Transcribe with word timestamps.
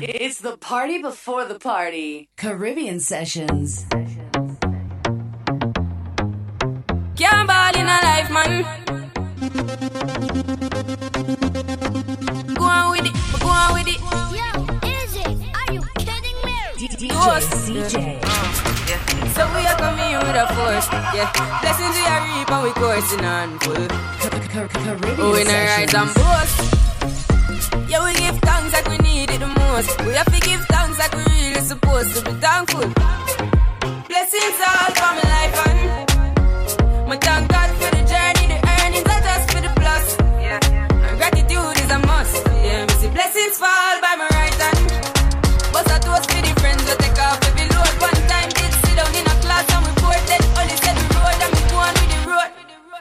It's 0.00 0.38
the 0.38 0.56
party 0.56 1.02
before 1.02 1.44
the 1.44 1.58
party. 1.58 2.28
Caribbean 2.36 3.00
Sessions. 3.00 3.84
Can't 7.16 7.48
ball 7.48 7.74
in 7.74 7.86
a 7.86 7.98
life, 8.06 8.30
man. 8.30 8.62
Go 12.54 12.62
on 12.62 12.90
with 12.92 13.06
it, 13.06 13.14
go 13.40 13.48
on 13.48 13.74
with 13.74 13.88
it. 13.88 13.98
Yo, 14.38 14.46
Izzy, 14.86 15.50
are 15.58 15.72
you 15.74 15.82
kidding 15.98 16.38
me? 16.46 16.54
DJ 16.78 17.10
CJ. 17.42 18.22
So 19.34 19.42
we 19.52 19.66
are 19.66 19.78
coming 19.78 20.14
with 20.14 20.36
a 20.36 20.46
force, 20.54 20.88
yeah. 21.12 21.26
Blessings 21.60 21.96
we 21.96 22.04
are 22.06 22.22
reap 22.22 22.50
and 22.52 22.62
we 22.62 22.70
coursing 22.70 23.24
on 23.24 23.58
full. 23.58 23.88
Caribbean 24.48 25.16
Oh, 25.18 25.32
we 25.32 25.42
rise 25.44 25.92
and 25.92 26.14
boast. 26.14 26.78
Yeah, 27.88 28.04
we 28.04 28.12
give 28.14 28.38
thanks 28.40 28.72
like 28.72 28.86
we 28.88 28.96
need 28.98 29.07
it 29.07 29.07
the 29.07 29.07
most. 29.78 30.06
We 30.06 30.12
have 30.14 30.32
to 30.32 30.40
give 30.40 30.64
thanks 30.66 30.98
like 30.98 31.14
we 31.14 31.24
really 31.24 31.60
supposed 31.60 32.14
to 32.16 32.20
be 32.24 32.32
thankful. 32.40 32.86
Blessings 34.08 34.58
all 34.68 34.90
for 34.98 35.10
my 35.18 35.24
life 35.34 35.56
and 35.66 37.08
my 37.08 37.16
thank 37.16 37.48
God 37.50 37.70
for 37.78 37.90
the 37.96 38.02
journey, 38.12 38.44
the 38.52 38.58
earnings 38.82 39.08
are 39.14 39.22
just 39.28 39.46
for 39.52 39.60
the 39.66 39.72
plus. 39.80 40.06
Yeah, 40.42 40.60
and 41.08 41.16
gratitude 41.18 41.76
is 41.82 41.90
a 41.90 41.98
must. 42.06 42.46
Yeah, 42.46 42.86
me 42.86 42.94
see 43.00 43.10
blessings 43.10 43.56
fall 43.58 43.94
by 44.04 44.14
my 44.20 44.28
right 44.38 44.58
hand. 44.64 44.86
But 45.72 45.90
I 45.90 45.98
toast 45.98 46.30
for 46.30 46.42
the 46.42 46.52
friends 46.60 46.82
we 46.84 46.94
take 47.02 47.18
off 47.26 47.38
every 47.48 47.66
load. 47.74 47.92
One 48.02 48.20
time 48.32 48.50
did 48.58 48.72
sit 48.82 48.94
down 48.98 49.12
in 49.14 49.26
a 49.26 49.36
class 49.44 49.66
and 49.74 49.82
we 49.86 49.92
poured 50.00 50.24
that 50.30 50.42
only 50.58 50.76
said 50.82 50.96
the 50.98 51.06
road 51.14 51.38
and 51.44 51.52
we 51.54 51.62
go 51.70 51.78
on 51.86 51.94
with 52.00 52.10
the 52.12 52.20
road. 52.30 52.50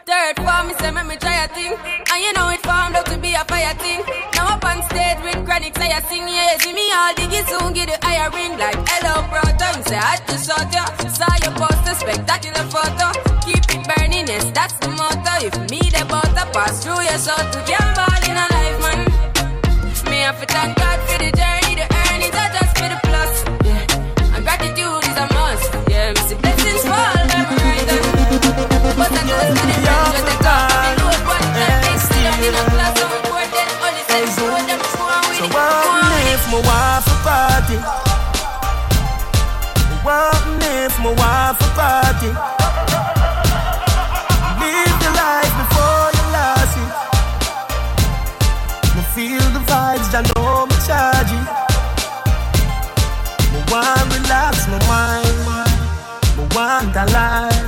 Third 0.06 0.36
form, 0.46 0.68
me 0.68 0.74
say 0.80 0.92
make 0.92 1.08
me 1.08 1.16
try 1.18 1.44
a 1.44 1.48
thing, 1.50 1.74
and 1.74 2.20
you 2.24 2.32
know 2.34 2.48
it 2.50 2.62
formed 2.62 2.96
out 2.96 3.06
to 3.08 3.18
be 3.18 3.34
a 3.34 3.44
fire 3.46 3.74
thing. 3.76 4.27
Chronic, 5.58 5.78
say 5.78 5.92
I 5.92 6.02
sing, 6.02 6.28
see 6.62 6.74
me 6.74 6.92
all 6.92 7.14
diggy 7.14 7.42
soon, 7.48 7.74
get 7.74 7.90
the 7.90 8.06
higher 8.06 8.30
ring 8.32 8.58
like 8.58 8.78
hello 8.88 9.28
brother. 9.30 9.78
You 9.78 9.84
say 9.84 9.98
I 9.98 10.18
just 10.28 10.50
shot 10.50 10.74
ya, 10.74 10.86
saw 11.08 11.34
your 11.44 11.54
poster, 11.58 11.96
spectacular 11.96 12.66
photo. 12.70 13.12
Keep 13.42 13.66
it 13.74 13.88
burning, 13.88 14.28
yes 14.28 14.52
that's 14.52 14.74
the 14.74 14.90
motto. 14.90 15.46
If 15.46 15.56
me 15.72 15.80
the 15.90 16.06
butter 16.06 16.48
pass 16.54 16.84
through 16.84 17.02
your 17.02 17.18
soul 17.18 17.38
to 17.52 17.66
jam 17.66 18.07
party? 42.18 42.34
Live 44.62 44.98
the 45.04 45.10
life 45.22 45.54
before 45.62 46.08
you 46.18 46.24
lost 46.36 46.78
it. 46.84 46.92
Me 48.96 49.02
feel 49.14 49.46
the 49.54 49.62
vibes, 49.70 50.10
I 50.14 50.22
know 50.34 50.66
me 50.66 50.78
charge 50.88 51.32
it. 51.40 51.48
Me 53.54 53.60
want 53.72 54.08
relax 54.16 54.68
my 54.68 54.80
mind. 54.88 55.38
Me 56.38 56.44
want 56.56 56.96
a 56.96 57.06
life. 57.14 57.68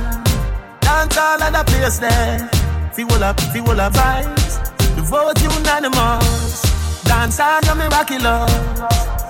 Dance 0.80 1.16
all 1.16 1.42
of 1.42 1.52
the 1.52 1.62
place 1.70 1.98
there. 1.98 2.48
Feel 2.92 3.24
up, 3.24 3.40
feel 3.52 3.80
up 3.80 3.92
vibes. 3.92 4.54
The 4.96 5.02
vote 5.02 5.40
unanimous. 5.42 6.62
Dance 7.04 7.40
on 7.40 7.62
your 7.64 7.74
miraculous. 7.76 9.29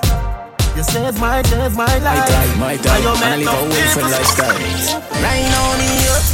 You 0.77 0.83
save 0.85 1.19
my, 1.21 1.43
save 1.43 1.75
my 1.77 1.85
My 1.85 1.99
life. 1.99 2.29
guy, 2.29 2.47
my 2.59 2.73
And 2.73 2.83
guy, 2.85 2.99
you 2.99 3.09
and 3.11 3.21
I 3.21 3.37
make 3.37 3.45
live 3.45 3.53
a 3.53 3.61
no 3.61 3.69
Wilfred 3.69 4.07
people 4.07 4.11
lifestyle. 4.11 4.57
Right 5.21 5.45
now 5.51 5.69
me 5.77 5.91
up, 6.09 6.25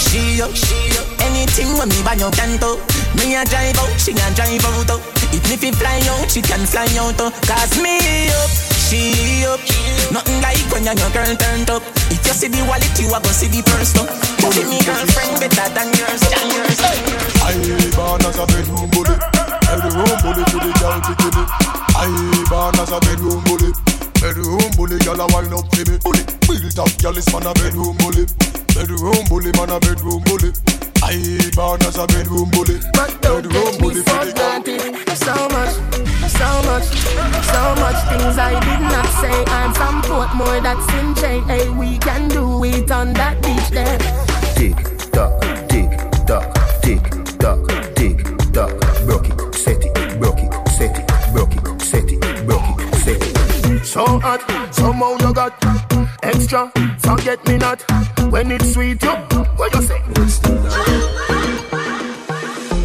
she 0.00 0.42
up, 0.42 0.52
she 0.56 0.78
up. 0.98 1.06
Anything 1.22 1.70
when 1.78 1.88
me 1.88 1.98
buy 2.02 2.16
you 2.18 2.30
can 2.34 2.56
do. 2.58 2.80
Me 3.14 3.36
a 3.36 3.44
drive 3.46 3.78
out, 3.78 3.92
she 4.00 4.12
a 4.12 4.26
drive 4.34 4.64
out. 4.64 4.90
oh. 4.90 5.00
If 5.32 5.44
me 5.48 5.56
fi 5.56 5.70
fly 5.70 6.00
out, 6.10 6.26
she 6.30 6.42
can 6.42 6.64
fly 6.66 6.88
out. 6.98 7.20
oh. 7.20 7.30
Cause 7.46 7.78
me 7.78 8.00
up, 8.42 8.50
she 8.74 9.44
up. 9.46 9.60
Nothing 10.10 10.40
like 10.42 10.64
when 10.72 10.82
your 10.88 10.98
girl 11.14 11.30
turned 11.38 11.70
up. 11.70 11.84
If 12.10 12.24
you 12.26 12.34
see 12.34 12.48
the 12.48 12.64
wallet, 12.66 12.90
you 12.98 13.06
a 13.12 13.18
go 13.22 13.30
see 13.30 13.46
the 13.52 13.62
purse. 13.62 13.94
Oh. 13.96 14.08
Give 14.50 14.66
me 14.66 14.82
girlfriend 14.82 15.38
better 15.38 15.68
than 15.78 15.88
yours, 15.94 16.22
than 16.26 16.46
yours. 16.50 16.80
I 17.44 17.54
born 17.94 18.24
as 18.26 18.36
a 18.40 18.44
bedroom 18.50 18.90
bully. 18.90 19.14
Bedroom 19.62 20.10
bully 20.26 20.42
to 20.42 20.58
the 20.58 20.70
girl 20.80 20.98
picking 21.06 21.38
it. 21.38 21.48
I 21.94 22.10
born 22.50 22.74
as 22.82 22.90
a 22.90 22.98
bedroom 22.98 23.38
bully. 23.46 23.70
Bedroom 24.22 24.70
bully, 24.76 24.98
girl 25.00 25.20
a 25.20 25.26
wind 25.34 25.52
up 25.52 25.66
for 25.74 25.82
me. 25.82 25.98
Bully, 25.98 26.22
built 26.46 26.78
up, 26.78 27.02
girl 27.02 27.18
is 27.18 27.26
man 27.32 27.42
a 27.42 27.52
bedroom 27.54 27.96
bully. 27.98 28.24
Bedroom 28.70 29.18
bully, 29.26 29.50
man 29.58 29.70
a 29.74 29.80
bedroom 29.80 30.22
bully. 30.22 30.54
I 31.02 31.50
born 31.56 31.82
as 31.82 31.98
a 31.98 32.06
bedroom 32.06 32.48
bully. 32.54 32.78
Bedroom 32.94 33.74
bully 33.82 34.02
for 34.06 34.22
the 34.22 34.30
girl. 34.30 34.62
So 35.18 35.34
much, 35.50 35.74
so 36.38 36.48
much, 36.70 36.86
so 37.50 37.62
much 37.82 37.98
things 38.06 38.38
I 38.38 38.54
did 38.62 38.80
not 38.94 39.10
say. 39.18 39.44
I'm 39.50 39.74
from 39.74 40.02
Portmore, 40.02 40.62
that's 40.62 40.86
in 40.94 41.16
J. 41.16 41.40
Hey, 41.50 41.68
we 41.70 41.98
can 41.98 42.28
do 42.28 42.62
it 42.62 42.92
on 42.92 43.12
that 43.14 43.42
beach 43.42 43.70
there. 43.70 43.98
Tick 44.54 44.78
tock, 45.10 45.42
tick 45.68 45.90
tock, 46.28 46.46
tick 46.80 47.02
tock, 47.40 47.66
tick 47.96 48.22
tock. 48.52 48.70
Broke 49.04 49.28
it, 49.28 49.54
set 49.56 49.84
it, 49.84 49.91
So 53.92 54.06
hot, 54.20 54.40
somehow 54.74 55.18
you 55.20 55.34
got 55.34 55.52
extra. 56.22 56.72
Forget 57.00 57.46
me 57.46 57.58
not 57.58 57.82
when 58.32 58.50
it's 58.50 58.72
sweet. 58.72 59.02
You, 59.02 59.10
what 59.60 59.74
you 59.74 59.82
say? 59.82 60.00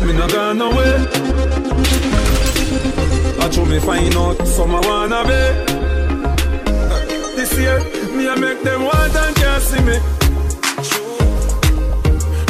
Me 0.05 0.11
not 0.11 0.29
gone 0.29 0.57
nowhere. 0.57 1.07
I 3.39 3.49
show 3.49 3.63
me 3.63 3.79
find 3.79 4.13
out 4.15 4.45
some 4.45 4.75
I 4.75 4.81
wanna 4.85 5.23
be. 5.23 5.41
This 7.37 7.57
year, 7.57 7.79
me 8.13 8.27
I 8.27 8.35
make 8.35 8.61
them 8.63 8.83
want 8.83 9.15
and 9.15 9.35
can't 9.37 9.63
see 9.63 9.81
me. 9.87 9.99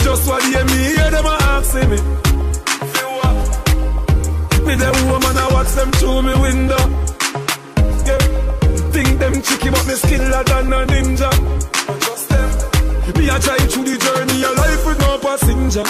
Just 0.04 0.28
what 0.28 0.42
hear 0.46 0.66
me 0.66 0.96
hear 0.96 1.12
them 1.12 1.28
a 1.28 1.38
me. 1.92 2.00
Me 4.66 4.74
them 4.74 4.96
woman 5.12 5.38
I 5.38 5.48
watch 5.54 5.72
them 5.74 5.92
through 5.92 6.24
me 6.24 6.34
window. 6.42 7.17
Think 8.98 9.20
them 9.20 9.42
tricky 9.44 9.70
but 9.70 9.86
me 9.86 9.94
skiller 9.94 10.44
than 10.46 10.74
a 10.74 10.80
ninja. 10.88 11.30
Just 12.02 12.30
them. 12.30 12.50
Me 13.16 13.30
a 13.30 13.38
try 13.38 13.58
through 13.70 13.84
the 13.84 13.96
journey 14.04 14.44
of 14.44 14.58
life 14.58 14.86
with 14.88 15.00
no 15.06 15.20
passenger. 15.20 15.86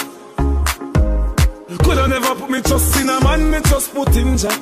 Coulda 1.82 2.06
never 2.06 2.34
put 2.34 2.50
me 2.50 2.60
trust 2.60 3.00
in 3.00 3.08
a 3.08 3.18
man, 3.24 3.50
me 3.50 3.60
just 3.62 3.94
put 3.94 4.14
in 4.14 4.36
Jah. 4.36 4.52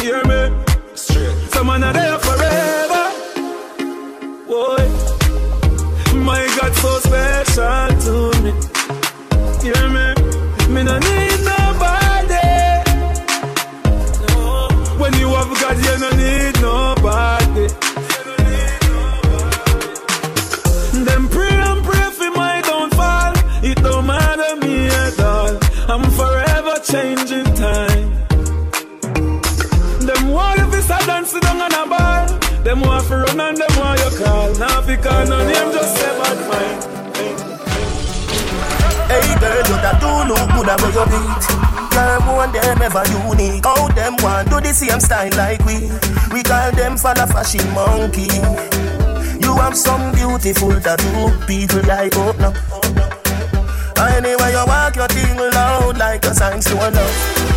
Hear 0.00 0.24
me? 0.24 0.64
Straight. 0.94 1.36
Some 1.52 1.66
man 1.66 1.84
are 1.84 1.92
there 1.92 2.18
forever. 2.20 3.04
Boy, 4.48 4.84
my 6.24 6.40
God 6.56 6.72
so 6.80 6.90
special 7.04 7.88
to 8.04 8.14
me. 8.44 8.52
Hear 9.60 9.84
me? 9.94 10.06
Me 10.72 10.80
no 10.88 10.96
need 11.06 11.40
nobody. 11.52 12.48
No. 14.28 14.68
When 14.96 15.12
you 15.20 15.28
have 15.36 15.52
God, 15.60 15.76
you 15.84 15.98
no 15.98 16.10
need 16.16 16.43
changing 26.94 27.50
time. 27.58 28.10
Them 30.06 30.22
want 30.30 30.60
if 30.60 30.74
it's 30.78 30.90
a 30.90 30.98
dance 31.06 31.34
down 31.40 31.60
on 31.66 31.74
a 31.74 31.82
ball. 31.90 32.26
Them 32.62 32.80
want 32.82 33.04
to 33.08 33.16
run 33.16 33.40
and 33.40 33.56
them 33.56 33.74
want 33.78 33.98
you 33.98 34.10
call. 34.18 34.54
Now 34.54 34.86
because 34.86 35.28
no 35.28 35.38
name 35.42 35.70
just 35.74 35.90
say 35.96 36.12
bad 36.18 36.38
mind. 36.50 36.80
Hey 39.10 39.26
girl, 39.42 39.62
you 39.70 39.76
that 39.82 39.96
do 39.98 40.10
look 40.30 40.46
good 40.54 40.68
at 40.70 40.78
where 40.82 40.94
you 40.94 41.06
beat. 41.10 41.44
Girl, 41.94 42.20
one 42.38 42.52
them 42.52 42.82
ever 42.86 43.04
unique. 43.10 43.64
How 43.64 43.88
them 43.88 44.14
want 44.22 44.50
do 44.50 44.60
the 44.60 44.72
same 44.72 45.00
style 45.00 45.34
like 45.36 45.64
we? 45.66 45.90
We 46.32 46.42
call 46.44 46.70
them 46.78 46.96
for 46.96 47.12
the 47.14 47.26
fashion 47.26 47.66
monkey. 47.74 48.30
You 49.44 49.52
have 49.56 49.76
some 49.76 50.12
beautiful 50.12 50.78
tattoo, 50.80 51.32
people 51.48 51.82
like 51.88 52.14
oh 52.14 52.34
no. 52.38 53.13
Anyway, 54.04 54.50
you 54.52 54.64
walk 54.66 54.96
your 54.96 55.08
thing 55.08 55.36
loud 55.36 55.96
like 55.98 56.24
a 56.24 56.34
sign 56.34 56.60
to 56.60 56.74
love. 56.74 57.54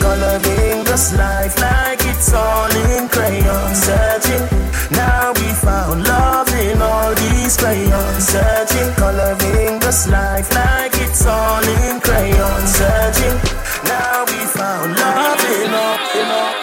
Coloring 0.00 0.84
this 0.84 1.12
life 1.16 1.58
like 1.60 2.00
it's 2.02 2.32
all 2.32 2.70
in 2.70 3.08
crayon. 3.08 3.74
Searching, 3.74 4.44
now 4.90 5.32
we 5.34 5.48
found 5.64 6.04
love 6.04 6.48
in 6.54 6.80
all 6.80 7.14
these 7.14 7.56
crayons. 7.56 8.24
Searching, 8.24 8.92
coloring 8.94 9.78
this 9.80 10.08
life 10.08 10.52
like 10.54 10.94
it's 10.94 11.26
all 11.26 11.62
in 11.62 12.00
crayon. 12.00 12.66
Searching, 12.66 13.36
now 13.84 14.24
we 14.26 14.38
found 14.46 14.96
love 14.96 15.44
in 15.56 15.74
all, 15.74 15.98
in 16.20 16.30
all. 16.30 16.57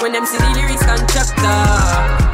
When 0.00 0.12
them 0.12 0.24
see 0.24 0.38
the 0.38 0.50
lyrics 0.54 0.84
constructor. 0.86 1.42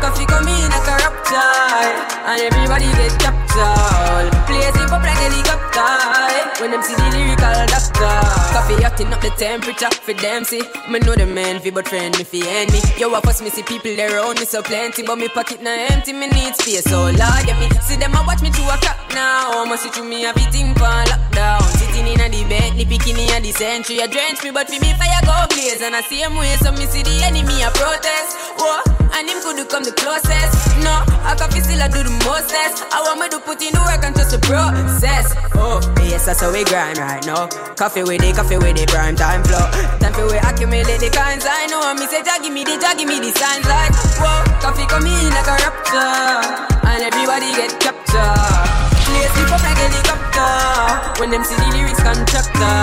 Koffee 0.05 0.27
come 0.29 0.47
in 0.49 0.69
like 0.69 0.87
a 0.87 0.97
raptor. 1.01 1.95
And 2.27 2.41
everybody 2.43 2.85
get 2.93 3.19
captured. 3.19 4.34
Place 4.55 4.79
it 4.79 4.87
up 4.87 5.03
like 5.03 5.19
helicopter. 5.19 5.83
Eh. 5.83 6.63
When 6.63 6.71
them 6.71 6.83
see 6.87 6.95
the 6.95 7.07
lyrical 7.11 7.67
doctor. 7.67 8.15
Koffee 8.55 8.79
hotting 8.79 9.13
up 9.13 9.21
the 9.21 9.31
temperature 9.35 9.91
for 9.91 10.15
them 10.15 10.45
see. 10.45 10.63
Me 10.89 11.01
know 11.01 11.15
the 11.15 11.27
man 11.27 11.59
fi 11.59 11.71
but 11.71 11.89
friend 11.89 12.17
me 12.17 12.23
fi 12.23 12.39
enemy. 12.47 12.79
Yo, 12.97 13.13
I 13.13 13.21
first 13.21 13.43
me 13.43 13.51
see 13.51 13.65
people 13.65 13.91
there 13.97 14.15
around 14.15 14.39
me 14.39 14.47
so 14.47 14.63
plenty, 14.63 15.03
but 15.03 15.19
me 15.19 15.27
pocket 15.29 15.61
na 15.61 15.75
empty. 15.91 16.13
Me 16.13 16.29
need 16.29 16.55
space, 16.55 16.85
so 16.85 17.11
Lord, 17.11 17.19
yeah 17.19 17.59
me 17.59 17.67
see 17.83 17.97
them 17.97 18.15
a 18.15 18.23
watch 18.23 18.43
me 18.43 18.51
to 18.55 18.63
a 18.71 18.79
clock 18.79 18.99
now. 19.11 19.65
Must 19.65 19.83
see 19.83 19.91
through 19.91 20.09
me 20.09 20.25
everything 20.25 20.71
for 20.79 20.95
lockdown. 21.11 21.67
Sitting 21.75 22.07
in 22.07 22.21
a 22.23 22.29
the 22.31 22.47
Bentley, 22.47 22.87
picking 22.87 23.19
in 23.19 23.35
a 23.35 23.41
the 23.43 23.51
century. 23.51 24.01
I 24.01 24.07
drench 24.07 24.45
me, 24.45 24.51
but 24.55 24.71
for 24.71 24.79
me 24.79 24.95
fire 24.95 25.23
go 25.27 25.35
blaze. 25.51 25.83
And 25.83 25.97
I 25.99 26.03
see 26.07 26.23
him 26.23 26.37
way, 26.39 26.55
so 26.63 26.71
me 26.71 26.87
see 26.87 27.03
the 27.03 27.15
enemy 27.27 27.67
a 27.67 27.75
protest. 27.75 28.39
Whoa, 28.55 28.87
and 29.19 29.27
him 29.27 29.43
could 29.43 29.59
come 29.67 29.83
the 29.83 29.93
closest. 29.99 30.55
No, 30.87 31.03
I 31.27 31.35
can 31.35 31.51
still 31.59 31.83
I 31.83 31.89
do 31.91 32.07
the 32.07 32.15
mostest. 32.23 32.87
I 32.95 33.03
want 33.03 33.19
me 33.19 33.27
to 33.35 33.41
put 33.43 33.59
in 33.59 33.75
the 33.75 33.83
work 33.83 34.07
and 34.07 34.15
just 34.15 34.31
the 34.31 34.39
process. 34.45 35.35
Oh, 35.57 35.81
yes, 36.05 36.27
that's 36.27 36.41
how 36.41 36.53
we 36.53 36.65
grind 36.65 36.99
right 36.99 37.25
now. 37.27 37.49
Koffee 37.77 38.07
with 38.07 38.23
it, 38.23 38.37
Koffee 38.37 38.61
with 38.61 38.79
it, 38.79 38.89
prime 38.89 39.17
time 39.17 39.43
flow. 39.45 39.65
Time 40.01 40.13
for 40.13 40.27
we 40.29 40.39
accumulate 40.39 41.01
the 41.01 41.11
kinds 41.11 41.45
I 41.49 41.67
know. 41.67 41.81
Me 41.97 42.07
say, 42.07 42.23
Jah 42.23 42.39
give 42.41 42.53
me 42.53 42.65
the, 42.65 42.77
Jah 42.77 42.95
give 42.97 43.09
me 43.09 43.19
the 43.21 43.33
signs 43.33 43.67
like, 43.67 43.93
whoa, 44.21 44.45
Koffee 44.61 44.87
come 44.89 45.07
in 45.09 45.33
like 45.33 45.49
a 45.49 45.57
rapture. 45.65 46.85
And 46.85 47.01
everybody 47.03 47.51
get 47.57 47.73
captured. 47.81 48.69
Place 49.09 49.37
it 49.41 49.49
up 49.51 49.63
like 49.65 49.81
helicopter. 49.81 51.21
When 51.21 51.31
them 51.31 51.45
see 51.45 51.57
the 51.57 51.69
lyrics 51.73 52.03
constructor. 52.05 52.79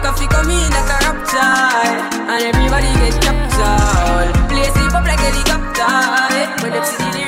Koffee 0.00 0.28
come 0.30 0.50
in 0.50 0.70
like 0.70 0.90
a 0.90 0.98
rapture. 1.10 1.54
And 2.30 2.42
everybody 2.54 2.90
get 3.02 3.18
captured. 3.20 4.30
Place 4.48 4.76
it 4.78 4.94
up 4.94 5.04
like 5.04 5.20
helicopter. 5.20 5.92
When 6.62 6.72
them 6.72 6.84
see 6.84 6.96
the 6.96 7.04
lyrical 7.10 7.23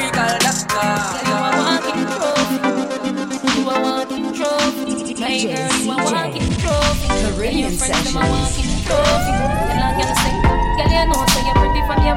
trophy. 5.43 5.87
My 5.87 5.97
girl, 5.97 6.35
you 6.35 6.49
a. 6.57 7.09
Caribbean 7.09 7.59
Your 7.59 7.71
friends, 7.73 8.05
them 8.05 8.17
a 8.17 8.25
sessions. 8.25 8.33
walking 8.33 8.71
trophy. 8.87 9.33
Tell 9.69 9.85
a 9.85 9.93
girl 9.97 10.91
you 10.93 11.05
know 11.09 11.21
say 11.33 11.43
you 11.45 11.55
pretty 11.61 11.83
from 11.87 12.01
your 12.07 12.17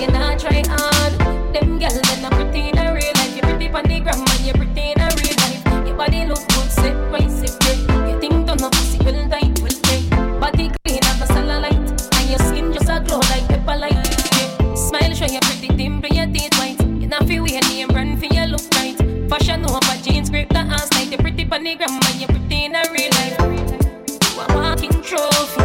you 0.00 0.08
not 0.08 0.38
try. 0.38 0.62
Them 1.52 1.78
them 1.78 2.22
not 2.22 2.32
pretty 2.32 2.68
in 2.70 2.76
real 2.76 3.12
life. 3.18 3.34
You 3.36 3.42
pretty 3.42 3.68
on 3.68 3.84
the 3.84 4.00
gram 4.00 4.20
and 4.20 4.40
you 4.46 4.52
pretty 4.52 4.92
in 4.92 5.00
real 5.18 5.36
life. 5.42 5.86
Your 5.86 5.96
body 5.96 6.26
look 6.26 6.42
good. 7.58 7.78
You 8.08 8.20
think 8.20 8.46
tight, 9.30 9.58
tight. 9.82 10.40
Body 10.40 10.70
clean 10.84 11.02
a 11.02 11.12
and 12.14 12.30
your 12.30 12.38
skin 12.38 12.72
just 12.72 12.88
a 12.88 13.00
glow 13.00 13.18
like 13.30 13.46
pepper 13.48 13.76
light. 13.76 13.96
Smile 14.76 15.14
show 15.14 15.26
pretty 15.40 15.68
dimple, 15.74 16.10
your 16.10 16.26
teeth 16.26 16.54
white. 16.58 16.80
You 17.00 17.08
not 17.08 17.26
name 17.62 17.88
brand 17.88 18.20
look. 18.46 18.62
Fashion 19.28 19.64
over 19.64 19.96
jeans, 20.04 20.30
grip 20.30 20.48
the 20.50 20.58
ass 20.58 20.95
tight. 21.48 21.62
You 21.62 21.62
on 21.62 21.64
the 21.64 21.74
gram 21.76 22.00
and 22.02 22.20
you 22.20 22.26
pretty 22.26 22.64
in 22.64 22.74
a 22.74 22.82
real 22.92 23.10
life. 23.12 23.38
You 24.34 24.40
a 24.40 24.46
walking 24.54 25.02
trophy. 25.02 25.62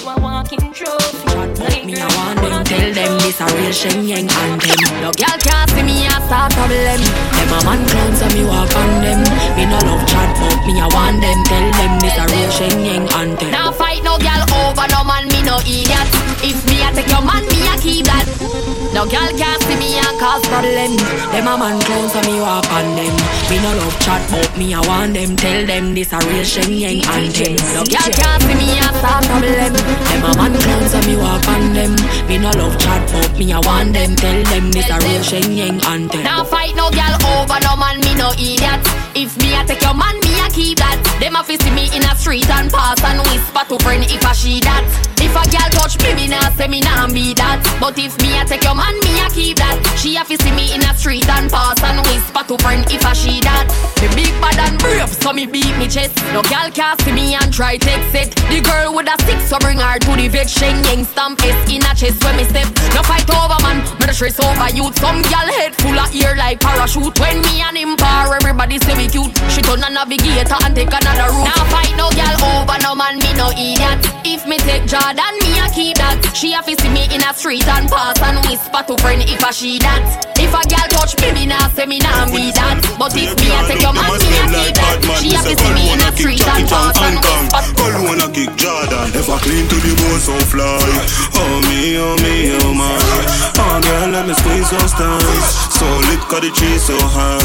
You 0.00 0.08
a 0.08 0.20
walking 0.20 0.72
trophy. 0.72 1.86
Me 1.86 1.94
I 2.00 2.08
want 2.16 2.40
them 2.40 2.64
tell 2.64 2.92
them 2.92 3.18
this 3.18 3.40
a 3.40 3.46
real 3.56 3.72
Shen 3.72 4.04
Yeng 4.04 4.30
anthem. 4.30 4.78
No 5.00 5.10
girl 5.12 5.38
can't 5.38 5.70
see 5.70 5.82
me 5.82 6.06
a 6.06 6.10
start 6.26 6.52
problem. 6.52 7.00
Them 7.00 7.52
a 7.52 7.58
man 7.64 7.86
clowns 7.88 8.22
and 8.22 8.34
me 8.34 8.44
walk 8.44 8.74
on 8.76 9.02
them. 9.02 9.20
Me 9.56 9.64
no 9.66 9.78
love 9.84 10.06
chat 10.06 10.30
but 10.38 10.66
me 10.66 10.80
I 10.80 10.88
want 10.88 11.20
them 11.20 11.44
tell 11.44 11.70
them 11.72 12.00
this 12.00 12.16
a 12.18 12.24
real 12.30 12.50
Shen 12.50 12.84
Yeng 12.84 13.08
anthem. 13.14 13.50
Now 13.50 13.72
fight 13.72 14.02
no 14.02 14.18
girl 14.18 14.42
over 14.54 14.86
no 14.88 15.04
man 15.04 15.28
me 15.28 15.42
no 15.42 15.58
idiot. 15.60 16.08
If 16.44 16.63
me 16.74 16.82
a 16.82 16.90
take 16.90 17.08
your 17.08 17.22
man 17.22 17.46
me 17.46 17.62
a 17.70 17.74
keep 17.78 18.04
that. 18.10 18.26
No 18.90 19.06
girl 19.06 19.30
can't 19.38 19.62
see 19.66 19.78
me 19.78 19.98
a 19.98 20.06
cause 20.18 20.42
problem. 20.50 20.98
Them 21.30 21.46
a 21.46 21.54
man 21.54 21.78
clowns 21.86 22.14
and 22.14 22.26
me 22.26 22.38
walk 22.42 22.66
on 22.74 22.86
them. 22.98 23.14
Me 23.50 23.56
no 23.62 23.70
love 23.78 23.98
chat 24.02 24.22
but 24.30 24.50
me 24.58 24.74
I 24.74 24.82
want 24.82 25.14
them 25.14 25.36
tell 25.36 25.66
them 25.66 25.94
this 25.94 26.12
a 26.12 26.18
real 26.26 26.42
Shen 26.42 26.70
Yeng 26.74 27.02
anthem. 27.06 27.54
No 27.74 27.86
girl 27.86 28.10
can't 28.10 28.42
see 28.42 28.58
me 28.58 28.78
a 28.78 28.90
start 28.98 29.22
problem. 29.30 29.72
Them 29.74 30.22
a 30.26 30.30
man 30.34 30.54
clowns 30.58 30.94
and 30.94 31.06
me 31.06 31.14
walk 31.16 31.46
on 31.46 31.74
them. 31.74 31.94
Me 32.26 32.38
no 32.38 32.50
love 32.58 32.78
chat 32.78 33.02
but 33.10 33.30
me 33.38 33.52
I 33.52 33.58
want 33.62 33.94
them 33.94 34.16
tell 34.16 34.42
them 34.50 34.70
this 34.70 34.90
a 34.90 34.98
real 35.06 35.22
Shen 35.22 35.54
Yeng 35.54 35.78
anthem. 35.86 36.22
Now 36.22 36.42
fight 36.42 36.74
no 36.74 36.90
girl 36.90 37.14
over 37.38 37.58
no 37.62 37.76
man 37.78 38.00
me 38.02 38.14
no 38.14 38.30
idiot. 38.34 38.82
If 39.14 39.38
me 39.38 39.54
a 39.54 39.62
take 39.64 39.80
your 39.80 39.94
man 39.94 40.18
me 40.26 40.34
a 40.42 40.50
keep 40.50 40.78
that. 40.82 40.98
Them 41.22 41.38
a 41.38 41.44
fi 41.46 41.54
see 41.54 41.70
me 41.70 41.86
in 41.94 42.02
a 42.02 42.14
street 42.18 42.50
and 42.50 42.66
pass 42.66 42.98
and 43.06 43.22
whisper 43.30 43.62
to 43.70 43.78
friend 43.78 44.02
if 44.02 44.26
a 44.26 44.34
she 44.34 44.58
that. 44.66 44.82
If 45.22 45.30
a 45.30 45.42
girl 45.46 45.70
touch 45.70 45.94
me 46.02 46.18
me 46.18 46.26
nah 46.26 46.50
say 46.58 46.66
me 46.66 46.82
nah 46.82 47.06
be 47.06 47.30
that. 47.38 47.62
But 47.78 47.94
if 47.94 48.18
me 48.18 48.34
a 48.34 48.44
take 48.44 48.66
your 48.66 48.74
man 48.74 48.98
me 49.06 49.22
a 49.22 49.30
keep 49.30 49.62
that. 49.62 49.78
She 50.02 50.18
a 50.18 50.26
fi 50.26 50.34
see 50.34 50.50
me 50.50 50.74
in 50.74 50.82
a 50.82 50.90
street 50.98 51.30
and 51.30 51.46
pass 51.46 51.78
and 51.86 52.02
whisper 52.10 52.42
to 52.42 52.58
friend 52.58 52.82
if 52.90 53.06
a 53.06 53.14
she 53.14 53.38
that. 53.46 53.70
Me 54.02 54.10
big 54.18 54.34
bad 54.42 54.58
and 54.58 54.82
brave 54.82 55.06
so 55.06 55.30
me 55.30 55.46
beat 55.46 55.70
me 55.78 55.86
chest. 55.86 56.18
No 56.34 56.42
girl 56.50 56.66
can 56.74 56.98
see 57.06 57.14
me 57.14 57.38
and 57.38 57.54
try 57.54 57.78
take 57.78 58.02
it. 58.18 58.34
The 58.50 58.66
girl 58.66 58.98
with 58.98 59.06
a 59.06 59.14
stick 59.22 59.38
so 59.46 59.62
bring 59.62 59.78
her 59.78 59.94
to 59.94 60.12
the 60.18 60.26
vet. 60.26 60.50
Shen 60.50 60.82
Yeng 60.90 61.06
stamp 61.06 61.38
S 61.38 61.54
in 61.70 61.86
a 61.86 61.94
chest 61.94 62.18
when 62.26 62.34
me 62.34 62.44
step. 62.50 62.66
No 62.98 63.06
fight 63.06 63.30
over 63.30 63.62
man, 63.62 63.78
me 64.02 64.10
the 64.10 64.12
stress 64.12 64.42
over 64.42 64.70
youth. 64.74 64.98
Some 64.98 65.22
girl 65.30 65.48
head 65.62 65.70
full 65.78 65.94
of 65.94 66.10
ear 66.10 66.34
like 66.34 66.58
parachute. 66.58 67.14
When 67.22 67.38
me 67.46 67.62
and 67.62 67.78
him 67.78 67.94
par, 67.94 68.34
everybody 68.34 68.82
say 68.82 68.94
we 68.98 69.03
cute. 69.08 69.32
She 69.50 69.60
turn 69.62 69.82
a 69.82 69.90
navigator 69.90 70.58
and 70.64 70.74
take 70.74 70.92
another 70.92 71.30
route. 71.32 71.48
Now 71.48 71.64
fight 71.70 71.94
no 71.96 72.10
girl 72.10 72.36
over 72.60 72.78
no 72.82 72.94
man, 72.94 73.18
me 73.18 73.30
no 73.34 73.50
idiot. 73.52 74.00
If 74.24 74.46
me 74.46 74.58
take 74.58 74.86
Jordan, 74.86 75.34
me 75.42 75.58
a 75.60 75.68
keep 75.72 75.96
that. 75.98 76.20
She 76.34 76.52
a 76.54 76.62
see 76.62 76.88
me 76.88 77.04
in 77.14 77.22
a 77.22 77.34
street 77.34 77.66
and 77.68 77.88
pass 77.88 78.20
and 78.22 78.38
whisper 78.46 78.82
to 78.86 78.94
friend 79.02 79.22
if 79.22 79.42
a 79.42 79.52
she 79.52 79.78
that. 79.78 80.33
If 80.54 80.62
a 80.62 80.70
girl 80.70 80.86
touch 80.86 81.18
me, 81.18 81.32
me 81.34 81.46
nah 81.50 81.66
say 81.74 81.82
me 81.86 81.98
nah 81.98 82.30
be 82.30 82.54
that. 82.54 82.78
But 82.94 83.10
if 83.18 83.34
me 83.42 83.50
a 83.50 83.58
take 83.66 83.82
your 83.82 83.90
man, 83.90 84.06
me 84.06 84.38
a 84.38 84.46
keep 84.46 84.70
that. 84.78 85.02
She 85.18 85.34
a 85.34 85.42
fi 85.42 85.52
see 85.58 85.72
me 85.74 85.90
in 85.90 85.98
a 85.98 86.14
street 86.14 86.46
and 86.46 86.62
pass 86.70 86.94
and 87.02 87.18
whisper. 87.18 87.74
Call 87.74 87.94
wanna 88.06 88.30
kick 88.30 88.54
Jordan. 88.54 89.10
Ever 89.18 89.38
clean 89.42 89.66
to 89.66 89.76
the 89.82 89.92
bone 89.98 90.22
so 90.22 90.36
fly. 90.46 90.78
Oh 91.34 91.58
me, 91.66 91.98
oh 91.98 92.14
me, 92.22 92.54
oh 92.62 92.70
my. 92.70 92.86
Oh 93.58 93.82
girl, 93.82 94.14
let 94.14 94.30
me 94.30 94.34
squeeze 94.38 94.70
those 94.70 94.94
thighs. 94.94 95.46
So 95.74 95.86
lit 96.06 96.22
cause 96.30 96.46
the 96.46 96.50
cheese 96.54 96.86
so 96.86 96.94
high. 97.02 97.42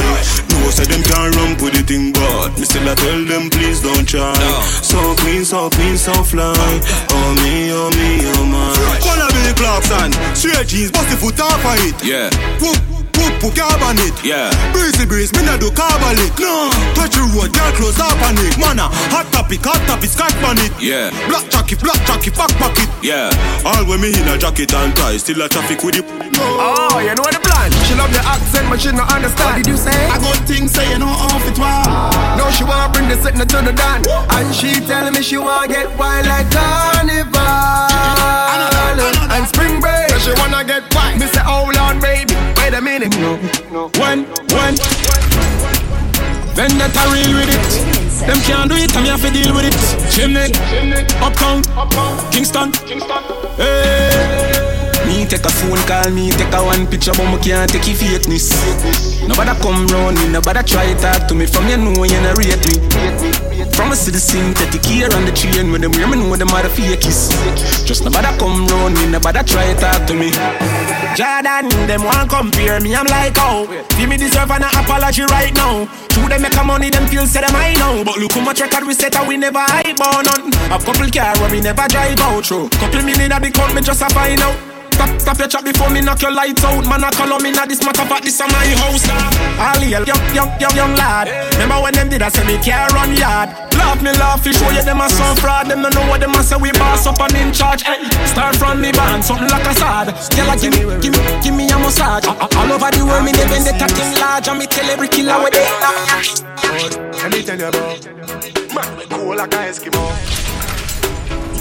No 0.53 0.69
say 0.69 0.85
them 0.85 1.01
can't 1.01 1.33
run 1.33 1.57
with 1.57 1.73
the 1.73 1.81
thing 1.81 2.13
But 2.13 2.53
me 2.61 2.65
still 2.69 2.85
I 2.85 2.93
tell 2.93 3.25
them 3.25 3.49
please 3.49 3.81
don't 3.81 4.05
try. 4.05 4.37
So 4.85 5.17
clean, 5.25 5.41
so 5.45 5.69
clean, 5.73 5.97
so 5.97 6.13
fly. 6.21 6.53
Oh 6.53 7.29
me, 7.41 7.73
oh 7.73 7.89
me, 7.97 8.21
oh 8.37 8.45
my. 8.45 8.69
Wanna 9.01 9.25
be 9.33 9.49
Clarkson, 9.57 10.13
straight 10.35 10.67
jeans, 10.67 10.91
bust 10.91 11.09
the 11.09 11.17
foot 11.17 11.39
off 11.41 11.65
of 11.65 11.75
it. 11.83 11.97
Yeah, 12.05 12.29
Whoop, 12.61 12.77
whoop, 13.29 13.41
put 13.41 13.55
carbon 13.55 13.97
it. 14.01 14.13
yeah 14.25 14.49
Breezy 14.73 15.05
breeze, 15.05 15.31
me 15.33 15.45
nah 15.45 15.57
do 15.57 15.71
carbolic. 15.71 16.33
No, 16.39 16.69
touch 16.97 17.13
the 17.15 17.23
road, 17.33 17.53
girl 17.53 17.71
close 17.77 17.99
up 17.99 18.17
on 18.25 18.35
it. 18.37 18.57
Mana, 18.57 18.89
hot 19.13 19.29
topic, 19.31 19.61
hot 19.63 19.79
topic, 19.87 20.09
scotch 20.09 20.33
on 20.43 20.57
it. 20.59 20.71
Yeah, 20.81 21.11
Black 21.27 21.49
jacket, 21.49 21.79
black 21.79 21.99
jacket, 22.05 22.35
back 22.35 22.49
pocket. 22.57 22.89
yeah 23.01 23.29
All 23.65 23.85
when 23.85 24.01
me 24.01 24.09
in 24.09 24.27
a 24.27 24.37
jacket 24.37 24.73
and 24.73 24.95
tie 24.95 25.17
Still 25.17 25.41
a 25.41 25.49
traffic 25.49 25.83
with 25.83 25.95
the 25.95 26.03
Oh, 26.41 26.99
you 26.99 27.13
know 27.15 27.27
the 27.27 27.39
plan. 27.43 27.71
She 27.85 27.95
love 27.95 28.11
the 28.13 28.23
accent, 28.23 28.69
but 28.69 28.79
she 28.79 28.91
not 28.91 29.11
understand. 29.11 29.59
What 29.59 29.63
did 29.63 29.67
you 29.67 29.77
say? 29.77 29.91
I 30.07 30.17
got 30.19 30.37
things 30.47 30.71
say 30.71 30.87
you 30.91 30.99
know 30.99 31.07
off 31.11 31.43
it 31.47 31.57
why. 31.59 31.83
No, 32.37 32.49
she 32.51 32.63
wanna 32.63 32.91
bring 32.93 33.09
the 33.09 33.17
sitting 33.21 33.39
to 33.39 33.59
the 33.59 33.73
dance, 33.75 34.07
and 34.07 34.55
she 34.55 34.79
telling 34.87 35.13
me 35.13 35.21
she 35.21 35.37
wanna 35.37 35.67
get 35.67 35.87
wild 35.99 36.25
like 36.27 36.49
carnival 36.51 37.43
and 39.35 39.47
spring 39.47 39.79
break. 39.79 40.09
She 40.23 40.31
wanna 40.39 40.63
get 40.63 40.83
wild. 40.95 41.19
Me 41.19 41.27
say, 41.27 41.43
hold 41.43 41.75
on, 41.77 41.99
baby, 41.99 42.35
wait 42.69 42.77
a 42.77 42.81
minute. 42.81 43.15
When, 43.97 44.25
when? 44.53 44.75
Vendetta 46.55 47.03
real 47.11 47.33
with 47.35 47.49
it. 47.49 48.27
Them 48.27 48.39
can't 48.41 48.69
do 48.69 48.75
it, 48.75 48.95
I'm 48.95 49.05
here 49.05 49.17
to 49.17 49.29
deal 49.31 49.53
with 49.55 49.65
it. 49.65 50.11
Chimney, 50.11 50.51
Uptown, 51.21 51.63
Kingston. 52.31 52.71
Hey 53.57 54.38
take 55.29 55.45
a 55.45 55.49
phone 55.49 55.77
call, 55.85 56.09
me 56.09 56.31
take 56.31 56.51
a 56.51 56.59
one 56.65 56.87
picture, 56.87 57.13
but 57.13 57.29
me 57.29 57.37
can't 57.37 57.69
take 57.69 57.85
your 57.85 57.95
fakeness. 57.95 58.49
Nobody 59.27 59.53
come 59.61 59.85
round 59.87 60.17
me, 60.17 60.27
nobody 60.29 60.63
try 60.63 60.91
talk 60.97 61.27
to 61.29 61.35
me. 61.35 61.45
From 61.45 61.69
you 61.69 61.77
know 61.77 62.03
you 62.03 62.19
not 62.25 62.37
rate 62.37 62.57
me. 62.65 62.81
From 63.77 63.93
a 63.93 63.95
see 63.95 64.11
the 64.11 64.19
synthetic 64.19 64.83
here 64.83 65.07
on 65.13 65.23
the 65.25 65.31
train 65.31 65.71
when 65.71 65.81
them 65.81 65.93
hear 65.93 66.07
me 66.07 66.17
know 66.17 66.35
them 66.35 66.49
are 66.49 66.63
the 66.63 66.69
fakies. 66.69 67.29
Just 67.85 68.03
nobody 68.03 68.27
come 68.41 68.65
round 68.67 68.95
me, 68.95 69.05
nobody 69.07 69.43
try 69.45 69.71
talk 69.77 70.07
to 70.07 70.13
me. 70.17 70.33
Jordan, 71.15 71.69
them 71.85 72.03
want 72.03 72.29
compare 72.29 72.79
me, 72.79 72.95
I'm 72.95 73.05
like, 73.05 73.33
oh 73.37 73.65
Feel 73.97 74.07
me 74.07 74.15
deserve 74.17 74.51
an 74.51 74.63
apology 74.63 75.23
right 75.23 75.53
now 75.55 75.85
True, 76.07 76.29
them 76.29 76.43
make 76.43 76.55
a 76.55 76.63
money, 76.63 76.89
them 76.89 77.07
feel 77.07 77.25
say 77.25 77.41
them 77.41 77.55
I 77.55 77.73
know 77.75 78.03
But 78.05 78.17
look 78.17 78.31
how 78.33 78.41
much 78.41 78.61
record 78.61 78.85
we 78.85 78.93
set 78.93 79.15
and 79.15 79.27
we 79.27 79.35
never 79.35 79.59
hype 79.59 79.99
on 79.99 80.23
none 80.23 80.53
A 80.71 80.77
couple 80.77 81.09
car 81.09 81.35
where 81.39 81.51
we 81.51 81.61
never 81.61 81.87
drive 81.87 82.19
out 82.19 82.45
through 82.45 82.69
Couple 82.69 83.01
million 83.01 83.29
the 83.29 83.51
count, 83.51 83.73
me 83.73 83.81
just 83.81 84.01
a 84.01 84.09
find 84.09 84.39
out 84.39 84.68
Stop, 84.99 85.15
stop 85.21 85.39
your 85.39 85.47
chat 85.47 85.63
before 85.63 85.89
me 85.89 86.01
knock 86.01 86.21
your 86.21 86.35
lights 86.35 86.61
out. 86.65 86.83
Man, 86.83 86.99
I 86.99 87.09
call 87.15 87.39
me 87.39 87.55
now 87.55 87.63
this 87.63 87.79
matter, 87.79 88.03
but 88.03 88.19
this 88.19 88.35
is 88.35 88.43
my 88.51 88.67
house 88.83 89.07
now. 89.07 89.31
All 89.55 89.79
young, 89.79 90.03
young, 90.03 90.19
young, 90.35 90.75
young 90.75 90.93
lad. 90.99 91.31
Remember 91.55 91.79
when 91.79 91.93
them 91.93 92.09
did 92.09 92.21
I 92.21 92.27
say 92.27 92.43
me 92.43 92.59
care 92.59 92.85
run 92.91 93.15
yard? 93.15 93.47
Laugh 93.79 94.03
me 94.03 94.11
laugh, 94.19 94.45
you 94.45 94.51
show 94.51 94.69
you 94.75 94.83
them 94.83 94.99
a 94.99 95.07
some 95.07 95.37
fraud. 95.37 95.71
Them 95.71 95.83
don't 95.83 95.95
know 95.95 96.03
what 96.11 96.19
them 96.19 96.35
a 96.35 96.43
say 96.43 96.57
we 96.59 96.73
boss 96.73 97.07
up 97.07 97.15
and 97.21 97.31
in 97.31 97.53
charge. 97.53 97.81
Hey, 97.83 98.03
start 98.27 98.57
from 98.57 98.81
me 98.81 98.91
band, 98.91 99.23
something 99.23 99.47
like 99.47 99.63
a 99.71 99.73
sad. 99.79 100.11
Girl, 100.35 100.51
give 100.59 100.75
me, 100.75 100.83
give 100.99 101.15
me, 101.15 101.23
give 101.39 101.55
me 101.55 101.69
a 101.71 101.79
massage. 101.79 102.27
All 102.27 102.67
over 102.67 102.91
the 102.91 102.99
world, 103.07 103.23
me 103.23 103.31
they 103.31 103.47
bend 103.47 103.63
the 103.63 103.71
talking 103.79 104.19
large, 104.19 104.51
and 104.51 104.59
me 104.59 104.67
tell 104.67 104.83
every 104.91 105.07
killer 105.07 105.39
where 105.39 105.47
they. 105.47 105.63
Let 107.23 107.31
me 107.31 107.39
tell 107.39 107.55
you 107.55 107.71
about 107.71 108.03
Man, 108.75 108.97
we 108.99 109.05
cool 109.07 109.37
like 109.37 109.53
a 109.53 109.71
Eskimo 109.71 110.48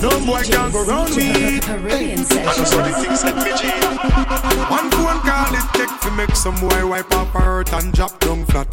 No 0.01 0.11
boy 0.25 0.43
can 0.43 0.71
go 0.71 0.85
round 0.85 1.17
me. 1.17 1.59
Caribbean 1.61 2.21
I 2.21 2.55
just 2.57 2.73
saw 2.73 2.83
the 2.83 2.93
things 3.03 3.23
that 3.23 3.37
me 3.37 3.51
cheat 3.59 4.71
One 4.71 4.91
phone 4.91 5.21
call 5.27 5.55
it 5.55 5.67
take 5.75 6.01
to 6.03 6.11
make 6.13 6.37
some 6.37 6.55
boy 6.61 6.87
wipe 6.87 7.13
up 7.13 7.29
her 7.29 7.41
hurt 7.41 7.73
and 7.73 7.93
drop 7.93 8.19
down 8.21 8.45
flat. 8.47 8.73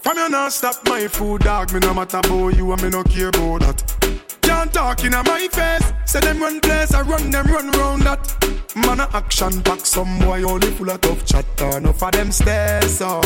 From 0.00 0.16
you 0.16 0.28
not 0.28 0.52
stop 0.52 0.76
my 0.84 1.08
food 1.08 1.42
dog. 1.42 1.72
Me 1.72 1.80
no 1.80 1.92
matter 1.92 2.18
about 2.18 2.56
you 2.56 2.70
and 2.72 2.82
me 2.82 2.88
no 2.88 3.02
care 3.02 3.28
about 3.28 3.60
that. 3.60 4.22
Can't 4.42 4.72
talk 4.72 5.04
in 5.04 5.12
my 5.12 5.48
face. 5.50 5.92
Say 6.06 6.20
them 6.20 6.40
run 6.40 6.60
place 6.60 6.94
I 6.94 7.02
run 7.02 7.30
them 7.30 7.46
run 7.46 7.70
round 7.72 8.02
that. 8.02 8.50
Man 8.76 9.00
a 9.00 9.08
action 9.12 9.62
pack 9.62 9.84
some 9.84 10.20
boy 10.20 10.44
only 10.44 10.70
full 10.70 10.90
of 10.90 11.00
tough 11.00 11.24
chatter 11.26 11.78
Enough 11.78 12.02
of 12.04 12.12
them 12.12 12.30
stairs 12.30 13.00
up 13.00 13.24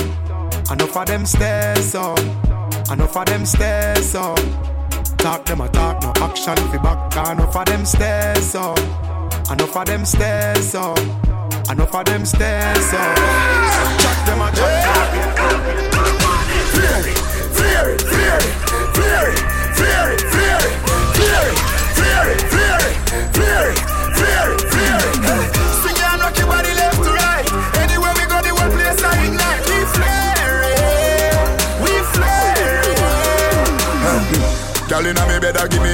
Enough 0.70 0.96
of 0.96 1.06
them 1.06 1.26
stairs 1.26 1.94
up 1.94 2.18
Enough 2.90 3.16
of 3.16 3.26
them 3.26 3.44
stairs 3.44 4.14
up 4.14 4.38
Talk 5.25 5.47
them 5.47 5.62
a 5.62 5.69
talk, 5.71 6.02
no 6.02 6.12
action 6.23 6.54
fi 6.54 6.76
back 6.76 7.16
Enough 7.16 7.57
of 7.57 7.64
them 7.64 7.87
stairs 7.87 8.54
up 8.54 8.78
Enough 9.50 9.75
of 9.75 9.87
them 9.87 10.04
stairs 10.04 10.75
up 10.75 10.99
Enough 11.71 11.95
of 11.95 12.04
them 12.04 12.26
stairs 12.26 12.93
up 12.93 13.16
Chat 14.02 14.26
them 14.26 14.43
a 14.43 14.52
chat 14.52 15.14
Fear 16.75 17.09
it, 17.09 17.19
fear 17.57 17.88
it, 17.88 18.02
fear 18.02 18.37
it, 18.37 18.52
fear 18.52 19.31
it, 19.31 19.49
fear 19.78 20.12
it, 20.12 20.21
fear 20.21 20.61
it, 20.61 20.76
fear 20.76 21.40
it, 21.40 21.73
fear 21.97 22.28
it, 22.28 22.40
fear 22.52 22.81
it, 22.85 23.00
fear 23.33 23.71
it, 23.71 23.81
fear 24.19 24.52
it, 24.52 24.61
fear 24.61 25.00
it 25.00 25.74
Girl 35.04 35.12
inna 35.12 35.28
me 35.28 35.37
bed, 35.37 35.61
a 35.61 35.68
give 35.68 35.84
me 35.84 35.92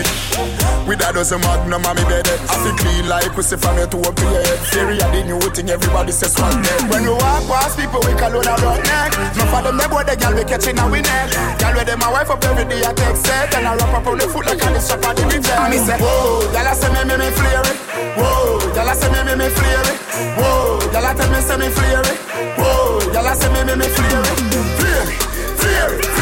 with 0.86 1.02
a 1.02 1.10
dozen 1.10 1.42
magnum 1.42 1.82
on 1.82 1.98
me 1.98 2.04
bed. 2.06 2.30
I 2.46 2.54
feel 2.62 2.78
clean 2.78 3.10
like 3.10 3.26
pussy 3.34 3.58
from 3.58 3.74
your 3.74 3.90
toe 3.90 4.06
up 4.06 4.14
to 4.14 4.22
your 4.22 4.38
head 4.38 4.58
Theory 4.70 5.02
a 5.02 5.06
the 5.10 5.26
new 5.26 5.42
thing, 5.50 5.66
everybody 5.66 6.14
says 6.14 6.30
swag 6.30 6.54
neck 6.62 6.86
When 6.86 7.02
we 7.02 7.10
walk 7.10 7.42
past 7.50 7.74
people, 7.74 7.98
we 8.06 8.14
call 8.14 8.30
on 8.30 8.46
a 8.46 8.54
rock 8.62 8.78
neck 8.86 9.10
No 9.34 9.50
for 9.50 9.66
them, 9.66 9.82
they 9.82 9.90
boy, 9.90 10.06
the 10.06 10.14
girl 10.14 10.30
we 10.30 10.46
catching 10.46 10.78
a 10.78 10.86
we 10.86 11.02
neck 11.02 11.26
Girl 11.58 11.74
with 11.74 11.90
them, 11.90 11.98
my 11.98 12.06
wife 12.06 12.30
up 12.30 12.38
every 12.46 12.70
day, 12.70 12.86
I 12.86 12.94
text 12.94 13.26
set. 13.26 13.50
And 13.58 13.66
I 13.66 13.74
wrap 13.74 13.98
up 13.98 14.06
on 14.06 14.18
the 14.18 14.30
foot 14.30 14.46
like 14.46 14.62
a 14.62 14.78
shop 14.78 15.02
at 15.02 15.18
the 15.18 15.26
big 15.26 15.42
And 15.42 15.70
me 15.74 15.78
say, 15.82 15.98
whoa, 15.98 16.46
girl 16.54 16.70
I 16.70 16.74
say 16.78 16.90
me, 16.94 17.02
me, 17.02 17.14
me 17.18 17.28
flare 17.34 17.66
it. 17.66 17.76
Whoa, 18.14 18.62
girl 18.78 18.90
I 18.90 18.94
say 18.94 19.10
me, 19.10 19.20
me, 19.26 19.34
me 19.34 19.48
flare 19.50 19.90
it. 19.90 19.98
Whoa, 20.38 20.78
girl 20.94 21.06
I 21.06 21.10
tell 21.18 21.30
me, 21.34 21.40
say 21.42 21.58
me 21.58 21.66
flare 21.66 22.06
it. 22.06 22.18
Whoa, 22.62 23.02
girl 23.10 23.26
I 23.26 23.34
say 23.34 23.50
me, 23.50 23.60
me, 23.66 23.74
me 23.74 23.86
flare 23.90 24.22
it 24.22 24.38
Flare 24.78 25.10
it, 25.10 25.18
flare 25.58 25.94
it, 25.98 26.19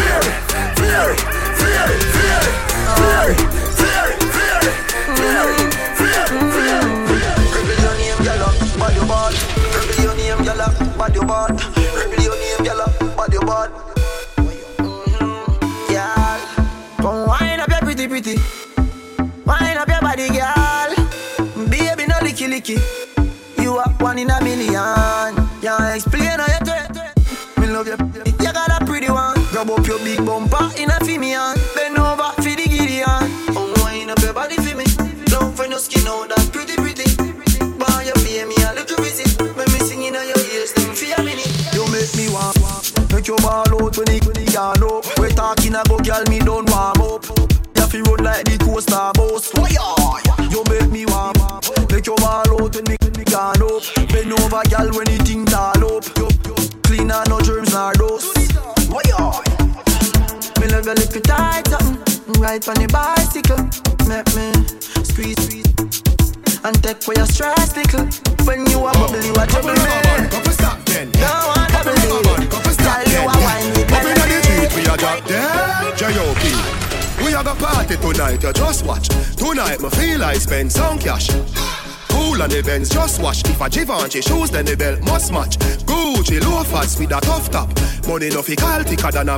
tonight, 78.29 78.43
you 78.43 78.53
just 78.53 78.85
watch 78.85 79.09
Tonight 79.37 79.81
me 79.81 79.89
feel 79.91 80.25
I 80.25 80.35
spend 80.35 80.73
some 80.73 80.99
cash 80.99 81.29
Cool 82.09 82.43
on 82.43 82.51
the 82.51 82.63
Benz, 82.65 82.91
just 82.91 83.23
watch 83.23 83.43
If 83.45 83.61
a 83.61 83.71
Givenchy 83.71 84.21
shoes, 84.21 84.51
then 84.51 84.65
the 84.65 84.77
belt 84.77 85.01
must 85.03 85.33
match 85.33 85.59
Gucci 85.87 86.41
loafers 86.43 86.99
with 86.99 87.13
a 87.13 87.21
tough 87.21 87.51
top 87.51 87.69
Money 88.07 88.31
no 88.31 88.43
fi 88.43 88.57
call 88.57 88.83
thicker 88.83 89.11
than 89.11 89.29
a 89.29 89.37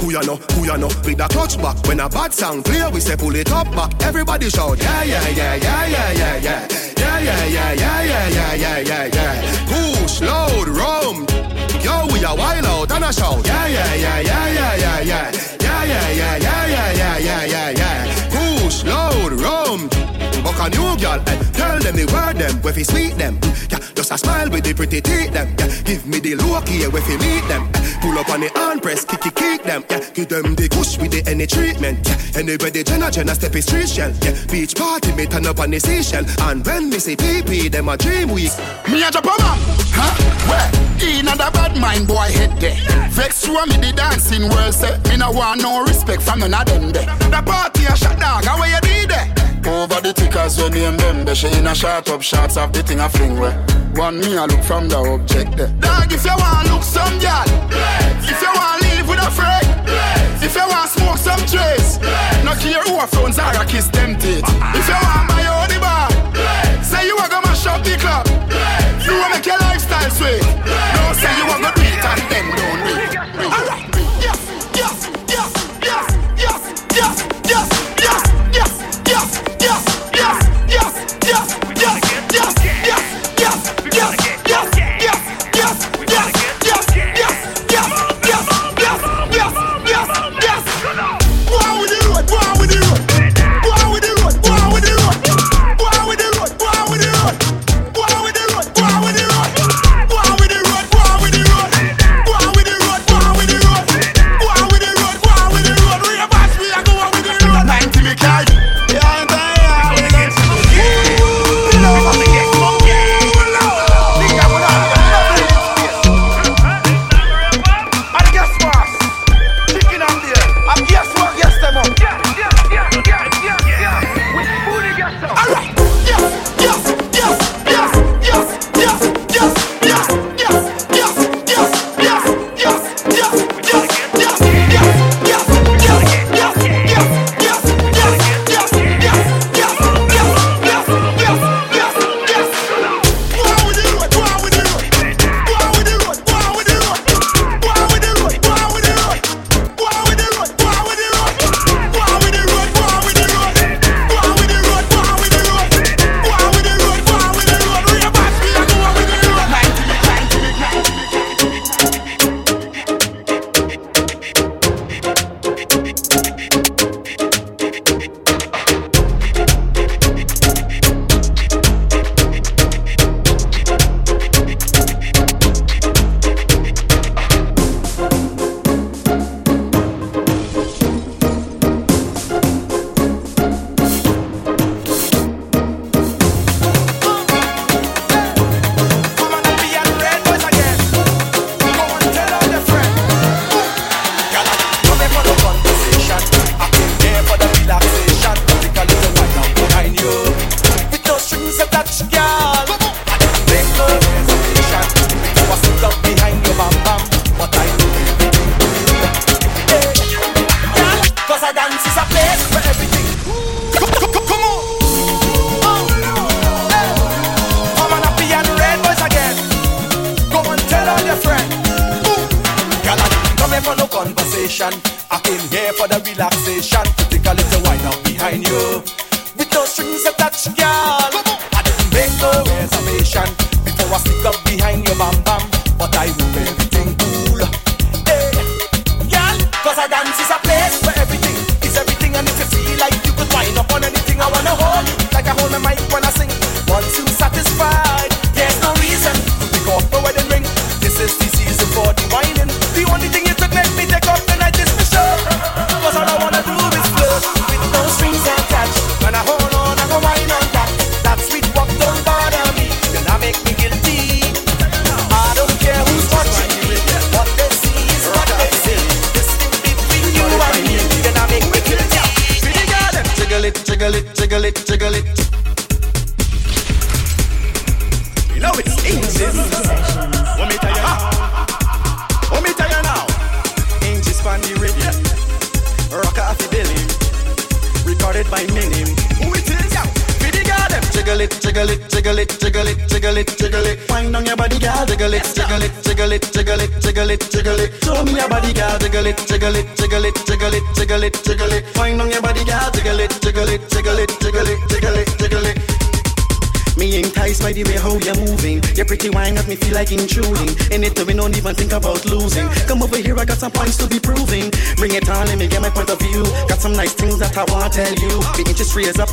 who 0.00 0.10
ya 0.12 0.20
know, 0.20 0.36
who 0.36 0.66
ya 0.66 0.76
know, 0.76 0.88
with 1.04 1.20
a 1.20 1.28
clutch 1.28 1.56
back 1.56 1.78
When 1.86 2.00
a 2.00 2.08
bad 2.08 2.32
sound 2.34 2.64
clear, 2.64 2.90
we 2.90 3.00
say 3.00 3.16
pull 3.16 3.34
it 3.36 3.50
up 3.50 3.70
back 3.70 4.02
Everybody 4.02 4.50
shout, 4.50 4.76
yeah, 4.82 5.02
yeah, 5.04 5.28
yeah, 5.28 5.54
yeah, 5.54 5.86
yeah, 5.86 6.12
yeah, 6.12 6.36
yeah 6.36 6.68
Yeah, 6.98 7.18
yeah, 7.20 7.44
yeah, 7.46 7.72
yeah, 7.72 8.02
yeah, 8.02 8.28
yeah, 8.28 8.54
yeah, 8.54 8.78
yeah, 8.80 9.04
yeah 9.06 9.96
Push, 10.02 10.20
load, 10.20 10.68
rum 10.68 11.26
Yo, 11.80 12.06
we 12.12 12.22
a 12.24 12.34
wild 12.34 12.66
out 12.66 12.90
and 12.90 13.04
a 13.04 13.12
shout 13.12 13.46
Yeah, 13.46 13.66
yeah, 13.66 13.94
yeah, 13.94 14.20
yeah, 14.20 14.52
yeah, 14.52 14.74
yeah, 14.76 15.00
yeah 15.00 15.53
yeah, 15.84 16.10
yeah, 16.10 16.36
yeah, 16.36 16.66
yeah, 16.66 16.92
yeah, 16.92 17.18
yeah, 17.18 17.44
yeah, 17.44 17.70
yeah. 17.70 18.60
Push, 18.60 18.84
load, 18.84 19.32
rum. 19.40 19.88
Buck 20.42 20.60
a 20.60 20.68
new 20.70 20.96
girl, 21.00 21.20
eh. 21.26 21.38
Tell 21.52 21.78
them 21.78 21.96
the 21.96 22.06
word 22.12 22.36
them, 22.36 22.60
where 22.62 22.72
fi 22.72 22.82
sweet 22.82 23.16
them. 23.16 23.38
Yeah, 23.70 23.78
just 23.94 24.12
a 24.12 24.18
smile 24.18 24.50
with 24.50 24.64
the 24.64 24.74
pretty 24.74 25.00
teeth 25.00 25.32
them. 25.32 25.54
Yeah, 25.58 25.82
give 25.84 26.06
me 26.06 26.20
the 26.20 26.34
look 26.36 26.68
here, 26.68 26.90
where 26.90 27.02
fi 27.02 27.16
meet 27.16 27.46
them. 27.48 27.70
Pull 28.00 28.18
up 28.18 28.28
on 28.28 28.40
the 28.40 28.50
hand 28.54 28.82
press, 28.82 29.04
kicky 29.04 29.30
kick 29.30 29.62
them. 29.62 29.84
Yeah, 29.88 30.00
give 30.12 30.28
them 30.28 30.54
the 30.54 30.68
push 30.68 30.98
with 30.98 31.12
the 31.12 31.22
any 31.30 31.46
treatment. 31.46 32.06
Yeah, 32.06 32.40
anybody 32.40 32.84
Jenna 32.84 33.10
Jenna 33.10 33.34
step 33.34 33.54
is 33.54 33.64
street 33.64 33.88
shell. 33.88 34.12
Yeah, 34.22 34.36
beach 34.50 34.74
party 34.74 35.12
me 35.12 35.26
turn 35.26 35.46
up 35.46 35.60
on 35.60 35.70
the 35.70 35.80
seashell. 35.80 36.24
And 36.42 36.64
when 36.66 36.90
me 36.90 36.98
see 36.98 37.16
PP, 37.16 37.70
them 37.70 37.88
a 37.88 37.96
dream 37.96 38.28
week. 38.28 38.52
Me 38.88 39.02
a 39.02 39.10
jump 39.10 39.26
a 39.26 39.93
huh? 39.94 40.12
Where? 40.50 40.70
In 41.02 41.28
a 41.28 41.36
bad 41.36 41.76
mind 41.78 42.06
boy 42.06 42.30
head 42.32 42.58
there. 42.60 42.76
Vex 43.10 43.44
show 43.44 43.64
me 43.66 43.76
the 43.76 43.92
dancing 43.94 44.48
world 44.50 44.74
say 44.74 44.98
me 45.08 45.16
no 45.16 45.30
want 45.30 45.62
no 45.62 45.82
respect 45.84 46.22
from 46.22 46.40
none 46.40 46.54
of 46.54 46.66
them 46.66 46.90
there. 46.92 47.06
The 47.30 47.42
party 47.44 47.84
a 47.84 47.96
shot 47.96 48.18
dog, 48.18 48.44
how 48.44 48.62
you 48.64 48.80
did 48.82 49.10
there? 49.10 49.28
Over 49.66 50.00
the 50.00 50.12
tickers 50.12 50.60
when 50.60 50.72
name 50.72 50.96
them 50.96 51.24
there. 51.24 51.34
She 51.34 51.48
in 51.48 51.66
a 51.66 51.74
shot 51.74 52.08
up 52.10 52.22
shots 52.22 52.56
of 52.56 52.72
the 52.72 52.82
thing 52.82 53.00
a 53.00 53.08
fling 53.08 53.38
where. 53.38 53.54
One 53.94 54.18
me 54.18 54.34
a 54.34 54.46
look 54.46 54.62
from 54.64 54.88
the 54.88 54.98
object 54.98 55.56
there. 55.56 55.68
Dog, 55.78 56.12
if 56.12 56.24
you 56.24 56.34
want 56.36 56.68
look 56.68 56.82
some 56.82 57.14
girl, 57.22 57.46
if 58.26 58.40
you 58.42 58.50
want 58.50 58.82
live 58.82 59.08
with 59.08 59.22
a 59.22 59.30
friend, 59.30 59.66
if 60.42 60.54
you 60.54 60.66
want 60.66 60.90
smoke 60.90 61.16
some 61.16 61.38
trace, 61.46 62.00
no 62.42 62.54
care 62.58 62.82
who 62.82 62.98
a 62.98 63.06
phones 63.06 63.38
are 63.38 63.54
a 63.54 63.64
kiss 63.64 63.86
them 63.88 64.18
teeth. 64.18 64.42
If 64.74 64.88
you 64.88 64.98
want 64.98 65.28
buy 65.30 65.46
your 65.46 65.66
the 65.70 65.78
bar, 65.78 66.10
say 66.82 67.06
you 67.06 67.16
a 67.16 67.28
go 67.28 67.40
mash 67.42 67.66
up 67.66 67.84
the 67.84 67.96
club 67.96 68.23
girls 70.04 70.20
way. 70.20 70.38
No 70.38 71.12
say 71.14 71.32
you 71.38 71.46
want 71.46 71.64
to 71.64 71.72
be 71.80 71.86
and 71.86 72.56
don't. 72.56 72.83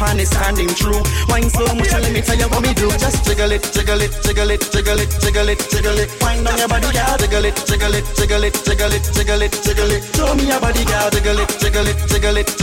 And 0.01 0.19
it's 0.19 0.31
standing 0.31 0.67
true. 0.73 1.01
Wine 1.29 1.49
so 1.49 1.63
much, 1.75 1.91
let 1.93 2.11
me 2.11 2.21
tell 2.21 2.37
you 2.37 2.49
what 2.49 2.61
me 2.61 2.73
do. 2.73 2.89
Just 2.97 3.23
jiggle 3.23 3.51
it, 3.51 3.63
jiggle 3.71 4.01
it, 4.01 4.11
jiggle 4.23 4.49
it, 4.49 4.61
jiggle 4.71 4.99
it, 4.99 5.09
jiggle 5.21 5.49
it, 5.49 5.59
jiggle 5.69 5.99
it. 5.99 6.09
Wine 6.21 6.47
on 6.47 6.57
your 6.57 6.67
body, 6.67 6.91
girl. 6.91 7.17
Jiggle 7.17 7.45
it, 7.45 7.55
jiggle 7.67 7.93
it, 7.93 8.05
jiggle 8.15 8.43
it, 8.43 8.53
jiggle 8.65 8.93
it, 8.93 9.03
jiggle 9.13 9.41
it, 9.41 9.53
jiggle 9.63 9.91
it. 9.91 10.03
Show 10.15 10.35
me 10.35 10.47
your 10.47 10.59
body, 10.59 10.83
girl. 10.85 11.09
Jiggle 11.11 11.39
it, 11.39 11.49
jiggle 11.59 11.87
it, 11.87 11.97
jiggle 12.07 12.37
it. 12.37 12.60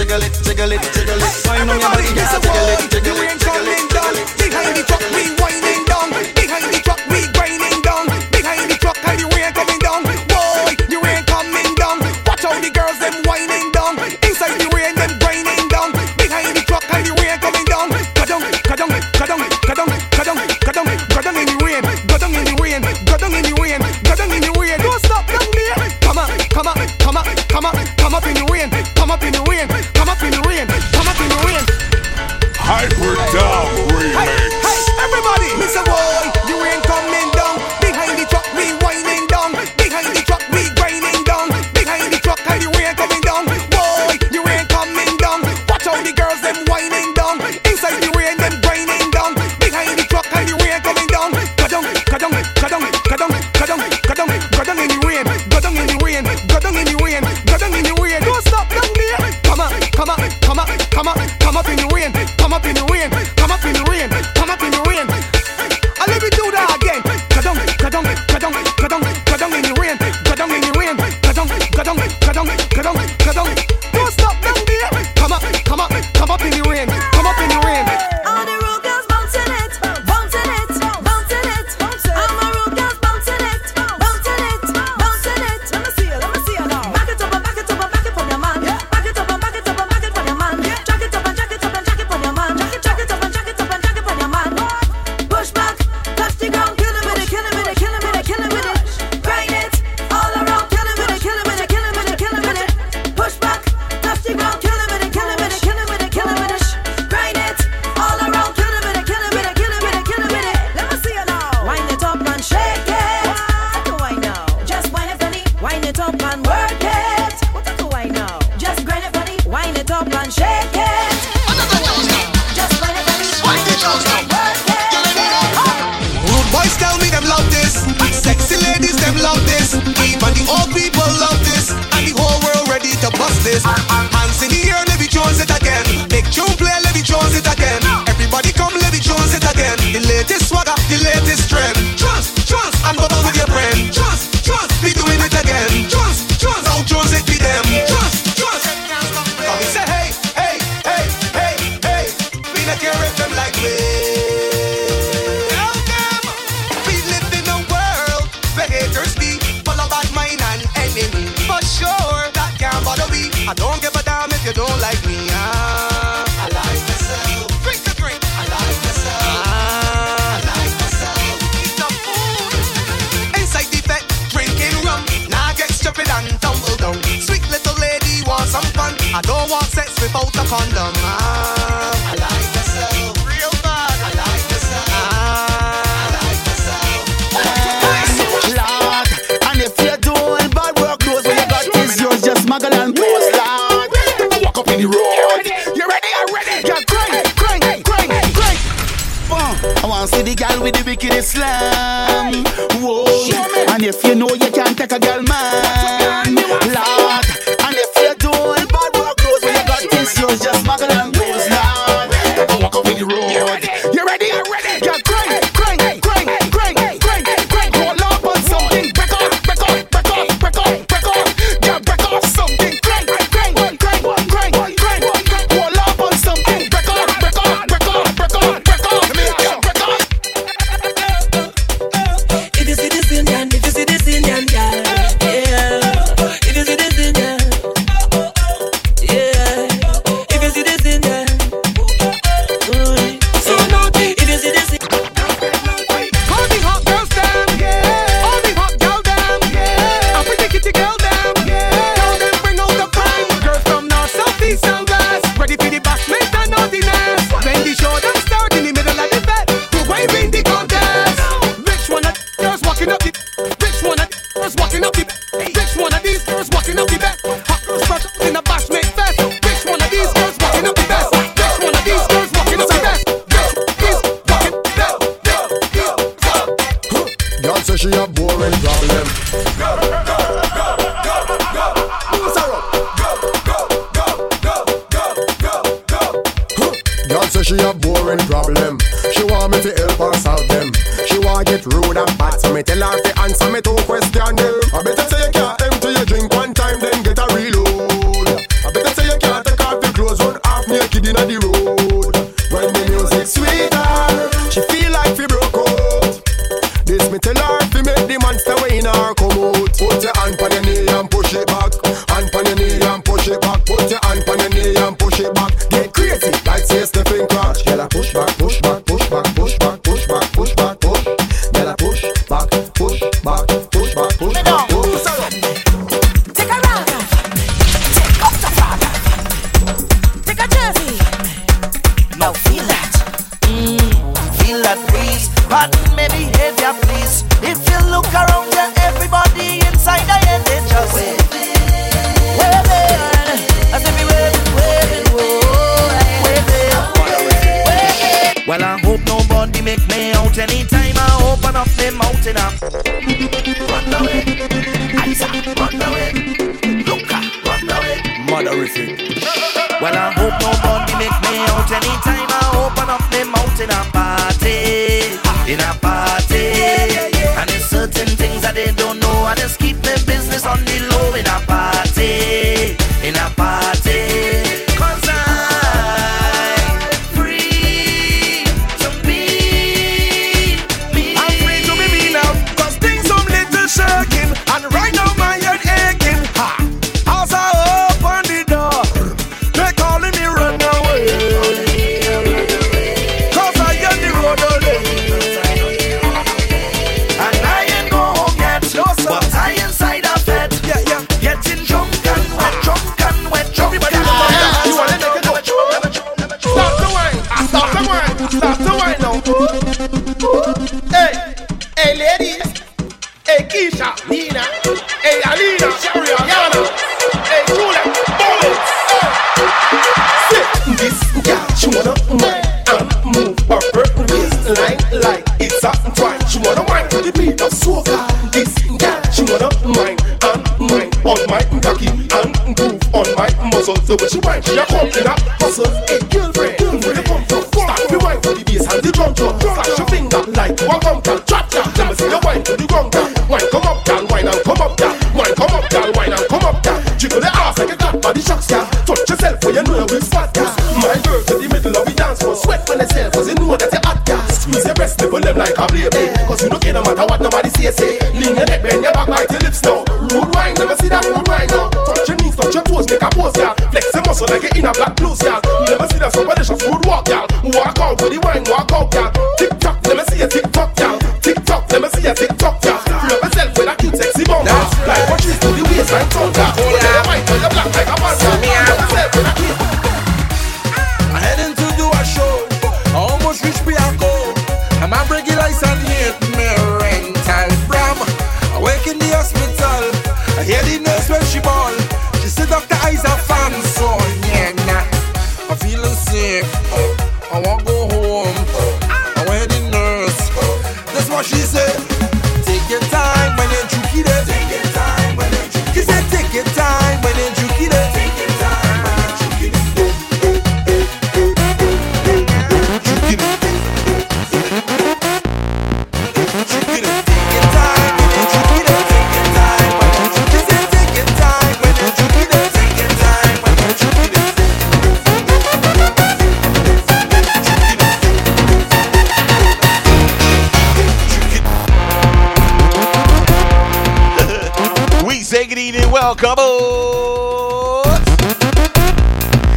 Say 535.38 535.46
good 535.46 535.58
evening, 535.58 535.88
welcome 535.92 536.34
oh. 536.36 537.84
aboard. 537.86 538.02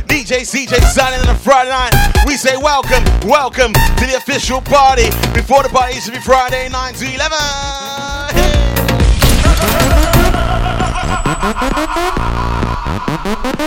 DJ 0.06 0.46
CJ 0.46 0.80
signing 0.94 1.20
on 1.28 1.36
a 1.36 1.40
Friday 1.40 1.72
night. 1.72 1.90
We 2.28 2.38
say 2.38 2.56
welcome, 2.56 3.04
welcome 3.28 3.74
to 3.74 4.06
the 4.06 4.14
official 4.16 4.62
party. 4.62 5.10
Before 5.34 5.64
the 5.64 5.70
party 5.70 5.96
used 5.96 6.06
to 6.06 6.12
be 6.12 6.20
Friday 6.20 6.70
9 6.70 6.94
to 6.94 7.06
11. 7.06 7.34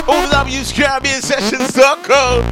All 0.07 0.23
the 0.23 0.31
W's 0.31 0.71
Caribbean 0.71 1.21
Sessions.co.uk. 1.21 2.45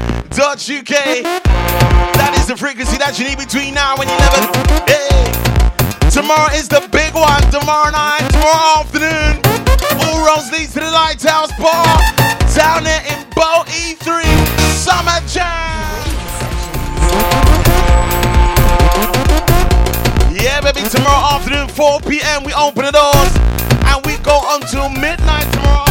That 2.18 2.34
is 2.36 2.48
the 2.48 2.56
frequency 2.56 2.98
that 2.98 3.16
you 3.16 3.26
need 3.26 3.38
between 3.38 3.74
now 3.74 3.94
and 3.94 4.10
11. 4.10 4.88
Hey. 4.88 5.51
Tomorrow 6.12 6.52
is 6.52 6.68
the 6.68 6.86
big 6.92 7.14
one. 7.14 7.40
Tomorrow 7.50 7.90
night, 7.90 8.20
tomorrow 8.28 8.84
afternoon. 8.84 9.40
All 9.96 10.20
roads 10.26 10.52
leads 10.52 10.74
to 10.74 10.80
the 10.80 10.90
Lighthouse 10.90 11.50
Bar 11.56 11.88
down 12.54 12.84
there 12.84 13.00
in 13.08 13.24
Bow 13.34 13.64
E3 13.64 14.20
Summer 14.76 15.18
Jam. 15.24 15.88
Yeah, 20.36 20.60
baby. 20.60 20.86
Tomorrow 20.86 21.36
afternoon, 21.36 21.68
4 21.68 22.00
p.m. 22.00 22.44
We 22.44 22.52
open 22.52 22.84
the 22.84 22.92
doors 22.92 23.32
and 23.88 24.04
we 24.04 24.18
go 24.18 24.38
until 24.52 24.90
midnight 24.90 25.50
tomorrow. 25.50 25.88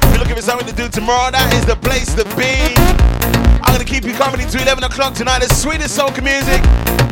If 0.00 0.10
you're 0.10 0.20
looking 0.20 0.36
for 0.36 0.42
something 0.42 0.66
to 0.66 0.74
do 0.74 0.88
tomorrow, 0.88 1.30
that 1.32 1.52
is 1.52 1.66
the 1.66 1.76
place 1.76 2.14
to 2.14 2.24
be. 2.34 3.19
Keep 3.90 4.04
you 4.04 4.12
company 4.12 4.44
to 4.44 4.62
11 4.62 4.84
o'clock 4.84 5.14
tonight. 5.14 5.40
The 5.40 5.52
sweetest 5.52 5.98
soca 5.98 6.22
music 6.22 6.62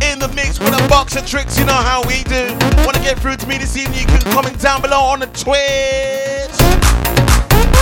in 0.07 0.21
the 0.21 0.29
mix 0.29 0.61
with 0.61 0.79
a 0.79 0.89
box 0.89 1.17
of 1.17 1.27
tricks. 1.27 1.59
You 1.59 1.67
know 1.67 1.73
how 1.73 2.03
we 2.07 2.23
do. 2.23 2.55
Wanna 2.87 3.01
get 3.03 3.19
through 3.19 3.35
to 3.35 3.49
me 3.49 3.59
this 3.59 3.77
evening? 3.77 3.99
You 3.99 4.07
can 4.07 4.21
comment 4.33 4.61
down 4.61 4.81
below 4.81 5.01
on 5.01 5.19
the 5.19 5.27
Twitch, 5.27 6.55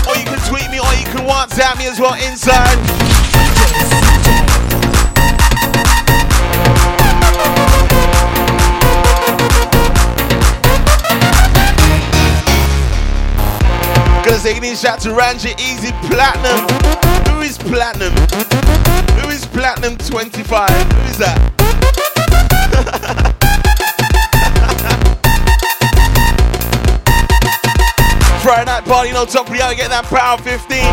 or 0.09 0.17
you 0.17 0.25
can 0.25 0.41
tweet 0.49 0.71
me, 0.71 0.81
or 0.81 0.89
you 0.97 1.05
can 1.13 1.29
WhatsApp 1.29 1.77
me 1.77 1.87
as 1.87 2.01
well 2.01 2.15
inside. 2.15 2.73
Gonna 14.25 14.39
say 14.39 14.75
shout 14.75 15.01
to 15.01 15.13
Ranji 15.13 15.51
Easy 15.59 15.93
Platinum. 16.09 17.16
Is 17.57 17.63
Platinum? 17.71 18.13
Who 19.21 19.29
is 19.31 19.47
Platinum 19.47 19.97
25? 19.97 20.69
Who 20.69 21.01
is 21.09 21.19
that? 21.19 21.39
Friday 28.43 28.65
night 28.67 28.85
party, 28.85 29.13
no 29.13 29.25
top 29.25 29.47
gotta 29.47 29.75
get 29.75 29.89
that 29.89 30.05
power 30.05 30.39
15. 30.39 30.85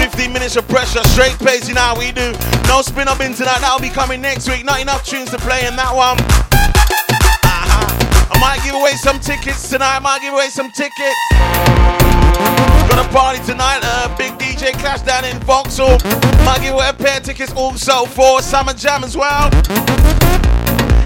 15 0.00 0.32
minutes 0.32 0.56
of 0.56 0.68
pressure, 0.68 1.02
straight 1.08 1.36
pace, 1.38 1.68
you 1.68 1.74
know 1.74 1.80
how 1.80 1.98
we 1.98 2.12
do. 2.12 2.32
No 2.68 2.82
spin 2.82 3.08
up 3.08 3.20
in 3.20 3.34
tonight, 3.34 3.58
that'll 3.60 3.80
be 3.80 3.90
coming 3.90 4.20
next 4.20 4.48
week. 4.48 4.64
Not 4.64 4.80
enough 4.80 5.04
tunes 5.04 5.30
to 5.30 5.38
play 5.38 5.66
in 5.66 5.74
that 5.76 5.94
one. 5.94 6.55
I 8.30 8.38
might 8.40 8.62
give 8.64 8.74
away 8.74 8.92
some 8.92 9.20
tickets 9.20 9.68
tonight, 9.70 9.96
I 9.96 9.98
might 10.00 10.20
give 10.20 10.32
away 10.34 10.48
some 10.48 10.70
tickets. 10.70 11.16
Got 12.90 13.04
a 13.04 13.08
party 13.12 13.42
tonight, 13.44 13.80
a 13.82 14.08
big 14.16 14.32
DJ 14.38 14.72
clash 14.78 15.02
down 15.02 15.24
in 15.24 15.38
Vauxhall. 15.40 15.98
Might 16.44 16.60
give 16.62 16.74
away 16.74 16.88
a 16.88 16.92
pair 16.92 17.18
of 17.18 17.24
tickets 17.24 17.52
also 17.52 18.04
for 18.06 18.42
Summer 18.42 18.72
Jam 18.72 19.04
as 19.04 19.16
well. 19.16 19.50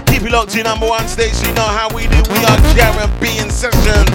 Keep 0.07 0.23
it 0.23 0.31
locked 0.31 0.51
to 0.51 0.63
number 0.63 0.87
one 0.87 1.07
station, 1.07 1.47
you 1.47 1.53
know 1.55 1.63
how 1.63 1.89
we 1.95 2.03
do. 2.07 2.21
We 2.31 2.45
are 2.45 2.57
Caribbean 2.75 3.49
Session. 3.49 4.05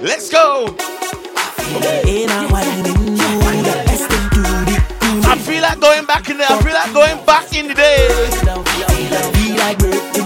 Let's 0.00 0.30
go. 0.30 0.76
I 5.30 5.36
feel 5.44 5.62
like 5.62 5.80
going 5.80 6.06
back 6.06 6.30
in 6.30 6.38
there. 6.38 6.46
I 6.48 6.62
feel 6.62 6.72
like 6.72 6.92
going 6.92 7.24
back 7.26 7.54
in 7.54 7.68
the 7.68 9.37
days. 9.58 10.18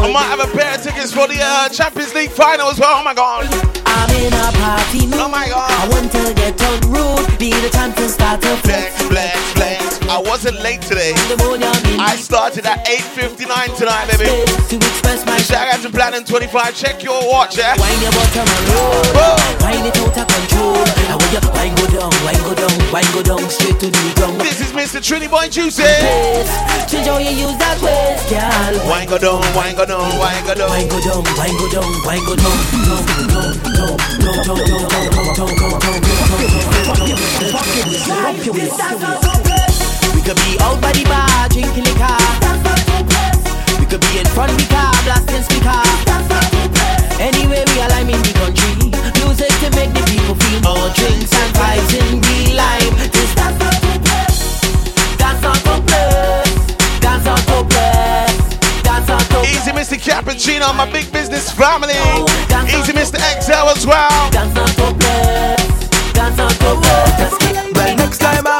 I 0.00 0.10
might 0.12 0.24
have 0.24 0.40
a 0.40 0.56
pair 0.56 0.74
of 0.74 0.82
tickets 0.82 1.12
for 1.12 1.26
the 1.26 1.38
uh, 1.40 1.68
Champions 1.70 2.14
League 2.14 2.30
final 2.30 2.68
as 2.68 2.78
well. 2.78 2.94
Oh 2.98 3.04
my 3.04 3.14
god. 3.14 3.87
In 4.18 4.32
a 4.34 4.50
party 4.58 5.06
mood. 5.06 5.22
Oh 5.22 5.28
my 5.28 5.48
god. 5.48 5.70
I 5.70 5.88
want 5.88 6.10
to 6.12 6.34
get 6.34 6.60
on 6.62 6.90
road. 6.90 7.22
Be 7.38 7.50
the 7.50 7.70
time 7.70 7.92
to 7.94 8.08
start 8.08 8.42
to 8.42 8.56
flex, 8.66 9.00
flex, 9.06 9.38
flex. 9.52 10.02
I 10.08 10.18
wasn't 10.18 10.60
late 10.60 10.82
today. 10.82 11.12
I 11.14 12.16
started 12.16 12.66
at 12.66 12.84
8.59 12.86 13.78
tonight, 13.78 14.10
baby. 14.10 14.26
To 14.70 14.76
express 14.76 15.24
my 15.24 15.38
Shout 15.38 15.68
out 15.68 15.80
to 15.80 15.90
Platinum 15.90 16.24
25. 16.24 16.74
Check 16.74 17.02
your 17.02 17.16
watch, 17.28 17.56
yeah? 17.56 17.76
Wind 17.78 18.02
your 18.02 18.12
bottom 18.12 18.44
and 18.44 18.66
roll. 18.74 19.00
Wind 19.64 19.86
it 19.86 19.96
out 19.96 20.18
of 20.18 20.26
control. 20.26 20.82
And 21.08 21.16
when 21.16 21.30
you 21.32 21.40
wind 21.56 21.74
go 21.78 21.86
down, 21.88 22.12
wind 22.26 22.42
go 22.44 22.52
down, 22.52 22.74
wind 22.92 23.10
go 23.14 23.22
down 23.22 23.42
straight 23.48 23.78
to 23.80 23.88
the 23.88 24.12
ground. 24.16 24.40
This 24.40 24.60
is 24.60 24.72
Mr. 24.72 25.00
Trinity 25.00 25.30
Boy 25.30 25.48
Juicy. 25.48 25.84
Change 26.88 27.06
how 27.06 27.16
you 27.16 27.32
use 27.32 27.56
that 27.60 27.78
waist, 27.80 28.28
girl. 28.28 28.88
Wine 28.88 29.08
go 29.08 29.16
down, 29.16 29.40
wine 29.54 29.76
go 29.76 29.86
down, 29.86 30.04
wine 30.18 30.44
go 30.44 30.54
down. 30.54 30.68
Wine 30.68 30.88
go 30.88 31.00
down, 31.00 31.24
wine 31.36 31.56
go 31.56 31.66
down, 31.72 31.88
wine 32.04 32.24
go 32.24 32.34
down. 32.36 32.56
Down, 32.68 33.62
down, 33.62 33.67
We 33.78 33.84
could 40.22 40.36
be 40.42 40.58
out 40.58 40.80
by 40.82 40.90
the 40.90 41.04
drinking 41.48 41.84
liquor. 41.84 42.18
We 43.78 43.86
could 43.86 44.00
be 44.00 44.18
in 44.18 44.26
front 44.34 44.50
of 44.50 44.58
the 44.58 44.66
car, 44.66 44.90
blasting 45.04 45.44
speaker. 45.46 45.82
Anyway, 47.22 47.62
we 47.70 47.80
are 47.80 48.00
in 48.00 48.08
the 48.08 48.32
country. 48.34 48.90
Music 49.22 49.52
to 49.62 49.70
make 49.76 49.94
the 49.94 50.02
people 50.10 50.34
feel 50.34 50.60
more 50.62 50.90
drinks 50.98 51.32
and 51.38 51.54
vibes 51.54 51.94
in 51.94 52.20
real 52.20 52.56
life. 52.56 53.12
This 53.12 53.32
dance 53.36 53.58
not 53.60 53.74
hopeless. 53.78 54.60
Dance 55.18 55.42
not 55.42 55.58
hopeless. 55.62 56.50
Dance 56.98 57.24
not 57.24 57.40
hopeless. 57.46 58.27
Dance 59.08 59.30
not 59.30 59.40
hopeless. 59.40 59.56
Easy 59.56 59.72
Mr. 59.72 59.96
Cappuccino, 59.96 60.76
my 60.76 60.84
big 60.92 61.10
business 61.10 61.50
family. 61.50 61.94
Easy 62.68 62.92
Mr. 62.92 63.16
XL 63.40 63.72
as 63.72 63.86
well. 63.86 64.30
Dance 64.30 64.54
not 64.54 64.68
hopeless. 64.76 65.88
Dance 66.12 66.36
not 66.36 66.52
hopeless. 66.60 67.72
Well, 67.74 67.96
next 67.96 68.18
time 68.18 68.46
I'm 68.46 68.57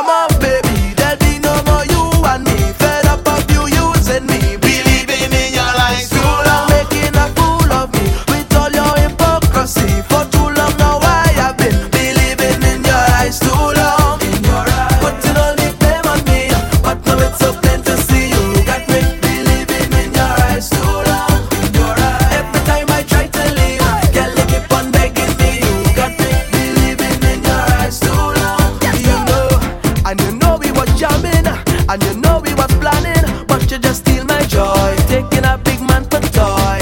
And 31.90 32.02
you 32.04 32.20
know 32.20 32.40
we 32.44 32.52
was 32.52 32.70
planning, 32.80 33.46
but 33.46 33.70
you 33.70 33.78
just 33.78 34.00
steal 34.00 34.22
my 34.24 34.42
joy. 34.42 34.94
Taking 35.08 35.46
a 35.46 35.56
big 35.56 35.80
man 35.80 36.04
for 36.04 36.20
toy. 36.20 36.78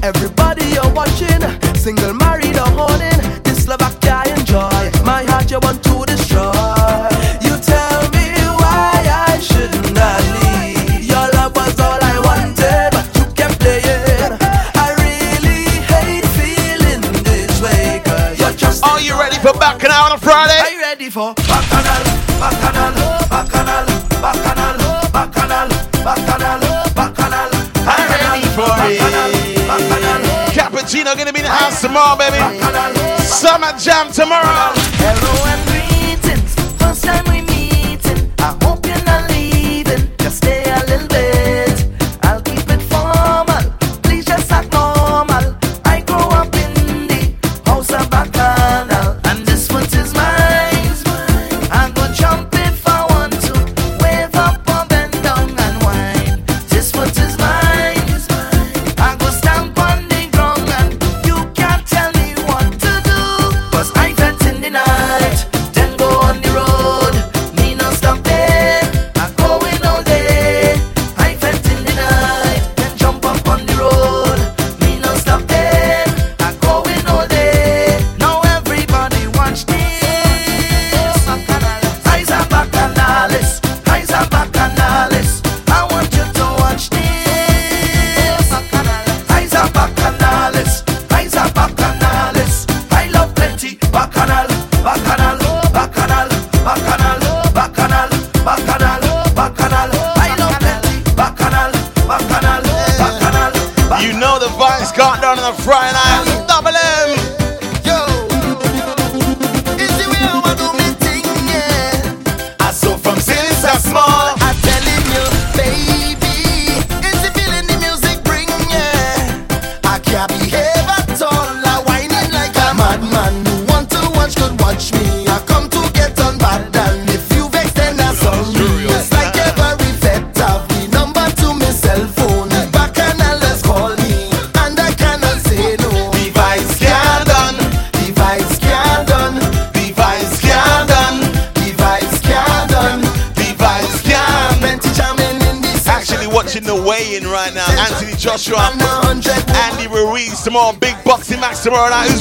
Everybody 0.00 0.64
you're 0.66 0.92
watching, 0.94 1.42
single, 1.74 2.14
married, 2.14 2.56
or 2.56 2.70
honing. 2.78 3.18
This 3.42 3.66
love 3.66 3.82
I 3.82 3.90
can 4.00 4.38
enjoy. 4.38 4.90
My 5.04 5.24
heart 5.24 5.50
you 5.50 5.58
want 5.58 5.82
to 5.82 6.04
destroy. 6.06 6.54
You 7.42 7.58
tell 7.58 8.02
me 8.14 8.30
why 8.62 8.94
I 9.26 9.40
should 9.42 9.74
not 9.92 10.22
leave. 10.38 11.02
Your 11.02 11.26
love 11.34 11.56
was 11.56 11.74
all 11.80 11.98
I 12.00 12.14
wanted, 12.22 12.94
but 12.94 13.06
you 13.16 13.26
kept 13.34 13.58
playing. 13.58 14.38
I 14.78 14.94
really 15.02 15.66
hate 15.90 16.26
feeling 16.38 17.02
this 17.24 17.60
way, 17.60 18.02
you're 18.38 18.54
just. 18.54 18.84
Are 18.84 19.00
you 19.00 19.18
ready 19.18 19.36
for 19.38 19.52
backing 19.58 19.90
out 19.90 20.12
on 20.12 20.20
Friday? 20.20 20.60
Are 20.60 20.70
you 20.70 20.80
ready 20.80 21.10
for 21.10 21.34
back 21.34 21.48
backing 21.48 21.90
out? 21.90 22.03
Cappuccino 31.14 31.16
gonna 31.16 31.32
be 31.32 31.40
in 31.40 31.44
the 31.44 31.50
house 31.50 31.80
tomorrow, 31.80 32.16
baby. 32.16 32.38
Summer 33.22 33.72
jam 33.78 34.10
tomorrow. 34.10 35.73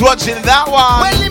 Watching 0.04 0.42
that 0.44 0.68
one? 0.68 1.23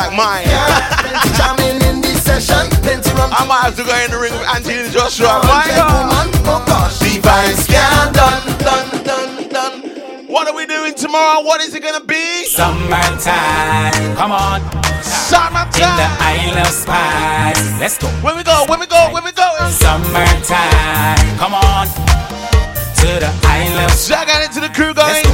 Like 0.00 0.16
mine. 0.16 0.48
jamming 1.36 1.80
in 1.84 2.00
this 2.00 2.24
session. 2.24 2.64
Plenty 2.80 3.12
rum. 3.12 3.28
I 3.36 3.44
might 3.44 3.68
have 3.68 3.76
to 3.76 3.84
go 3.84 3.92
in 3.92 4.10
the 4.10 4.16
ring 4.16 4.32
with 4.32 4.48
Anthony 4.48 4.88
Joshua. 4.88 5.44
My 5.44 5.68
god. 5.76 5.92
woman, 5.92 6.28
oh 6.48 6.64
gosh, 6.64 6.98
the 7.00 7.20
vibes 7.20 7.68
can't 7.68 8.14
done, 8.16 8.44
done, 8.64 8.88
done, 9.04 9.48
done. 9.48 9.76
What 10.26 10.48
are 10.48 10.56
we 10.56 10.64
doing 10.64 10.94
tomorrow? 10.94 11.44
What 11.44 11.60
is 11.60 11.74
it 11.74 11.82
gonna 11.82 12.04
be? 12.04 12.46
Summertime, 12.46 13.92
come 14.16 14.32
on. 14.32 14.60
Summertime. 15.04 15.84
In 15.84 15.96
the 16.00 16.10
Isle 16.32 16.58
of 16.64 16.72
Spice. 16.72 17.80
Let's 17.80 17.98
go. 17.98 18.08
Where 18.24 18.36
we 18.36 18.44
go? 18.44 18.64
Where 18.68 18.78
we 18.78 18.86
go? 18.86 19.10
Where 19.12 19.22
we 19.22 19.32
go? 19.32 19.48
Summertime, 19.68 21.28
come 21.36 21.52
on. 21.52 21.86
To 23.04 23.08
the 23.20 23.30
Isle 23.44 23.84
of 23.84 23.90
Spice. 23.92 24.08
Shout 24.08 24.28
out 24.28 24.42
into 24.48 24.60
the 24.60 24.72
crew 24.72 24.94
going. 24.94 25.26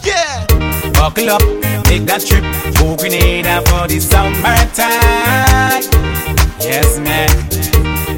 Yeah. 0.00 0.46
Buckle 0.92 1.28
up, 1.28 1.42
take 1.84 2.04
that 2.06 2.24
trip 2.24 2.44
to 2.84 2.96
Grenada 2.96 3.62
for 3.68 3.88
the 3.88 3.98
summertime. 4.00 5.82
Yes, 6.60 6.98
man. 6.98 7.28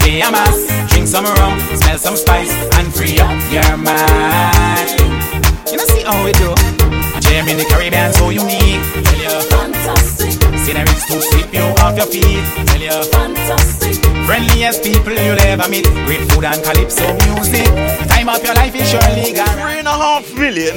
Be 0.00 0.20
a 0.20 0.30
mass, 0.30 0.90
drink 0.90 1.06
some 1.06 1.24
rum, 1.24 1.58
smell 1.76 1.98
some 1.98 2.16
spice, 2.16 2.52
and 2.76 2.92
free 2.94 3.18
up 3.18 3.38
your 3.50 3.76
mind. 3.76 4.90
You 5.70 5.76
know, 5.78 5.84
see 5.84 6.02
how 6.02 6.24
we 6.24 6.32
do. 6.32 6.54
Jam 7.20 7.48
in 7.48 7.56
the 7.58 7.66
Caribbean, 7.68 8.12
so 8.12 8.30
you 8.30 8.40
Tell 8.40 8.65
off 11.98 12.12
your 12.12 12.22
feet. 12.22 12.44
Tell 12.66 12.80
you, 12.80 13.04
fantastic. 13.10 13.94
Friendliest 14.26 14.82
people 14.82 15.12
you'll 15.12 15.40
ever 15.40 15.68
meet. 15.68 15.84
Great 16.04 16.30
food 16.30 16.44
and 16.44 16.62
calypso 16.62 17.12
music. 17.26 17.66
The 17.66 18.06
time 18.08 18.28
of 18.28 18.42
your 18.44 18.54
life 18.54 18.74
is 18.74 18.90
surely 18.90 19.32
gone. 19.32 19.46
Three 19.48 19.78
and 19.78 19.88
a 19.88 19.92
half 19.92 20.34
million. 20.34 20.76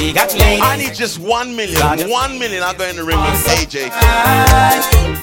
We 0.00 0.12
got 0.12 0.34
ladies. 0.34 0.60
I 0.62 0.76
need 0.76 0.94
just 0.94 1.18
one 1.18 1.54
million. 1.54 2.08
One 2.10 2.38
million. 2.38 2.62
I'll 2.62 2.74
go 2.74 2.84
in 2.88 2.96
the 2.96 3.04
ring 3.04 3.18
with 3.20 3.46
AJ. 3.46 3.90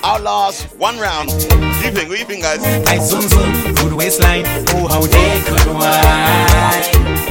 I'll 0.03 0.21
last 0.21 0.65
one 0.77 0.99
round. 0.99 1.29
What 1.31 1.49
do 1.49 1.55
you 1.57 1.91
think? 1.91 2.09
What 2.09 2.15
do 2.15 2.19
you 2.19 2.25
think, 2.25 2.43
guys? 2.43 2.61
Like 2.85 3.01
zoom 3.01 3.21
zoom, 3.21 3.75
good 3.75 3.93
waistline. 3.93 4.43
Oh, 4.69 4.87
how 4.87 5.01
they 5.01 5.41
could 5.45 5.67
wine. 5.73 7.24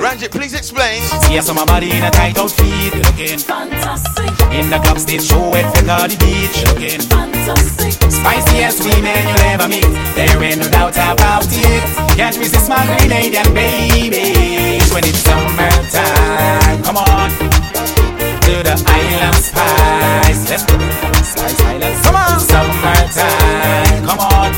Ranjit, 0.00 0.30
please 0.30 0.54
explain. 0.54 1.02
See 1.02 1.40
some 1.40 1.56
body 1.66 1.90
in 1.90 2.02
a 2.04 2.10
tight 2.10 2.38
outfit, 2.38 2.94
looking 2.94 3.38
fantastic. 3.38 4.30
In 4.52 4.70
the 4.70 4.78
club 4.78 4.98
stage 4.98 5.22
show 5.22 5.54
it 5.54 5.66
for 5.76 5.82
the 5.82 6.16
beach, 6.18 6.64
looking 6.68 7.00
fantastic. 7.00 7.92
Spiciest 8.10 8.84
women 8.84 9.28
you'll 9.28 9.46
ever 9.52 9.68
meet. 9.68 9.84
There 10.14 10.42
ain't 10.42 10.60
no 10.60 10.68
doubt 10.70 10.96
about 10.96 11.44
it. 11.44 11.82
Can't 12.16 12.36
resist 12.38 12.68
my 12.68 12.76
Grenadian 12.86 13.52
baby. 13.52 14.80
When 14.94 15.04
it's 15.04 15.18
summertime, 15.20 16.82
come 16.82 16.96
on 16.96 17.30
to 18.48 18.54
the 18.64 18.74
Island 18.86 19.36
Spice. 19.36 20.48
Let's 20.48 20.64
go. 20.64 20.78
Spice 21.22 21.60
Island. 21.60 22.04
Come 22.04 22.16
on. 22.16 22.40
Summertime, 22.40 24.06
come 24.06 24.20
on 24.20 24.52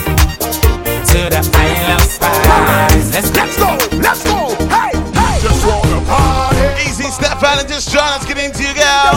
to 1.11 1.19
the 1.29 1.41
Island 1.55 2.03
Spice. 2.03 3.13
Let's. 3.15 3.31
Let's 3.35 3.57
go. 3.59 4.00
Just 7.81 7.97
try 7.97 8.11
not 8.11 8.21
to 8.21 8.29
get 8.29 8.37
into 8.37 8.63
you, 8.63 8.75
girl. 8.75 9.15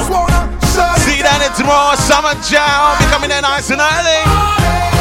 See 0.95 1.17
you 1.17 1.23
down 1.23 1.39
there 1.39 1.51
tomorrow, 1.51 1.95
summer 1.97 2.33
jam. 2.47 2.97
Be 2.97 3.05
coming 3.11 3.29
there 3.29 3.41
nice 3.41 3.69
and 3.69 3.81
early. 3.81 4.92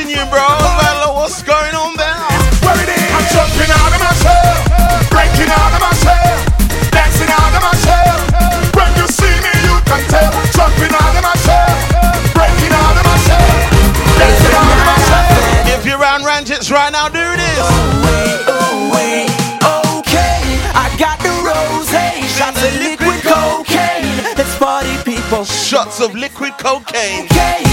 Question 0.00 0.16
you, 0.16 0.30
bro. 0.30 0.40
Well, 0.40 1.14
what's 1.16 1.42
going 1.42 1.74
on 1.74 1.96
there? 1.96 2.16
Where 2.64 2.78
it 2.80 2.88
is? 2.88 3.10
I'm 3.12 3.26
jumping 3.32 3.70
out 3.70 3.92
of 3.92 4.00
myself, 4.00 5.10
breaking 5.10 5.50
out 5.50 5.72
of 5.76 5.80
myself, 5.80 6.36
dancing 6.90 7.28
out 7.28 7.52
of 7.52 7.62
myself. 7.62 8.16
When 8.76 8.90
you 8.96 9.06
see 9.08 9.36
me, 9.44 9.52
you 9.68 9.76
can 9.84 10.02
tell. 10.08 10.32
Jumping 10.56 10.94
out 10.94 11.16
of 11.16 11.24
myself, 11.24 11.76
breaking 12.32 12.72
out 12.72 12.96
of 12.96 13.04
myself, 13.04 13.52
dancing 14.16 14.56
out 14.56 14.72
of 14.72 14.86
myself. 14.88 15.68
If 15.68 15.86
you're 15.86 15.98
around 15.98 16.24
Ranjits 16.24 16.70
right 16.70 16.92
now, 16.92 17.08
do 17.08 17.20
this. 17.36 17.58
Oh, 17.60 18.00
oh, 19.62 19.98
okay, 20.00 20.40
I 20.74 20.88
got 20.98 21.18
the 21.20 21.32
rose, 21.44 21.92
shots 22.28 22.62
of 22.62 22.72
liquid 22.80 23.20
cocaine. 23.22 24.24
Let's 24.36 24.56
party, 24.56 24.96
people. 25.04 25.44
Shots 25.44 26.00
of 26.00 26.14
liquid 26.14 26.56
cocaine. 26.58 27.26
Don't 27.28 27.69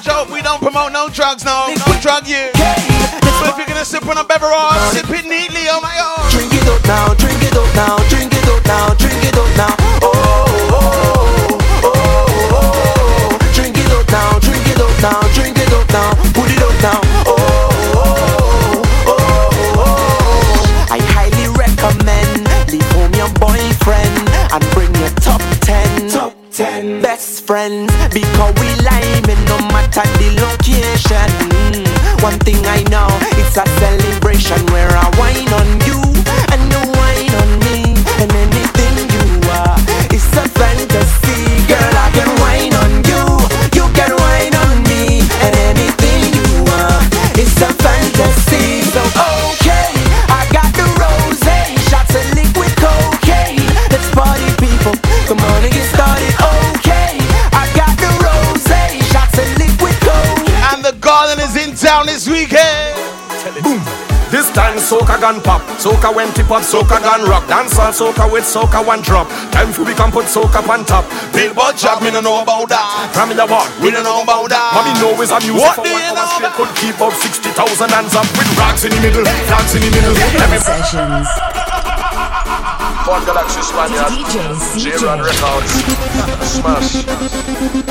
promote, 0.00 0.30
we 0.30 0.40
don't 0.42 0.60
promote 0.60 0.92
no 0.92 1.08
drugs, 1.08 1.44
no, 1.44 1.68
no 1.68 2.00
drug 2.00 2.26
use. 2.26 2.52
But 2.54 3.50
if 3.50 3.58
you're 3.58 3.66
gonna 3.66 3.84
sip 3.84 4.06
on 4.06 4.16
a 4.16 4.24
beverage, 4.24 4.52
sip 4.92 5.08
soca 64.92 65.16
gun 65.16 65.40
pop, 65.40 65.62
soca 65.80 66.14
when 66.14 66.28
tip 66.36 66.50
up, 66.50 66.60
soca 66.60 67.00
gun 67.00 67.24
rock, 67.24 67.48
dance 67.48 67.78
all 67.78 67.92
soca 67.92 68.28
with 68.30 68.44
soca 68.44 68.84
one 68.84 69.00
drop. 69.00 69.26
Time 69.48 69.72
for 69.72 69.84
we 69.88 69.94
can 69.94 70.12
put 70.12 70.26
soca 70.26 70.60
on 70.68 70.84
top. 70.84 71.08
Billboard 71.32 71.76
job, 71.80 72.02
me 72.02 72.10
no 72.12 72.20
know 72.20 72.42
about 72.42 72.68
that. 72.68 72.84
Grammy 73.16 73.32
award, 73.40 73.72
we 73.80 73.88
no 73.88 74.02
know 74.04 74.20
about 74.20 74.52
that. 74.52 74.76
Mommy 74.76 74.92
know 75.00 75.16
is 75.24 75.32
a 75.32 75.40
music 75.40 75.64
What 75.64 75.80
for 75.80 75.88
do 75.88 75.92
one 75.96 76.02
you 76.04 76.12
hour 76.12 76.20
know 76.20 76.28
straight 76.36 76.52
could 76.60 76.72
keep 76.76 77.00
up 77.00 77.14
60,000 77.16 77.88
hands 77.88 78.12
up 78.12 78.28
with 78.36 78.48
rocks 78.60 78.84
in 78.84 78.92
the 78.92 79.00
middle, 79.00 79.24
flags 79.48 79.72
in 79.72 79.80
the 79.80 79.88
middle. 79.96 80.12
Let 80.12 80.50
me 80.52 80.60
Sessions. 80.60 81.28
Fun 83.08 83.24
Galaxy 83.24 83.62
Spaniard, 83.64 84.12
J-Rod 84.76 85.24
Records, 85.24 85.72
Smash, 86.44 87.00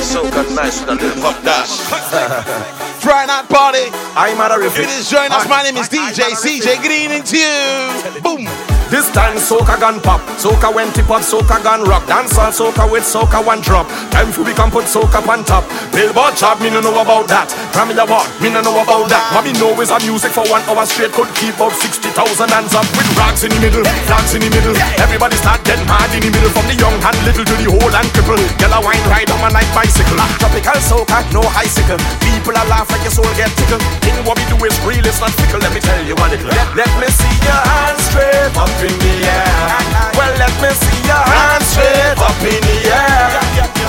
Soca 0.06 0.46
Nice 0.54 0.80
with 0.86 0.90
a 0.90 0.96
little 1.02 1.22
pop 1.22 1.38
dash. 1.42 2.88
Friday 3.12 3.28
night 3.28 3.50
party. 3.50 3.92
I'm 4.16 4.40
at 4.40 4.56
a 4.56 4.66
If 4.66 4.78
you 4.78 4.84
just 4.86 5.12
join 5.12 5.34
us, 5.34 5.46
my 5.50 5.64
name 5.64 5.76
is 5.76 5.90
DJ 5.90 6.32
CJ. 6.32 6.80
Green 6.80 7.12
and 7.12 7.28
you. 7.28 8.22
Boom. 8.24 8.48
This 8.92 9.08
time 9.16 9.40
soca 9.40 9.80
gun 9.80 10.04
pop, 10.04 10.20
soca 10.36 10.68
when 10.68 10.92
tip 10.92 11.08
up, 11.08 11.24
soca 11.24 11.64
gun 11.64 11.88
rock, 11.88 12.04
dance 12.12 12.36
all 12.36 12.52
soca 12.52 12.84
with 12.92 13.08
soca 13.08 13.40
one 13.40 13.64
drop. 13.64 13.88
Time 14.12 14.36
for 14.36 14.44
we 14.44 14.52
can 14.52 14.68
put 14.68 14.84
soca 14.84 15.24
on 15.24 15.48
top. 15.48 15.64
Billboard 15.96 16.36
chart, 16.36 16.60
me 16.60 16.68
no 16.68 16.84
know 16.84 17.00
about 17.00 17.24
that. 17.32 17.48
Grammy 17.72 17.96
award, 17.96 18.28
me 18.44 18.52
no 18.52 18.60
know 18.60 18.84
about 18.84 19.08
that. 19.08 19.24
What 19.32 19.48
me 19.48 19.56
know 19.56 19.72
is 19.80 19.96
a 19.96 20.00
music 20.04 20.36
for 20.36 20.44
one 20.52 20.60
hour 20.68 20.84
straight 20.84 21.16
could 21.16 21.32
keep 21.40 21.56
up 21.64 21.72
60,000 21.72 22.12
hands 22.52 22.76
up 22.76 22.84
with 23.00 23.08
rocks 23.16 23.48
in 23.48 23.56
the 23.56 23.64
middle, 23.64 23.88
flags 24.12 24.36
in 24.36 24.44
the 24.44 24.52
middle. 24.52 24.76
Everybody 25.00 25.40
start 25.40 25.64
getting 25.64 25.88
mad 25.88 26.12
in 26.12 26.28
the 26.28 26.32
middle, 26.36 26.52
from 26.52 26.68
the 26.68 26.76
young 26.76 27.00
and 27.00 27.16
little 27.24 27.48
to 27.48 27.56
the 27.64 27.72
old 27.72 27.96
and 27.96 28.12
cripple. 28.12 28.44
Girl 28.60 28.76
a 28.76 28.80
wine 28.84 29.08
ride 29.08 29.32
on 29.32 29.40
my 29.40 29.56
night 29.56 29.72
bicycle. 29.72 30.20
Tropical 30.36 30.80
soca, 30.84 31.24
no 31.32 31.40
icicle. 31.56 32.00
People 32.28 32.60
are 32.60 32.68
laugh 32.68 32.92
like 33.02 33.10
your 33.10 33.26
soul 33.26 33.34
get 33.34 33.50
tickled. 33.58 33.82
Thing 34.06 34.14
what 34.26 34.38
we 34.38 34.46
do 34.46 34.58
is 34.62 34.78
real, 34.86 35.02
it's 35.02 35.20
not 35.20 35.34
fickle. 35.42 35.60
Let 35.60 35.74
me 35.74 35.82
tell 35.82 35.98
you 36.06 36.14
what 36.22 36.30
it 36.34 36.42
let, 36.46 36.70
let 36.78 36.92
me 37.02 37.10
see 37.10 37.36
your 37.42 37.62
hands 37.66 38.02
straight 38.06 38.54
up 38.54 38.70
in 38.78 38.94
the 38.94 39.14
air. 39.26 40.14
Well, 40.14 40.34
let 40.38 40.54
me 40.62 40.70
see 40.70 41.02
your 41.10 41.24
hands 41.26 41.66
straight 41.74 42.20
up 42.22 42.38
in 42.46 42.62
the 42.62 42.78
air. 42.94 43.42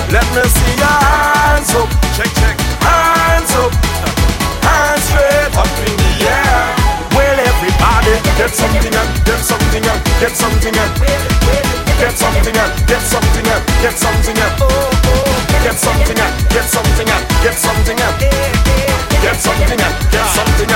Let 0.09 0.25
me 0.33 0.43
see 0.49 0.73
your 0.81 0.97
hands 1.05 1.69
up. 1.77 1.89
Check, 2.17 2.31
check. 2.41 2.57
Hands 2.81 3.53
up. 3.61 3.71
Hands 4.65 5.03
straight 5.05 5.53
up 5.61 5.73
in 5.85 5.93
the 5.93 6.13
air. 6.25 6.65
Well, 7.13 7.37
everybody, 7.37 8.17
get 8.33 8.49
something 8.49 8.95
up, 8.97 9.09
get 9.29 9.41
something 9.45 9.85
up, 9.93 9.99
get 10.17 10.33
something 10.33 10.73
up. 10.73 10.91
Get 12.01 12.17
something 12.17 12.57
up, 12.57 12.71
get 12.89 13.01
something 13.05 13.47
up, 13.47 13.61
get 13.79 13.93
something 13.93 14.39
up. 14.41 14.53
Get 15.63 15.77
something 15.77 16.19
up, 16.19 16.33
get 16.49 16.65
something 16.65 17.09
up, 17.09 17.23
get 17.43 17.55
something 17.55 17.99
up. 18.01 18.92
Get 19.23 19.39
something 19.39 19.77
get 19.79 20.27
something. 20.35 20.67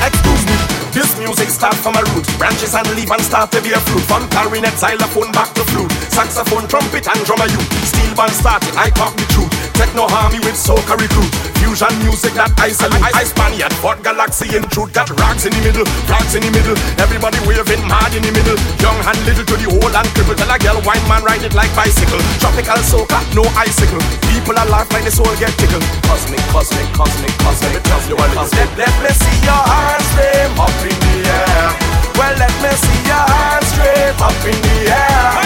Excuse 0.00 0.44
me, 0.48 0.56
this 0.90 1.18
music 1.18 1.50
start 1.50 1.74
from 1.74 1.94
a 1.96 2.02
root. 2.14 2.24
Branches 2.38 2.74
and 2.74 2.88
leaf 2.96 3.10
and 3.10 3.20
start 3.20 3.52
to 3.52 3.60
be 3.60 3.72
a 3.72 3.80
fruit. 3.80 4.00
From 4.08 4.26
clarinet, 4.30 4.72
xylophone, 4.78 5.30
back 5.32 5.52
to 5.52 5.62
flute. 5.64 5.92
Saxophone, 6.08 6.66
trumpet 6.66 7.06
and 7.06 7.20
drummer 7.26 7.44
you. 7.44 7.60
Steel 7.84 8.14
band 8.16 8.32
started, 8.32 8.72
I 8.74 8.88
talk 8.88 9.14
the 9.16 9.26
truth. 9.36 9.52
Techno 9.74 10.08
harmony 10.08 10.40
with 10.40 10.56
soca 10.56 10.96
recruit. 10.96 11.49
Fusion 11.70 12.02
music 12.02 12.34
that 12.34 12.50
I 12.58 12.74
salute. 12.74 12.98
I 12.98 13.22
Spaniard, 13.22 13.70
but 13.78 14.02
galaxy 14.02 14.50
in 14.58 14.66
truth. 14.74 14.90
Got 14.90 15.06
rocks 15.22 15.46
in 15.46 15.54
the 15.54 15.62
middle, 15.62 15.86
rocks 16.10 16.34
in 16.34 16.42
the 16.42 16.50
middle. 16.50 16.74
Everybody 16.98 17.38
waving 17.46 17.78
mad 17.86 18.10
in 18.10 18.26
the 18.26 18.34
middle. 18.34 18.58
Young 18.82 18.98
and 19.06 19.14
little 19.22 19.46
to 19.46 19.54
the 19.54 19.70
old 19.70 19.94
and 19.94 20.10
cripple. 20.10 20.34
Tell 20.34 20.50
a 20.50 20.58
girl, 20.58 20.82
wine 20.82 21.06
man 21.06 21.22
ride 21.22 21.46
it 21.46 21.54
like 21.54 21.70
bicycle. 21.78 22.18
Tropical 22.42 22.82
soca, 22.82 23.22
no 23.38 23.46
icicle. 23.54 24.02
People 24.34 24.58
are 24.58 24.66
laugh 24.66 24.90
like 24.90 25.06
the 25.06 25.14
soul 25.14 25.30
get 25.38 25.54
tickled. 25.62 25.86
Cosmic, 26.10 26.42
cosmic, 26.50 26.90
cosmic, 26.90 27.30
cosmic. 27.38 27.78
Let, 27.78 28.50
let, 28.50 28.70
let 28.74 28.94
me 29.06 29.10
see 29.14 29.38
your 29.46 29.62
hands 29.62 30.10
flame 30.18 30.58
up 30.58 30.74
in 30.82 30.96
the 30.98 31.14
air. 31.22 31.70
Well, 32.18 32.34
let 32.34 32.54
me 32.66 32.72
see 32.82 33.00
your 33.06 33.26
hands 33.30 33.70
straight 33.70 34.18
up 34.18 34.42
in 34.42 34.58
the 34.58 34.90
air. 34.90 35.38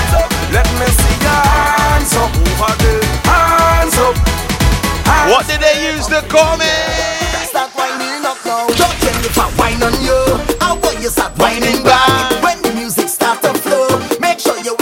Let 0.57 0.69
me 0.81 0.89
see 0.89 1.17
your 1.21 1.43
hands 1.53 2.17
up 2.17 2.33
over 2.33 2.73
there. 2.81 3.05
Hands 3.29 3.99
up. 4.09 4.34
What 5.31 5.47
did 5.47 5.61
they 5.61 5.93
use 5.93 6.07
to 6.09 6.21
call 6.29 6.57
me? 6.59 6.69
Start 7.49 7.71
winding 7.75 8.27
up 8.29 8.37
now. 8.45 8.67
Don't 8.67 8.97
tell 9.01 9.17
me 9.21 9.27
if 9.27 9.39
I 9.39 9.49
wine 9.59 9.83
on 9.83 9.97
you. 10.05 10.21
How 10.61 10.77
will 10.77 11.01
you 11.01 11.09
start 11.09 11.33
whining 11.39 11.83
back? 11.83 12.43
When 12.43 12.61
the 12.61 12.73
music 12.75 13.09
start 13.09 13.41
to 13.43 13.55
flow, 13.55 13.89
make 14.21 14.39
sure 14.39 14.59
your 14.61 14.77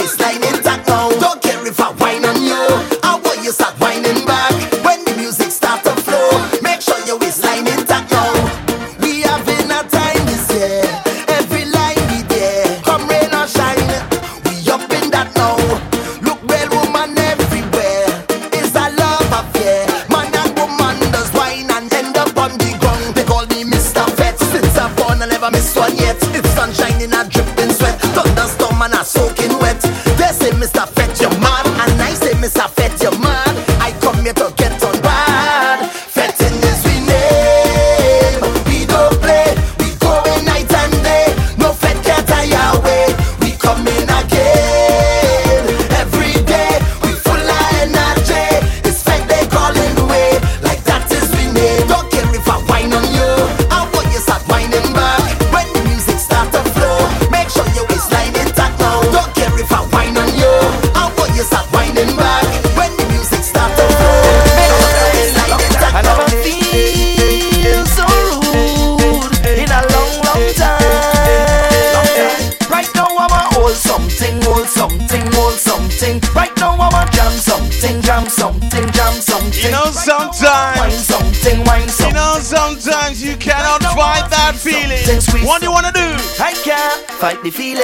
fight 87.42 87.50
the 87.50 87.58
feeling. 87.58 87.82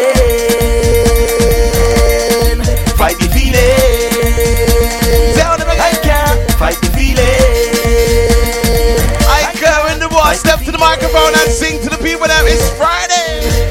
Fight 2.97 3.19
the 3.19 3.27
feeling. 3.35 3.59
I 5.81 5.91
can't 6.03 6.51
fight 6.53 6.79
the 6.81 6.87
feeling. 6.95 7.19
I 9.27 9.53
go 9.59 9.93
in 9.93 9.99
the 9.99 10.09
boy, 10.09 10.35
step 10.35 10.61
to 10.61 10.71
the 10.71 10.79
microphone 10.79 11.35
and 11.35 11.51
sing 11.51 11.83
to 11.83 11.91
the 11.91 11.99
people 11.99 12.29
that 12.29 12.45
it's 12.47 12.71
Friday. 12.79 13.71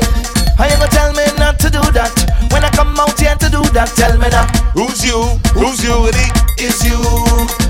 I 0.59 0.67
gonna 0.67 0.87
tell 0.91 1.13
me 1.13 1.23
not 1.39 1.57
to 1.59 1.69
do 1.69 1.79
that? 1.95 2.11
When 2.51 2.63
I 2.65 2.69
come 2.71 2.99
out 2.99 3.17
here 3.17 3.35
to 3.35 3.49
do 3.49 3.63
that, 3.71 3.87
tell 3.95 4.17
me 4.17 4.27
that. 4.27 4.51
Who's 4.73 5.05
you? 5.05 5.23
Who's 5.55 5.83
you? 5.83 6.07
It 6.07 6.15
is 6.59 6.83
you. 6.83 6.99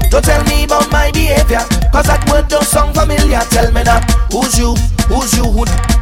Don't 0.10 0.26
tell 0.26 0.44
me 0.46 0.64
about 0.64 0.90
my 0.92 1.12
behavior, 1.12 1.62
cause 1.92 2.08
that 2.08 2.26
word 2.32 2.48
don't 2.48 2.66
sound 2.66 2.96
familiar. 2.96 3.42
Tell 3.54 3.72
me 3.72 3.84
that. 3.84 4.10
Who's 4.32 4.58
you? 4.58 4.74
Who's 5.06 5.38
you? 5.38 5.44
Who 5.44 5.97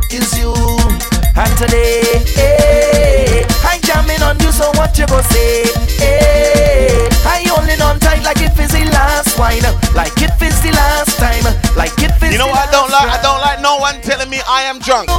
you, 4.98 5.08
so 5.08 5.16
what 5.16 5.24
you 5.24 5.24
gonna 5.24 5.24
say? 5.24 5.64
Eh, 6.02 7.10
I 7.26 7.44
holding 7.48 7.82
on 7.82 8.00
tight 8.00 8.24
like 8.24 8.42
if 8.42 8.58
it's 8.60 8.74
the 8.74 8.86
last 8.92 9.38
wine, 9.38 9.62
like 9.96 10.16
if 10.22 10.42
it's 10.42 10.62
the 10.62 10.72
last 10.72 11.18
time, 11.18 11.44
like 11.76 11.92
if 12.00 12.22
it's 12.22 12.32
You 12.32 12.40
know 12.40 12.48
what 12.48 12.68
I 12.68 12.72
don't 12.72 12.92
like? 12.92 13.10
I 13.10 13.22
don't 13.22 13.42
like 13.42 13.62
no 13.62 13.78
one 13.78 14.02
telling 14.02 14.30
me 14.30 14.40
I 14.48 14.64
am 14.64 14.80
drunk. 14.80 15.10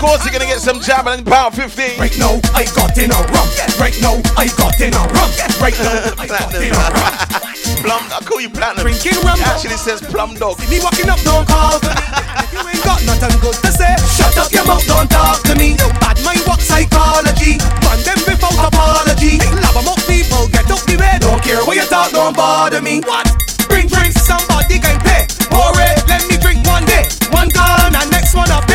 Course, 0.00 0.24
you're 0.24 0.32
gonna 0.32 0.46
get 0.46 0.60
some 0.60 0.80
jamming 0.80 1.20
in 1.20 1.24
power 1.24 1.50
15. 1.50 1.98
Right 1.98 2.12
now, 2.18 2.40
I 2.52 2.64
got 2.76 2.96
in 2.98 3.10
a 3.10 3.20
rum. 3.32 3.48
Right 3.80 3.96
now, 4.00 4.20
I 4.36 4.48
got 4.56 4.76
in 4.80 4.92
a 4.92 5.02
rum. 5.14 5.30
Right 5.60 5.76
now, 5.80 6.12
I 6.22 6.26
got 6.26 6.52
in 6.54 6.72
a 6.72 6.86
rum. 6.92 7.46
Plum, 7.80 8.02
I 8.12 8.20
call 8.24 8.40
you 8.40 8.50
platinum. 8.50 8.84
Drinking 8.84 9.20
rum. 9.24 9.38
It 9.40 9.46
actually 9.46 9.80
says 9.80 10.00
plum 10.00 10.34
dog. 10.36 10.58
See 10.60 10.68
me 10.68 10.82
walking 10.82 11.08
up, 11.08 11.20
don't 11.24 11.46
call 11.48 11.80
to 11.80 11.88
me. 11.88 12.02
You 12.52 12.60
ain't 12.66 12.84
got 12.84 13.00
nothing 13.06 13.36
good 13.40 13.56
to 13.62 13.70
say, 13.72 13.94
shut 14.10 14.36
up 14.36 14.52
your 14.52 14.66
mouth, 14.66 14.84
don't 14.86 15.08
talk 15.08 15.42
to 15.48 15.54
me. 15.56 15.76
You 15.78 15.88
bad 16.02 16.20
mind 16.24 16.44
what 16.44 16.60
psychology. 16.60 17.56
Run 17.84 18.00
them 18.04 18.20
without 18.26 18.58
apology. 18.58 19.38
Love 19.64 19.76
'em 19.76 19.88
up 19.88 20.00
people, 20.08 20.48
get 20.52 20.70
up 20.70 20.82
the 20.84 20.96
way. 20.96 21.16
Don't 21.20 21.42
care 21.42 21.62
what 21.64 21.76
you 21.76 21.86
talk, 21.86 22.12
don't 22.12 22.36
bother 22.36 22.82
me. 22.82 23.00
What? 23.06 23.28
Bring 23.68 23.88
drinks, 23.88 24.20
somebody 24.22 24.78
can 24.78 24.98
pay. 25.00 25.26
Pour 25.50 25.72
it, 25.80 25.96
let 26.08 26.26
me 26.28 26.36
drink 26.36 26.64
one 26.66 26.84
day. 26.84 27.08
One 27.30 27.48
gone 27.48 27.94
and 27.94 28.10
next 28.10 28.34
one 28.34 28.50
up 28.50 28.65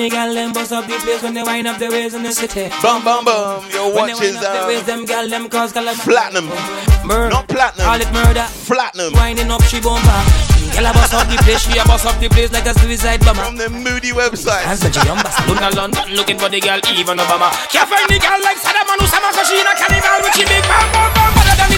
Trini 0.00 0.10
gal 0.10 0.32
them 0.32 0.52
bust 0.52 0.72
up 0.72 0.86
the 0.86 0.96
place 1.04 1.22
when 1.22 1.34
they 1.34 1.42
wind 1.42 1.66
up 1.68 1.76
their 1.76 1.90
ways 1.90 2.14
in 2.14 2.22
the 2.22 2.32
city. 2.32 2.72
Bum 2.80 3.04
bum 3.04 3.22
bum. 3.22 3.68
Your 3.68 3.92
When 3.92 4.08
they 4.08 4.16
watch 4.16 4.20
wind 4.24 4.36
is 4.36 4.42
up 4.42 4.52
their 4.56 4.66
ways, 4.66 4.80
uh, 4.80 4.86
them 4.88 5.04
gal 5.04 5.28
them 5.28 5.48
cause 5.50 5.72
gal 5.72 5.84
platinum. 6.08 6.48
Murder. 7.04 7.28
Not 7.36 7.48
platinum. 7.48 7.84
All 7.84 8.00
it 8.00 8.08
murder. 8.08 8.46
Platinum. 8.64 9.12
Winding 9.12 9.50
up 9.52 9.62
she 9.68 9.76
bumper. 9.76 10.20
Gal 10.72 10.88
a 10.88 10.92
bust 10.96 11.12
up 11.12 11.28
the 11.28 11.36
place, 11.44 11.68
she 11.68 11.76
a 11.76 11.84
bust 11.84 12.06
up 12.06 12.16
the 12.16 12.30
place 12.30 12.50
like 12.50 12.64
a 12.64 12.72
suicide 12.80 13.20
bomber. 13.20 13.44
From 13.44 13.60
the 13.60 13.68
moody 13.68 14.12
website. 14.16 14.64
As 14.64 14.80
the 14.80 14.88
Gion 14.88 15.20
Barcelona, 15.20 15.68
London, 15.76 16.16
looking 16.16 16.38
for 16.38 16.48
the 16.48 16.60
girl, 16.60 16.80
even 16.96 17.18
Obama. 17.20 17.52
Can't 17.68 17.84
find 17.84 18.08
the 18.08 18.16
girl 18.16 18.40
like 18.40 18.56
Saddam 18.56 18.88
Hussein, 18.96 19.20
so 19.36 19.44
she 19.44 19.60
in 19.60 19.68
a 19.68 19.74
carnival 19.76 20.24
with 20.24 20.32
she 20.32 20.48
big 20.48 20.64
bam 20.64 20.86
bam 20.96 21.12
bam, 21.12 21.69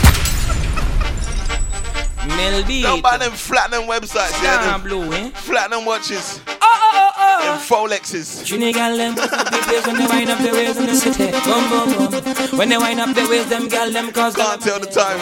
better 2.27 2.51
than 2.53 2.61
it. 2.61 2.65
Melby. 2.65 2.83
Don't 2.83 3.03
buy 3.03 3.19
them 3.19 3.33
platinum 3.33 3.85
websites, 3.89 4.43
yeah. 4.43 4.73
Them 4.73 4.83
blue, 4.83 5.13
eh? 5.13 5.31
Platinum 5.35 5.85
watches. 5.85 6.41
Oh, 6.47 6.55
oh, 6.63 6.91
oh, 6.95 7.13
oh. 7.17 7.45
Them 7.45 7.59
Folexes. 7.59 8.45
Trini 8.45 8.73
gal 8.73 8.97
them 8.97 9.15
the 9.15 9.83
when 9.87 9.97
they 9.97 10.07
wind 10.07 10.31
up 10.31 10.39
their 10.39 10.53
ways 10.53 10.77
in 10.77 10.87
the 10.87 10.95
city. 10.95 11.31
Boom, 11.45 11.69
boom, 11.69 12.11
boom. 12.11 12.59
When 12.59 12.69
they 12.69 12.79
wind 12.79 13.01
up 13.01 13.15
their 13.15 13.29
ways, 13.29 13.49
them 13.49 13.69
gal 13.69 13.91
them 13.91 14.13
cause 14.13 14.37
Can't 14.37 14.61
tell 14.61 14.81
the 14.81 14.87
time. 14.87 15.19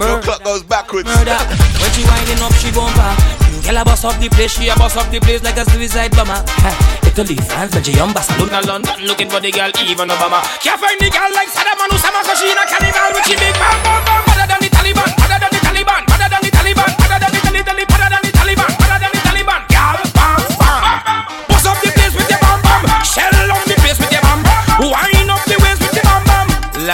Your 0.00 0.20
clock 0.22 0.42
goes 0.44 0.62
backwards. 0.62 1.06
murder. 1.06 1.36
When 1.36 1.90
she 1.92 2.04
winding 2.04 2.42
up, 2.42 2.52
she 2.54 2.70
bumper. 2.72 3.40
Girl 3.60 3.76
a 3.76 3.84
bust 3.84 4.04
up 4.06 4.18
the 4.18 4.28
place, 4.30 4.56
she 4.56 4.68
a 4.68 4.74
bust 4.76 4.96
up 4.96 5.10
the 5.12 5.20
place 5.20 5.42
like 5.44 5.58
a 5.58 5.68
suicide 5.68 6.10
bomber. 6.12 6.40
Ha, 6.64 6.72
Italy, 7.04 7.36
France, 7.36 7.72
Belgium, 7.72 8.12
Barcelona, 8.12 8.64
London, 8.66 9.04
looking 9.04 9.28
for 9.28 9.38
the 9.38 9.50
girl, 9.52 9.70
even 9.84 10.08
Obama. 10.08 10.40
Can't 10.64 10.80
find 10.80 10.98
the 10.98 11.10
girl 11.10 11.28
like 11.36 11.48
Saddam 11.52 11.76
Hussein, 11.92 12.24
so 12.24 12.34
she 12.40 12.50
in 12.50 12.56
a 12.56 12.64
carnival 12.64 13.12
with 13.12 13.26
she 13.28 13.36
big 13.36 13.52
bam 13.60 13.76
bam 13.84 14.04
bam. 14.04 14.29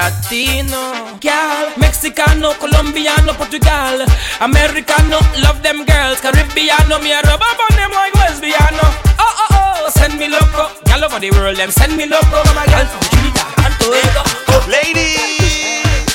Latino, 0.06 1.18
girl, 1.20 1.66
Mexicano, 1.78 2.54
Colombiano, 2.60 3.34
Portugal, 3.34 4.06
Americano, 4.38 5.18
love 5.42 5.60
them 5.64 5.84
girls, 5.84 6.20
Caribbeano, 6.20 7.02
me 7.02 7.10
a 7.10 7.20
rub 7.22 7.42
up 7.42 7.58
on 7.58 7.76
them 7.76 7.90
like 7.90 8.12
lesbiano. 8.12 8.86
Oh 9.18 9.34
oh 9.34 9.48
oh, 9.50 9.90
send 9.90 10.16
me 10.16 10.28
loco, 10.28 10.70
girl 10.84 11.04
over 11.06 11.18
the 11.18 11.32
world, 11.32 11.56
them 11.56 11.72
send 11.72 11.96
me 11.96 12.06
loco, 12.06 12.38
my 12.54 12.64
girl 12.66 12.86
from 12.86 13.00
Trinidad 13.10 13.50
and 13.64 13.74
Tobago. 13.82 14.22
Ladies! 14.70 16.06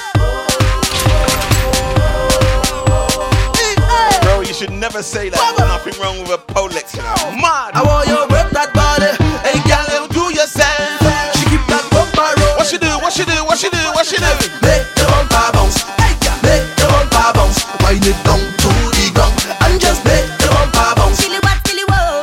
Bro, 4.23 4.39
you 4.47 4.53
should 4.53 4.71
never 4.71 5.03
say 5.03 5.27
that. 5.27 5.55
Nothing 5.57 6.01
wrong 6.01 6.17
with 6.21 6.31
a 6.31 6.37
Polex, 6.37 6.95
you 6.95 7.03
know. 7.03 7.41
Mad! 7.41 7.75
I 7.75 7.83
want 7.83 8.07
you 8.07 8.30
What 14.01 14.09
she 14.09 14.17
do? 14.17 14.25
What 14.25 14.41
she 14.41 14.49
do? 14.49 14.57
Make 14.65 14.81
the 14.97 15.05
bumper 15.05 15.53
bounce. 15.53 15.77
Make 16.01 16.65
the 16.73 16.89
bumper 16.89 17.37
bounce. 17.37 17.61
Wind 17.85 18.01
it 18.01 18.17
down 18.25 18.41
to 18.41 18.69
the 18.97 19.13
ground 19.13 19.37
and 19.61 19.77
just 19.77 20.01
make 20.09 20.25
the 20.41 20.49
bumper 20.49 20.89
bounce. 20.97 21.21
Silly 21.21 21.37
what, 21.37 21.61
silly 21.69 21.85
whoa. 21.85 22.17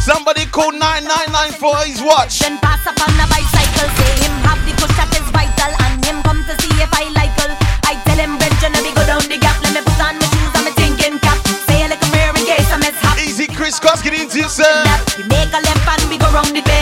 Somebody 0.00 0.48
call 0.48 0.72
999 0.72 1.52
for 1.60 1.76
his 1.84 2.00
watch. 2.00 2.40
Then 2.40 2.56
pass 2.64 2.88
up 2.88 2.96
on 3.04 3.20
a 3.20 3.28
bicycle, 3.28 3.88
say 4.00 4.24
him 4.24 4.32
have 4.48 4.64
the 4.64 4.72
push 4.80 4.96
that 4.96 5.12
is 5.12 5.28
vital, 5.28 5.76
and 5.76 6.00
him 6.08 6.24
come 6.24 6.40
to 6.48 6.56
see 6.56 6.72
if 6.80 6.88
I 6.96 7.12
like 7.12 7.36
her. 7.36 7.52
I 7.84 8.00
tell 8.08 8.16
him, 8.16 8.40
Brenton, 8.40 8.72
let 8.72 8.80
me 8.80 8.96
go 8.96 9.04
down 9.04 9.28
the 9.28 9.36
gap, 9.36 9.60
let 9.60 9.76
me 9.76 9.84
put 9.84 10.00
on 10.00 10.16
my 10.16 10.24
shoes 10.24 10.56
and 10.56 10.64
my 10.64 10.72
thinking 10.72 11.20
cap. 11.20 11.36
Say 11.68 11.84
a 11.84 11.92
little 11.92 12.08
prayer 12.16 12.32
in 12.32 12.48
case 12.48 12.72
I 12.72 12.80
miss 12.80 12.96
hop. 13.04 13.20
Easy, 13.20 13.44
Chris 13.44 13.76
Cross, 13.76 14.00
get 14.00 14.16
into 14.16 14.40
it, 14.40 14.48
sir. 14.48 14.72
We 15.20 15.28
make 15.28 15.52
a 15.52 15.60
left 15.60 15.84
and 16.00 16.08
we 16.08 16.16
go 16.16 16.32
round 16.32 16.56
the 16.56 16.64
bend. 16.64 16.81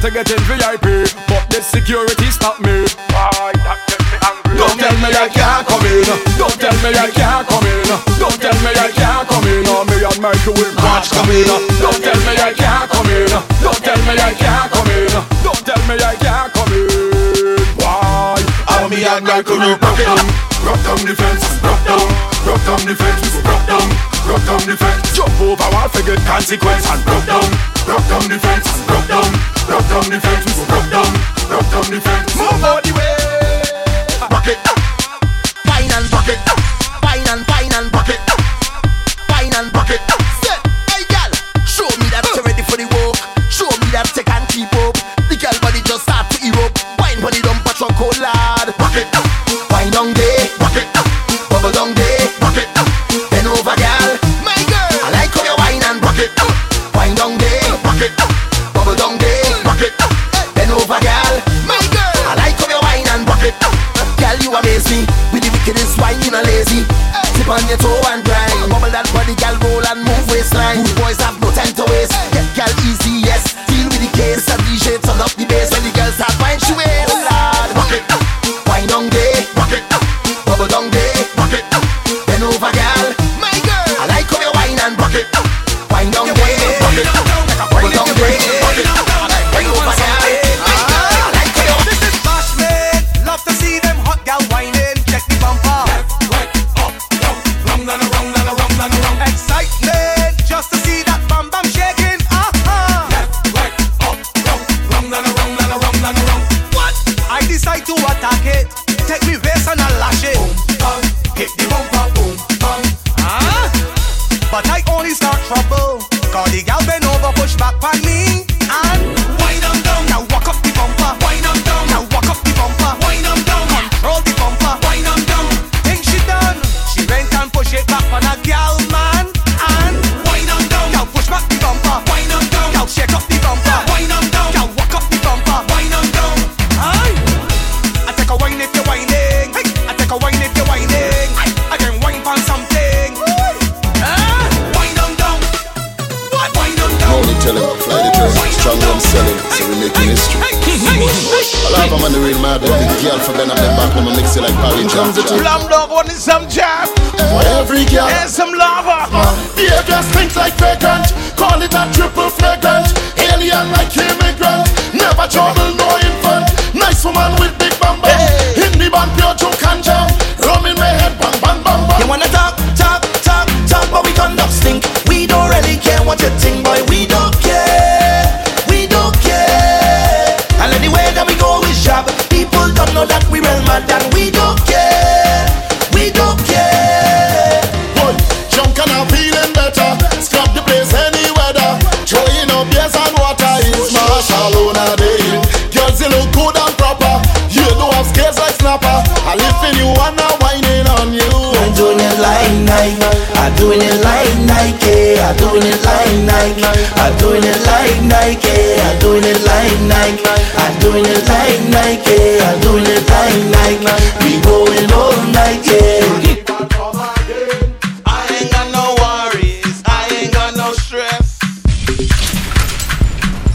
want 0.00 0.14
to 0.14 0.24
get 0.24 0.30
in 0.32 0.40
VIP, 0.48 1.12
but 1.28 1.44
the 1.50 1.60
security 1.60 2.32
stop 2.32 2.56
me. 2.60 2.88
Why 3.12 3.52
that 3.52 3.84
get 3.84 4.00
me 4.00 4.16
angry? 4.24 4.56
Don't 4.56 4.76
tell 4.80 4.96
me 4.96 5.12
I 5.12 5.28
can't 5.28 5.64
come 5.68 5.84
in. 5.84 6.08
Don't 6.40 6.56
tell 6.56 6.76
me 6.80 6.90
I 6.96 7.10
can't 7.12 7.44
come 7.44 7.66
in. 7.68 7.84
Don't 8.16 8.38
tell 8.40 8.56
me 8.64 8.72
I 8.80 8.88
can't 8.96 9.28
come 9.28 9.44
in. 9.44 9.68
Or 9.68 9.84
me 9.84 10.00
and 10.00 10.20
Michael 10.24 10.56
will 10.56 10.72
march 10.80 11.12
come 11.12 11.28
in. 11.28 11.44
Don't 11.44 12.00
tell 12.00 12.16
me 12.24 12.32
I 12.32 12.52
can't 12.56 12.88
come 12.88 13.10
in. 13.12 13.28
Don't 13.60 13.80
tell 13.84 14.00
me 14.08 14.14
I 14.16 14.32
can't 14.32 14.68
come 14.72 14.88
in. 14.88 15.12
Don't 15.44 15.62
tell 15.68 15.82
me 15.84 15.94
I 16.00 16.14
can't 16.16 16.48
come 16.48 16.72
in. 16.72 17.60
Why? 17.84 18.40
Or 18.80 18.88
me 18.88 19.04
and 19.04 19.24
Michael 19.26 19.60
will 19.60 19.76
rock 19.76 19.96
down, 20.00 20.24
rock 20.64 20.80
down 20.80 21.00
the 21.04 21.12
fence, 21.12 21.44
rock 21.60 21.80
down, 21.84 22.08
rock 22.48 22.60
down 22.64 22.80
the 22.88 22.96
fence, 22.96 23.36
rock 23.44 23.64
down. 23.68 23.88
Rock 24.28 24.44
down 24.46 24.62
the 24.62 24.76
fence, 24.76 25.16
jump 25.16 25.40
over, 25.40 25.64
I'll 25.74 25.88
forget 25.88 26.20
consequence 26.22 26.86
and 26.86 27.02
broke 27.04 27.26
down, 27.26 27.50
broke 27.84 28.06
down 28.06 28.28
the 28.30 28.38
fence, 28.38 28.68
broke 28.86 29.08
down 29.08 29.39
the 30.10 30.20
fence. 30.20 30.58
rock 30.68 30.90
down, 30.90 31.12
rock 31.50 31.70
down 31.70 31.90
the 31.90 32.00
fence. 32.00 32.36
Move 32.36 32.64
out 32.64 32.82
the 32.82 32.92
way. 32.92 34.20
rock 34.20 34.30
Rocket. 34.30 34.79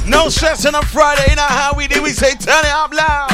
No 0.07 0.27
stressin' 0.27 0.75
on 0.75 0.83
Friday, 0.85 1.25
you 1.29 1.35
know 1.35 1.41
how 1.41 1.73
we 1.75 1.87
do. 1.87 2.01
We 2.03 2.11
say 2.11 2.35
turn 2.35 2.63
it 2.63 2.71
up 2.71 2.93
loud. 2.93 3.31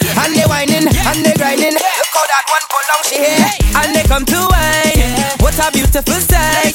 right, 0.00 0.24
and 0.24 0.34
they 0.36 0.46
whining, 0.46 0.86
and 0.88 1.20
they 1.24 1.34
grinding. 1.34 1.74
Look 1.74 2.12
how 2.14 2.24
that 2.26 2.44
one 2.48 2.64
pull 2.70 2.84
long 2.92 3.02
she 3.04 3.16
here, 3.20 3.52
and 3.76 3.94
they 3.94 4.04
come 4.04 4.24
to 4.24 4.40
wine. 4.48 5.12
What 5.40 5.58
a 5.58 5.70
beautiful 5.72 6.20
sight! 6.20 6.72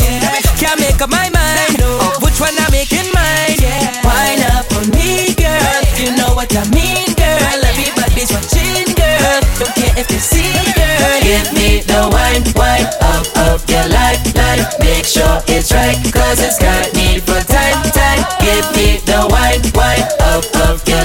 Can't 0.57 0.79
make 0.79 1.01
up 1.01 1.09
my 1.09 1.29
mind 1.29 1.77
oh, 1.81 2.17
which 2.21 2.39
one 2.41 2.53
I'm 2.57 2.71
making 2.71 3.09
mine. 3.13 3.57
Wine 4.03 4.41
up 4.53 4.65
for 4.69 4.83
me, 4.93 5.33
girl. 5.37 5.81
You 5.97 6.13
know 6.17 6.33
what 6.33 6.49
I 6.53 6.65
mean, 6.73 7.13
girl. 7.13 7.59
Everybody's 7.61 8.33
watching, 8.33 8.89
girl. 8.97 9.41
Don't 9.61 9.73
care 9.73 9.93
if 9.97 10.07
they 10.09 10.21
see, 10.21 10.53
girl. 10.73 11.21
Give 11.21 11.47
me 11.53 11.81
the 11.85 12.09
wine, 12.09 12.45
wine 12.57 12.89
up, 13.01 13.25
up 13.49 13.61
your 13.69 13.85
life, 13.89 14.21
life. 14.35 14.65
Make 14.81 15.05
sure 15.05 15.41
it's 15.47 15.71
right, 15.71 15.97
cause 16.13 16.41
it's 16.41 16.57
got 16.57 16.93
need 16.93 17.21
for 17.21 17.41
time, 17.45 17.81
time. 17.93 18.21
Give 18.41 18.65
me 18.73 18.97
the 19.05 19.25
wine, 19.29 19.61
wine 19.77 20.05
up, 20.33 20.45
up 20.65 20.81
your 20.89 20.96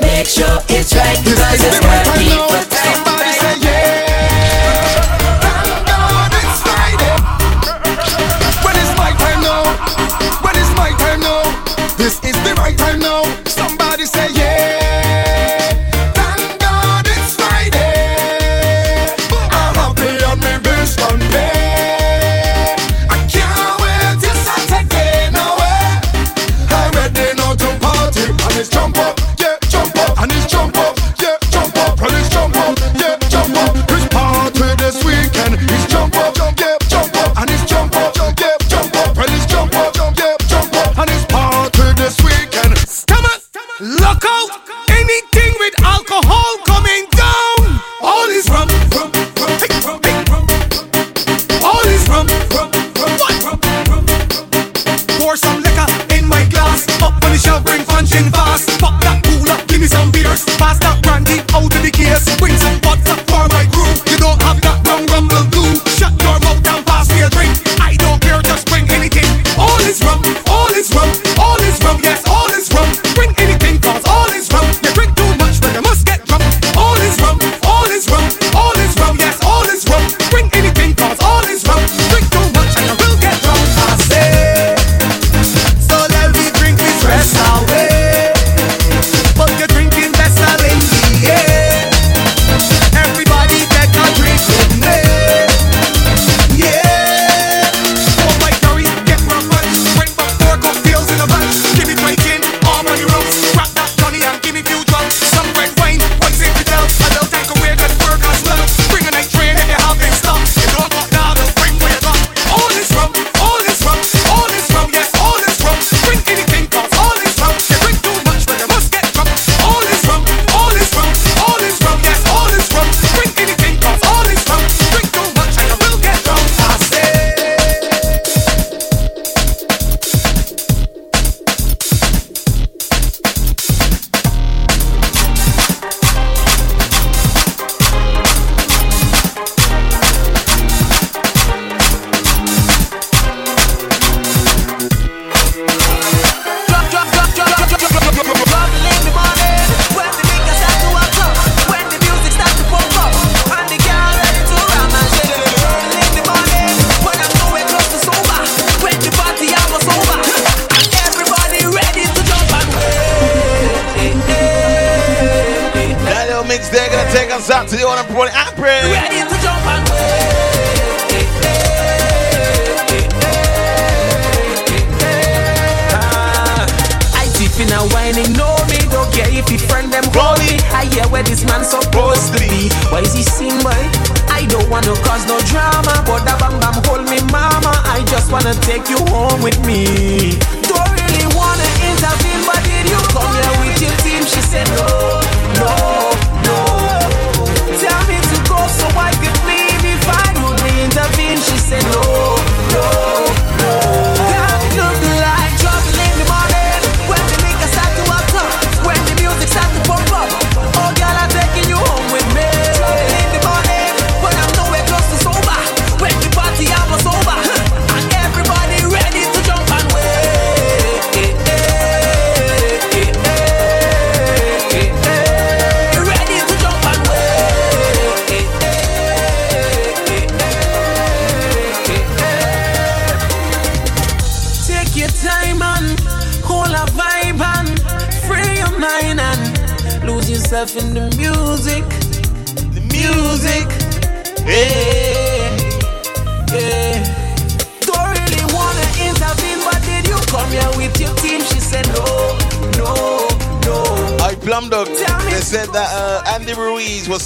make 0.00 0.26
sure 0.26 0.58
it's 0.68 0.94
right. 0.94 1.16
Cause 1.24 1.64
it's 1.64 1.80
right. 1.84 2.09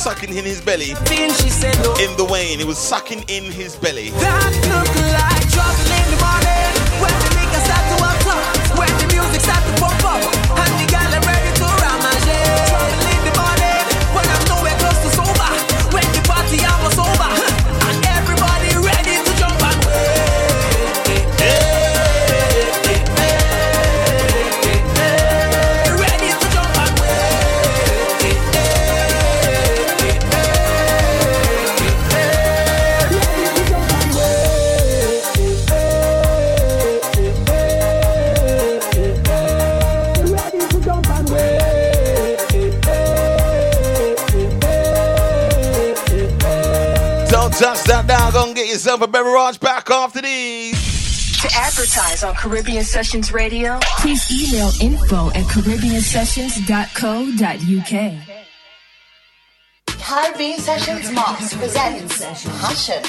Sucking 0.04 0.36
in 0.36 0.44
his 0.44 0.60
belly. 0.60 0.92
No. 0.92 1.94
In 1.96 2.14
the 2.18 2.28
Wayne, 2.30 2.58
he 2.58 2.64
was 2.66 2.76
sucking 2.76 3.24
in 3.28 3.44
his 3.50 3.74
belly. 3.76 4.10
After 50.04 50.20
these. 50.20 51.40
To 51.40 51.48
advertise 51.56 52.22
on 52.24 52.34
Caribbean 52.34 52.84
Sessions 52.84 53.32
Radio, 53.32 53.80
please 53.98 54.30
email 54.30 54.70
info 54.82 55.30
at 55.30 55.46
caribbeansessions.co.uk. 55.46 58.12
Caribbean 59.86 60.58
Sessions 60.58 61.10
Mops 61.10 61.56
presents 61.56 62.18
Passion. 62.60 63.02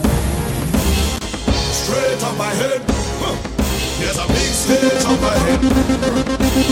Straight 1.75 2.23
on 2.23 2.39
my 2.39 2.55
head. 2.63 2.81
Huh. 3.19 3.35
There's 3.99 4.19
a 4.23 4.27
big 4.31 4.55
stage 4.55 5.05
on 5.05 5.19
my 5.19 5.35
head. 5.35 5.59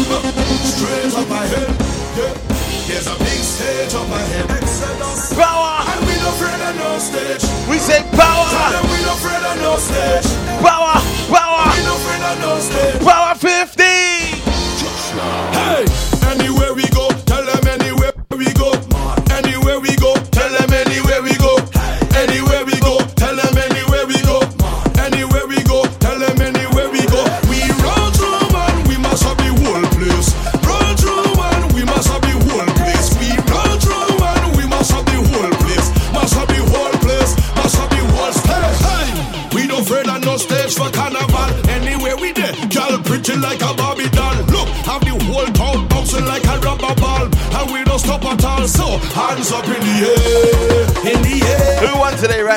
Huh. 0.06 0.22
Straight 0.70 1.18
on 1.18 1.28
my 1.28 1.44
head. 1.50 1.66
Yeah. 2.14 2.30
There's 2.86 3.08
a 3.10 3.18
big 3.18 3.42
stage 3.42 3.94
on 3.98 4.08
my 4.08 4.22
head. 4.22 4.50
Exodus. 4.54 5.34
Power. 5.34 5.82
And 5.82 6.06
we 6.06 6.14
no 6.14 6.30
afraid 6.30 6.62
of 6.62 6.76
no 6.78 6.98
stage. 7.02 7.42
We 7.66 7.78
say 7.82 8.06
power. 8.14 8.46
Tell 8.54 8.70
them 8.70 8.86
we 8.86 9.02
no 9.02 9.18
afraid 9.18 9.42
of 9.50 9.58
no 9.58 9.74
stage. 9.82 10.30
Power. 10.62 10.94
Power. 11.26 11.74
We 11.74 11.82
no 11.82 11.98
afraid 11.98 12.22
of 12.22 12.38
no 12.38 12.60
stage. 12.62 13.02
Power 13.02 13.34
50. 13.34 13.82
Hey, 15.10 16.09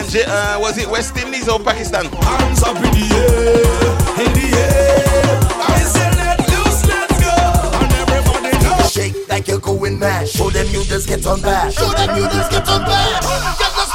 Uh, 0.04 0.60
was 0.60 0.78
it 0.78 0.88
West 0.90 1.16
Indies 1.18 1.48
or 1.48 1.60
Pakistan? 1.60 2.06
Arms 2.08 2.62
up 2.62 2.76
in 2.76 2.84
the 2.84 3.08
air, 3.16 4.26
in 4.26 4.32
the 4.36 4.48
air. 4.54 5.40
I 5.64 5.80
say 5.80 6.10
let 6.20 6.40
loose, 6.52 6.86
let's 6.86 7.18
go. 7.24 7.32
And 7.80 7.92
everybody 8.12 8.52
know. 8.64 8.86
Shake 8.86 9.16
like 9.30 9.48
you're 9.48 9.60
going 9.60 9.98
mad. 9.98 10.28
Show 10.28 10.50
them 10.50 10.68
you 10.68 10.84
just 10.84 11.08
get 11.08 11.26
on 11.26 11.42
back. 11.42 11.72
Show 11.72 11.90
them 11.90 12.18
you 12.18 12.24
just 12.30 12.52
get 12.52 12.68
on 12.68 12.82
back. 12.82 13.24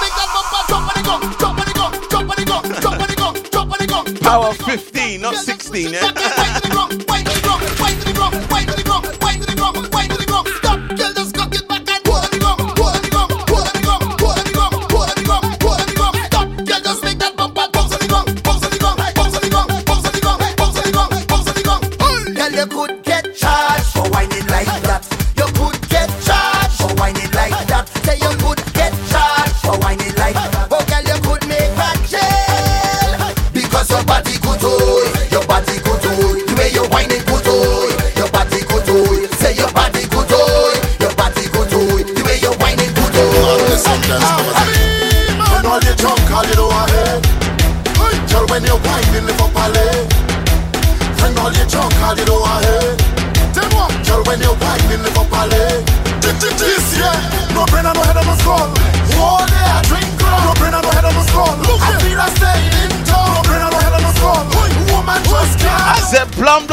Make 0.00 0.14
that 0.16 0.28
bumper 0.34 0.62
drop 0.66 0.94
go, 1.04 1.14
drop 1.38 1.56
go, 1.76 1.86
drop 2.08 2.24
go, 2.46 2.58
drop 2.80 2.98
go, 3.16 3.68
drop 3.86 4.14
go. 4.14 4.20
Power 4.20 4.54
15, 4.54 5.20
not 5.20 5.34
16, 5.34 5.92
yeah. 5.92 7.07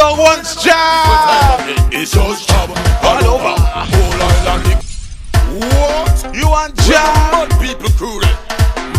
Dog 0.06 0.20
wants 0.20 0.64
job. 0.64 1.66
It's 1.89 2.12
just 2.12 2.47
job 2.47 2.70
all 3.01 3.26
over. 3.26 3.56
Whole 3.58 4.22
island. 4.22 4.78
What? 5.58 6.30
You 6.30 6.47
want 6.47 6.78
job? 6.86 7.34
Mad 7.34 7.49
people 7.60 7.89
crew 7.97 8.22
it. 8.22 8.38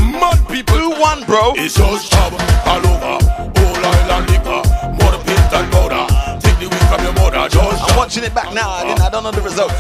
Mad 0.03 0.43
people. 0.51 0.75
Who 0.75 0.91
won, 1.01 1.23
bro? 1.23 1.55
It's 1.55 1.77
just 1.77 2.11
job 2.11 2.35
all 2.67 2.83
over. 2.91 3.23
Whole 3.23 3.87
island 3.87 4.27
liquor. 4.35 4.63
More 4.99 5.15
paint 5.23 5.53
and 5.55 5.71
powder. 5.71 6.11
Take 6.43 6.59
the 6.59 6.67
weed 6.75 6.87
from 6.91 7.01
your 7.07 7.15
mother. 7.15 7.49
Just 7.55 7.89
I'm 7.89 7.97
watching 7.97 8.25
it 8.25 8.35
back 8.35 8.53
now. 8.53 8.69
I, 8.69 8.83
didn't, 8.83 9.03
I 9.03 9.09
don't 9.09 9.23
know 9.23 9.31
the 9.31 9.43
results. 9.43 9.79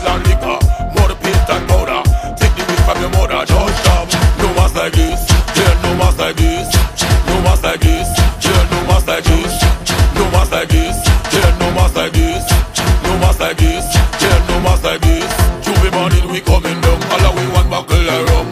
Way 18.06 18.24
one 18.34 18.45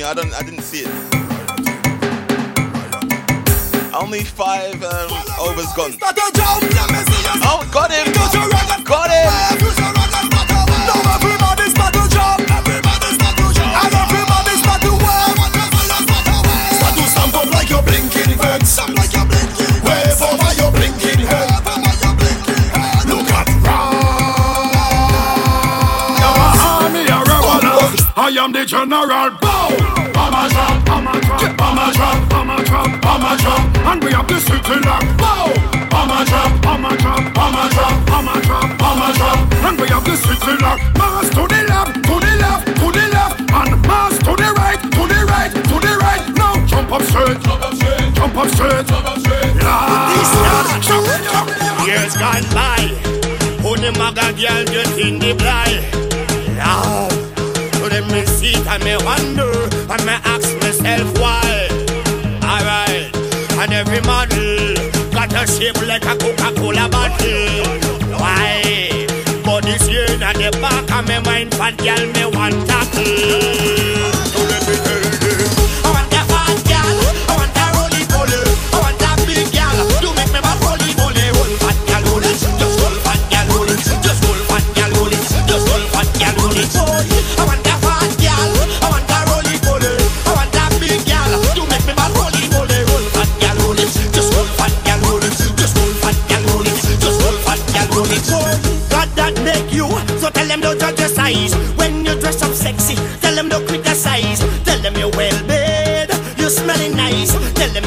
me. 0.00 0.06
I 0.06 0.14
don't. 0.14 0.32
I 0.34 0.42
didn't 0.42 0.62
see 0.62 0.84
it. 0.86 0.90
Only 3.92 4.24
five 4.24 4.82
um, 4.82 5.10
overs 5.38 5.72
gone. 5.76 5.92
start 5.92 6.16
to 6.16 6.26
jump, 6.32 6.62
let 6.62 6.88
me 6.88 7.00
see 7.04 7.20
you 7.20 7.36
Oh, 7.44 7.60
got 7.72 7.90
him. 7.92 8.06
Take 8.06 8.16
out 8.16 8.32
your 8.32 8.48
rag 8.48 8.70
and 8.76 8.84
Got 8.86 9.10
him. 9.10 9.28
Use 9.60 9.76
your 9.76 9.92
rag 9.92 10.14
and 10.16 10.26
start 10.30 10.48
to 10.48 10.56
walk. 10.56 10.88
Now 10.88 11.16
everybody 11.16 11.66
start 11.74 11.92
jump. 12.08 12.40
Everybody 12.48 13.08
start 13.18 13.34
to 13.36 13.46
jump. 13.52 13.72
And 13.82 13.94
everybody 14.04 14.54
start 14.62 14.80
to 14.86 14.92
walk. 15.04 15.36
Stamp 17.12 17.34
up 17.34 17.48
like 17.52 17.68
you're 17.68 17.84
blinking 17.84 18.38
vex. 18.40 18.68
Some 18.70 18.94
like 18.94 19.12
you're 19.12 19.28
blinking. 19.28 19.74
Wave 19.84 20.22
over 20.22 20.52
your 20.56 20.70
blinking 20.72 21.22
head. 21.28 21.50
Look 23.10 23.28
at 23.36 23.48
army 26.56 27.04
a. 27.04 27.20
I 28.16 28.32
am 28.38 28.52
the 28.52 28.64
general. 28.64 29.49
We 34.10 34.16
have 34.16 34.26
the 34.26 34.40
city 34.40 34.76
lock. 34.82 35.06
Bow. 35.18 35.54
Bomber 35.86 36.24
drop, 36.26 36.62
bomber 36.62 36.96
drop, 36.96 37.22
bomber 37.32 37.68
drop, 37.70 37.94
bomber 38.06 38.40
drop, 38.42 38.78
bomber 38.78 39.12
drop, 39.14 39.38
and 39.66 39.80
we 39.80 39.86
have 39.86 40.04
the 40.04 40.16
city 40.16 40.54
lock. 40.62 40.80
Mass 40.98 41.30
to 41.30 41.46
the 41.46 41.60
left, 41.70 41.94
to 41.94 42.14
the 42.18 42.32
left, 42.42 42.66
to 42.66 42.86
the 42.90 43.06
left, 43.14 43.38
and 43.38 43.72
mass 43.86 44.18
to 44.18 44.32
the 44.34 44.50
right, 44.58 44.80
to 44.82 45.02
the 45.06 45.20
right, 45.30 45.52
to 45.54 45.76
the 45.78 45.94
right. 46.02 46.24
Now 46.34 46.54
jump 46.66 46.90
up 46.90 47.02
straight, 47.02 47.38
jump 47.38 47.62
up 47.62 47.74
straight, 47.74 48.14
jump 48.14 48.36
up 48.36 48.48
straight, 48.50 48.86
jump 48.90 49.06
up 49.06 49.18
straight. 49.18 49.54
Yeah. 49.62 50.18
Jump, 50.42 50.82
jump, 50.82 51.06
jump. 51.30 51.86
Years 51.86 52.14
gone 52.18 52.46
by, 52.50 52.82
who 53.62 53.76
the 53.78 53.94
maga 53.94 54.34
girl 54.34 54.64
just 54.74 54.98
in 54.98 55.20
the 55.22 55.38
blind. 55.38 55.86
Lord, 56.58 57.14
so 57.78 57.86
let 57.86 58.04
me 58.10 58.26
see 58.26 58.58
it 58.58 58.66
and 58.66 58.82
me 58.82 58.96
wonder, 59.06 59.52
and 59.86 60.02
me 60.02 60.14
ask 60.26 60.50
myself 60.62 61.18
why. 61.20 61.39
Every 64.00 64.06
model 64.06 64.74
got 65.10 65.32
a 65.32 65.46
shape 65.46 65.80
like 65.86 66.04
a 66.04 66.16
Coca-Cola 66.16 66.88
bottle. 66.88 67.64
Why? 68.18 69.06
But 69.44 69.64
this 69.64 69.88
year 69.88 70.04
in 70.04 70.20
the 70.20 70.58
back 70.60 70.90
of 70.90 71.08
my 71.08 71.20
mind, 71.20 71.54
fat 71.54 71.76
girl 71.78 72.06
me 72.12 72.36
want 72.36 72.68
tackle. 72.68 73.04
So 74.26 74.40
let 74.40 74.68
me 74.68 75.19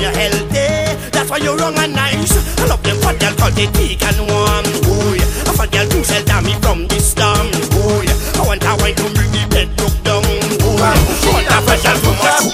you're 0.04 0.12
healthy, 0.12 1.00
that's 1.16 1.32
why 1.32 1.38
you're 1.38 1.56
wrong 1.56 1.78
and 1.80 1.96
nice. 1.96 2.36
I 2.60 2.68
love 2.68 2.84
them 2.84 3.00
fat 3.00 3.20
girl 3.20 3.34
cause 3.40 3.56
they 3.56 3.68
thick 3.72 4.04
and 4.04 4.20
warm. 4.28 4.68
Ooh, 4.92 5.16
yeah. 5.16 5.48
a 5.48 5.52
fat 5.56 5.72
girl 5.72 5.88
too 5.88 6.04
shelter 6.04 6.42
me 6.44 6.54
from 6.60 6.88
the 6.92 7.00
storm. 7.00 7.48
Ooh. 7.80 8.04
I 8.36 8.44
want 8.44 8.64
a 8.68 8.76
wine 8.84 8.96
to 9.00 9.08
bring 9.16 9.32
the 9.32 9.48
bed 9.48 9.72
look 9.80 9.96
down. 10.04 10.28
Yeah. 10.28 10.92
I 10.92 11.32
want 11.32 11.48
a 11.48 11.58
fat 11.64 11.80
girl 11.88 11.98
too 12.04 12.14
much. 12.20 12.52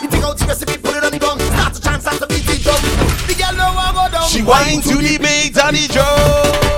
You 0.00 0.08
take 0.08 0.24
out 0.24 0.40
your 0.40 0.48
recipe, 0.48 0.80
put 0.80 0.96
it 0.96 1.04
on 1.04 1.12
the 1.12 1.20
gong. 1.20 1.38
Start 1.52 1.74
to 1.76 1.80
chant, 1.84 2.00
start 2.00 2.16
to 2.24 2.26
beat 2.32 2.48
drum. 2.64 2.80
The 3.28 3.34
girl 3.36 3.52
know 3.52 3.68
I 3.76 3.92
go 3.92 4.04
down. 4.08 4.24
She 4.32 4.40
whine 4.40 4.80
to 4.88 4.96
the 4.96 5.20
beat 5.20 5.52
of 5.60 5.68
the 5.76 5.84
drum. 5.92 6.72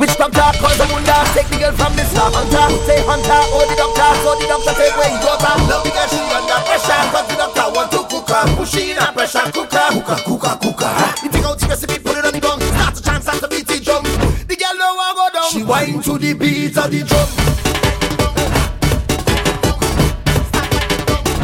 Which 0.00 0.16
doctor 0.16 0.48
cause 0.56 0.80
a 0.80 0.88
wonder? 0.88 1.20
Take 1.36 1.52
the 1.52 1.60
girl 1.60 1.76
from 1.76 1.92
the 1.92 2.04
star 2.08 2.32
hunter. 2.32 2.64
Say 2.88 3.04
hunter, 3.04 3.40
oh 3.52 3.68
the 3.68 3.76
doctor, 3.76 4.08
so 4.24 4.32
the 4.40 4.48
doctor 4.48 4.72
take 4.80 4.96
away 4.96 5.12
his 5.12 5.20
daughter. 5.20 5.52
Love 5.68 5.84
the 5.84 5.92
girl 5.92 6.08
she 6.08 6.16
under 6.32 6.56
pressure, 6.64 7.04
cause 7.12 7.28
the 7.28 7.36
doctor 7.36 7.68
cooker, 8.30 8.56
pushing 8.56 8.96
a 8.96 9.12
pressure 9.12 9.50
cooker, 9.52 9.86
cooker, 9.90 10.16
cooker, 10.24 10.58
cooker. 10.62 11.14
You 11.22 11.30
take 11.30 11.44
out 11.44 11.58
the 11.58 11.66
recipe, 11.68 11.98
put 11.98 12.16
it 12.18 12.24
on 12.24 12.32
the 12.32 12.40
gong. 12.40 12.60
Start 12.60 12.94
to 12.94 13.02
chance, 13.02 13.24
start 13.24 13.40
to 13.40 13.48
beat 13.48 13.66
the 13.66 13.80
drum. 13.80 14.04
The 14.04 14.56
girl 14.56 14.74
know 14.78 14.98
I 14.98 15.12
go 15.14 15.28
down. 15.34 15.50
She 15.50 15.62
whine 15.62 16.02
to 16.02 16.18
the 16.18 16.34
beat 16.34 16.76
of 16.76 16.90
the 16.90 17.02
drum. 17.02 17.28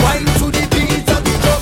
Whine 0.03 0.27
to 0.39 0.47
the 0.51 0.67
beat 0.71 1.09
of 1.11 1.25
the 1.25 1.35
drum. 1.43 1.61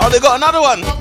Oh, 0.00 0.08
they 0.10 0.20
got 0.20 0.36
another 0.36 0.60
one. 0.60 0.97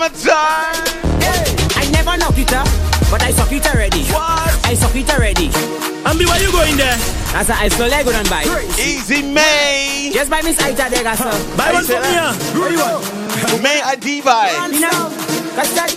Know 0.00 0.06
it's 0.06 0.22
summertime. 0.22 0.80
I 1.76 1.90
never 1.92 2.16
knock 2.16 2.38
it 2.38 2.52
up, 2.52 2.66
but 3.10 3.22
I 3.22 3.32
suck 3.32 3.52
it 3.52 3.66
already. 3.66 4.04
What? 4.08 4.48
I 4.64 4.74
suck 4.74 4.96
it 4.96 5.10
already. 5.10 5.48
Ambi, 6.08 6.24
why 6.26 6.38
you 6.38 6.50
going 6.52 6.76
there? 6.76 6.96
That's 7.32 7.50
a 7.50 7.54
I 7.54 7.68
slow 7.68 7.86
leg 7.86 8.06
and 8.06 8.28
buy. 8.28 8.44
Easy 8.80 9.22
May. 9.22 10.10
Just 10.12 10.30
buy 10.30 10.42
me 10.42 10.52
side 10.52 10.78
of 10.80 10.90
the 10.90 11.02
gas. 11.02 11.20
Buy 11.56 11.72
one 11.72 11.84
for 11.84 12.00
me, 12.00 12.12
yeah. 12.16 12.32
Where 12.56 12.72
you 12.72 12.78
want? 12.80 13.62
May 13.62 13.80
I 13.82 13.96
divide. 13.96 14.72
You 14.72 14.80
know, 14.80 15.10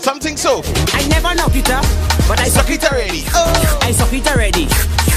Something 0.03 0.35
so. 0.35 0.61
I 0.91 1.07
never 1.07 1.33
knock 1.35 1.55
it 1.55 1.69
up, 1.69 1.85
but 2.27 2.39
I 2.39 2.49
suck 2.49 2.69
it 2.69 2.83
already. 2.83 3.23
I 3.87 3.91
suck 3.91 4.11
it 4.11 4.27
already. 4.27 4.67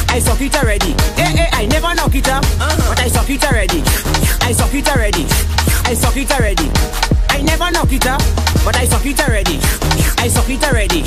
I 0.09 0.21
suck 0.21 0.41
it 0.41 0.55
already. 0.57 0.95
Eh 1.19 1.35
eh, 1.43 1.49
I 1.53 1.67
never 1.67 1.93
knock 1.95 2.15
it 2.15 2.29
up, 2.29 2.45
but 2.59 3.01
I 3.01 3.09
suck 3.09 3.29
it 3.31 3.43
already. 3.45 3.83
I 4.43 4.53
suck 4.53 4.73
it 4.73 4.89
already. 4.89 5.27
I 5.85 5.95
suck 5.95 6.17
it 6.17 6.31
already. 6.31 7.06
I 7.37 7.43
never 7.43 7.71
knock 7.71 7.93
it 7.93 8.07
up, 8.07 8.23
but 8.65 8.77
I 8.77 8.87
suck 8.87 9.05
it 9.05 9.21
already. 9.21 9.59
I 10.17 10.27
suck 10.27 10.49
it 10.49 10.65
already. 10.65 11.03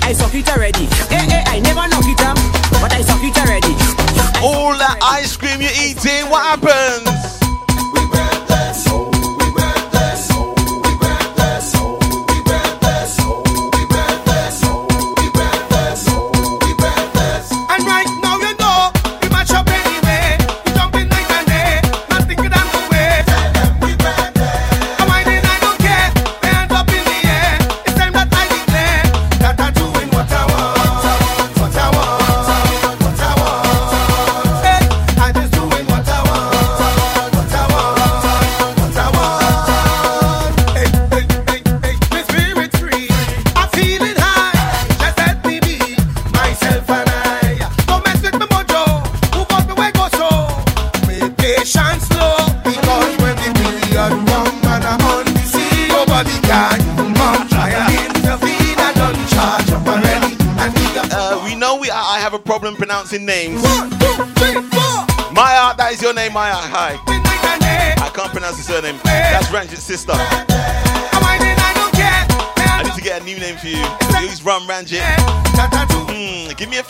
I 0.00 0.14
suck 0.14 0.34
it 0.34 0.48
already. 0.48 0.86
Hey, 1.12 1.28
hey, 1.28 1.44
I 1.46 1.60
never 1.60 1.86
knock 1.86 2.06
it 2.06 2.20
up, 2.22 2.38
but 2.80 2.94
I 2.94 3.02
suck 3.02 3.20
it 3.22 3.36
already. 3.36 3.76
All 4.42 4.72
that 4.72 4.96
ice 5.02 5.36
cream 5.36 5.60
you're 5.60 5.70
eating, 5.76 6.30
what 6.30 6.42
happens? 6.42 7.25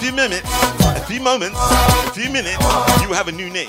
Few 0.06 0.14
minutes, 0.14 0.48
a 0.84 1.04
few 1.06 1.20
moments, 1.20 1.58
a 1.58 2.10
few 2.12 2.30
minutes. 2.30 2.62
You 3.02 3.12
have 3.12 3.26
a 3.26 3.32
new 3.32 3.50
name. 3.50 3.66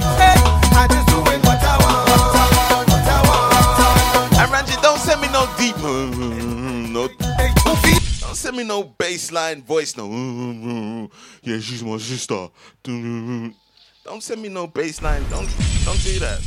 And 4.39 4.51
Ranjit, 4.51 4.79
don't 4.83 4.99
send 4.99 5.19
me 5.19 5.29
no 5.29 5.49
deep. 5.57 5.75
Uh, 5.77 6.11
mm, 6.13 6.91
no. 6.91 7.07
Don't 8.19 8.35
send 8.35 8.55
me 8.55 8.63
no 8.63 8.83
bassline 8.83 9.63
voice. 9.63 9.97
No. 9.97 10.07
Mm, 10.07 10.63
mm. 10.63 11.11
Yeah, 11.41 11.59
she's 11.59 11.83
my 11.83 11.97
sister. 11.97 12.49
Don't 12.83 13.55
send 14.19 14.39
me 14.39 14.49
no 14.49 14.67
bassline. 14.67 15.27
Don't 15.31 15.49
don't 15.85 16.03
do 16.03 16.19
that. 16.19 16.39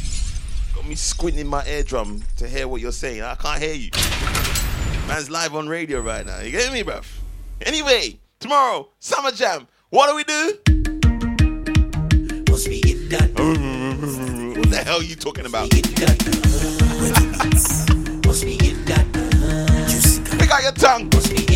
Got 0.77 0.87
me 0.87 0.95
squinting 0.95 1.49
my 1.49 1.67
eardrum 1.67 2.23
to 2.37 2.47
hear 2.47 2.69
what 2.69 2.81
you're 2.81 2.93
saying. 2.93 3.23
I 3.23 3.35
can't 3.35 3.61
hear 3.61 3.75
you. 3.75 3.91
Man's 5.09 5.29
live 5.31 5.57
on 5.57 5.69
radio 5.69 6.01
right 6.01 6.25
now. 6.25 6.39
You 6.43 6.53
get 6.53 6.73
me, 6.73 6.85
bruv? 6.85 7.05
Anyway, 7.63 8.21
tomorrow, 8.39 8.89
Summer 9.01 9.33
Jam. 9.33 9.67
What 9.93 10.09
do 10.09 10.15
we 10.15 10.23
do? 10.23 10.57
Must 12.49 12.69
be 12.69 12.79
it 12.85 13.11
done. 13.11 13.35
What 14.57 14.71
the 14.71 14.83
hell 14.87 15.01
are 15.01 15.03
you 15.03 15.17
talking 15.17 15.47
about? 15.47 15.63
Must 18.25 18.45
be 18.45 18.55
it 18.63 18.87
done. 18.87 19.05
Pick 20.39 20.51
out 20.53 20.63
your 20.63 20.71
tongue. 20.71 21.11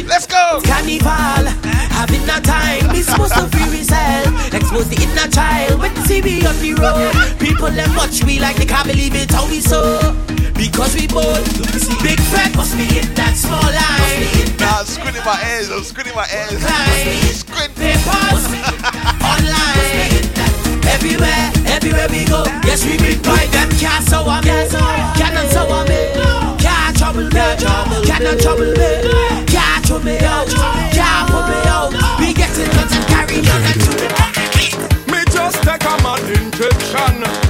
Let's 0.08 0.26
go. 0.26 0.60
Carnival, 0.64 1.46
having 1.94 2.24
a 2.24 2.40
time. 2.40 2.88
We 2.92 3.02
supposed 3.02 3.34
to 3.34 3.46
free 3.46 3.78
yourself. 3.78 4.52
Expose 4.52 4.88
the 4.88 5.00
inner 5.00 5.30
child 5.30 5.78
when 5.78 5.94
see 6.04 6.20
me 6.20 6.44
on 6.44 6.58
the 6.58 6.74
road. 6.74 7.38
People 7.38 7.70
them 7.70 7.94
watch 7.94 8.24
me 8.24 8.40
like 8.40 8.56
they 8.56 8.66
can't 8.66 8.88
believe 8.88 9.14
it 9.14 9.30
how 9.30 9.46
we 9.48 9.60
so. 9.60 10.00
Because 10.64 10.96
we 10.96 11.06
both 11.06 11.44
big 12.02 12.16
fat 12.32 12.56
must 12.56 12.72
be 12.72 12.88
in 12.96 13.04
that 13.20 13.36
small 13.36 13.60
line. 13.60 14.56
Nah, 14.56 14.80
I'm 14.80 14.88
squinting 14.88 15.20
my 15.20 15.36
ears. 15.52 15.68
I'm 15.68 15.84
squinting 15.84 16.16
my 16.16 16.24
ears. 16.32 16.56
Squint. 17.36 17.68
Papers 17.76 18.48
online. 19.20 20.24
Everywhere, 20.88 21.52
everywhere 21.68 22.08
we 22.08 22.24
go. 22.24 22.48
Yes, 22.64 22.80
we 22.80 22.96
big 22.96 23.20
boy 23.20 23.44
them 23.52 23.68
can't 23.76 24.08
so 24.08 24.24
me. 24.24 24.40
Cannot 25.20 25.52
so 25.52 25.68
me. 25.84 26.00
Can't 26.56 26.96
trouble 26.96 27.28
me. 27.28 27.44
Cannot 28.08 28.40
trouble 28.40 28.72
me. 28.72 28.88
Can't 29.44 29.84
throw 29.84 30.00
me 30.00 30.16
out. 30.24 30.48
Can't 30.48 31.28
put 31.28 31.44
me 31.44 31.60
out. 31.68 31.92
We 32.16 32.32
getting 32.32 32.72
guns 32.72 32.88
and 32.88 33.04
carrying 33.12 33.44
on 33.52 33.60
and 33.68 33.80
to 33.84 33.92
Me 35.12 35.28
just 35.28 35.60
take 35.60 35.84
a 35.84 35.92
mad 36.00 36.24
injection. 36.24 37.43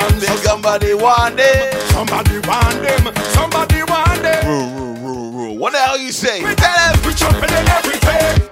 Intention. 0.00 0.36
Somebody 0.38 0.94
want 0.94 1.36
it. 1.38 1.74
Somebody 1.92 2.38
want 2.40 2.82
them. 2.82 3.14
Somebody 3.32 3.82
want 3.82 4.22
them. 4.22 5.58
What 5.58 5.72
the 5.72 5.78
hell 5.78 5.98
you 5.98 6.12
say? 6.12 6.40
Tell 6.40 6.54
them. 6.54 7.02
We 7.06 7.14
jumping 7.14 7.50
in 7.50 7.68
everything. 7.68 8.48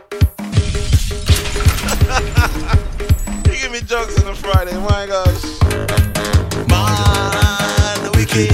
You 3.47 3.53
give 3.63 3.73
me 3.73 3.81
jokes 3.81 4.23
on 4.23 4.29
a 4.31 4.35
Friday. 4.35 4.75
My 4.75 5.07
gosh. 5.07 5.45
Man, 6.69 8.11
wicked. 8.13 8.53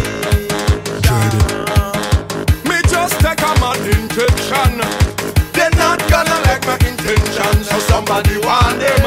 Me 2.68 2.76
just 2.88 3.18
take 3.20 3.40
a 3.40 3.52
mad 3.60 3.80
injection. 3.96 4.80
They're 5.52 5.70
not 5.76 5.98
gonna 6.08 6.38
like 6.46 6.64
my 6.66 6.76
intention. 6.86 7.64
So 7.64 7.78
somebody 7.80 8.36
want 8.38 8.78
them. 8.80 9.01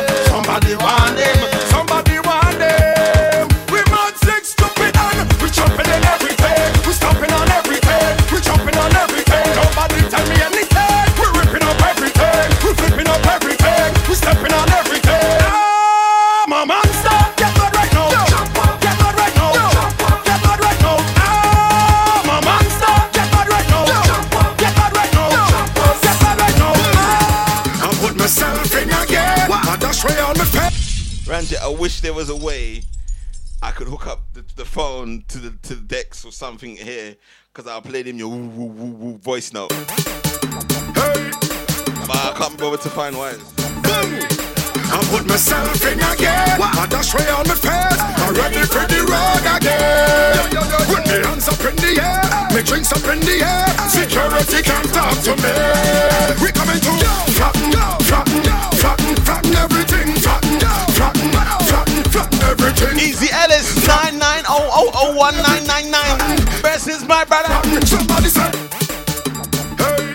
There 32.05 32.13
was 32.13 32.29
a 32.29 32.35
way 32.35 32.83
I 33.63 33.71
could 33.71 33.87
hook 33.87 34.05
up 34.05 34.31
the, 34.33 34.45
the 34.57 34.63
phone 34.63 35.23
to 35.27 35.39
the 35.39 35.49
to 35.63 35.73
the 35.73 35.81
decks 35.81 36.23
or 36.23 36.31
something 36.31 36.77
here, 36.77 37.15
because 37.51 37.65
I 37.65 37.79
played 37.79 37.91
play 37.91 38.01
them 38.03 38.19
your 38.19 38.29
woo, 38.29 38.47
woo, 38.47 38.65
woo, 38.67 38.91
woo 38.91 39.17
voice 39.17 39.51
note. 39.51 39.69
But 39.69 39.87
I 42.13 42.33
can't 42.37 42.55
bother 42.59 42.77
to 42.77 42.89
find 42.91 43.17
wires. 43.17 43.41
I 43.57 45.01
put 45.09 45.25
myself 45.25 45.81
in 45.81 45.97
again. 45.97 46.61
I 46.61 46.85
dash 46.87 47.11
way 47.15 47.25
on 47.33 47.47
my 47.47 47.55
face. 47.57 47.73
I'm 48.21 48.35
ready 48.37 48.61
for 48.69 48.85
the 48.85 49.01
road 49.09 49.41
again. 49.57 50.45
Put 50.85 51.09
me 51.09 51.25
hands 51.25 51.49
up 51.49 51.57
in 51.65 51.75
the 51.81 52.05
air. 52.05 52.21
Me 52.53 52.61
drinks 52.61 52.91
up 52.93 53.01
in 53.09 53.19
the 53.25 53.41
air. 53.41 53.65
Security 53.89 54.61
can't 54.61 54.93
talk 54.93 55.17
to 55.25 55.33
me. 55.41 55.49
We 56.37 56.53
coming 56.53 56.77
to 56.85 56.93
flatten, 57.33 57.73
flatten, 58.05 58.45
flatten, 58.77 59.15
flatten 59.25 59.55
everything. 59.55 60.13
Flatten, 60.21 60.59
flatten, 60.93 61.31
flatten, 61.33 61.84
everything. 62.43 62.97
Easy 62.99 63.29
Ellis 63.31 63.75
9900. 63.87 64.65
01999 65.15 66.61
versus 66.61 67.07
my 67.07 67.23
brother. 67.25 67.49
Somebody 67.85 68.29
say, 68.29 68.51
hey, 69.77 70.13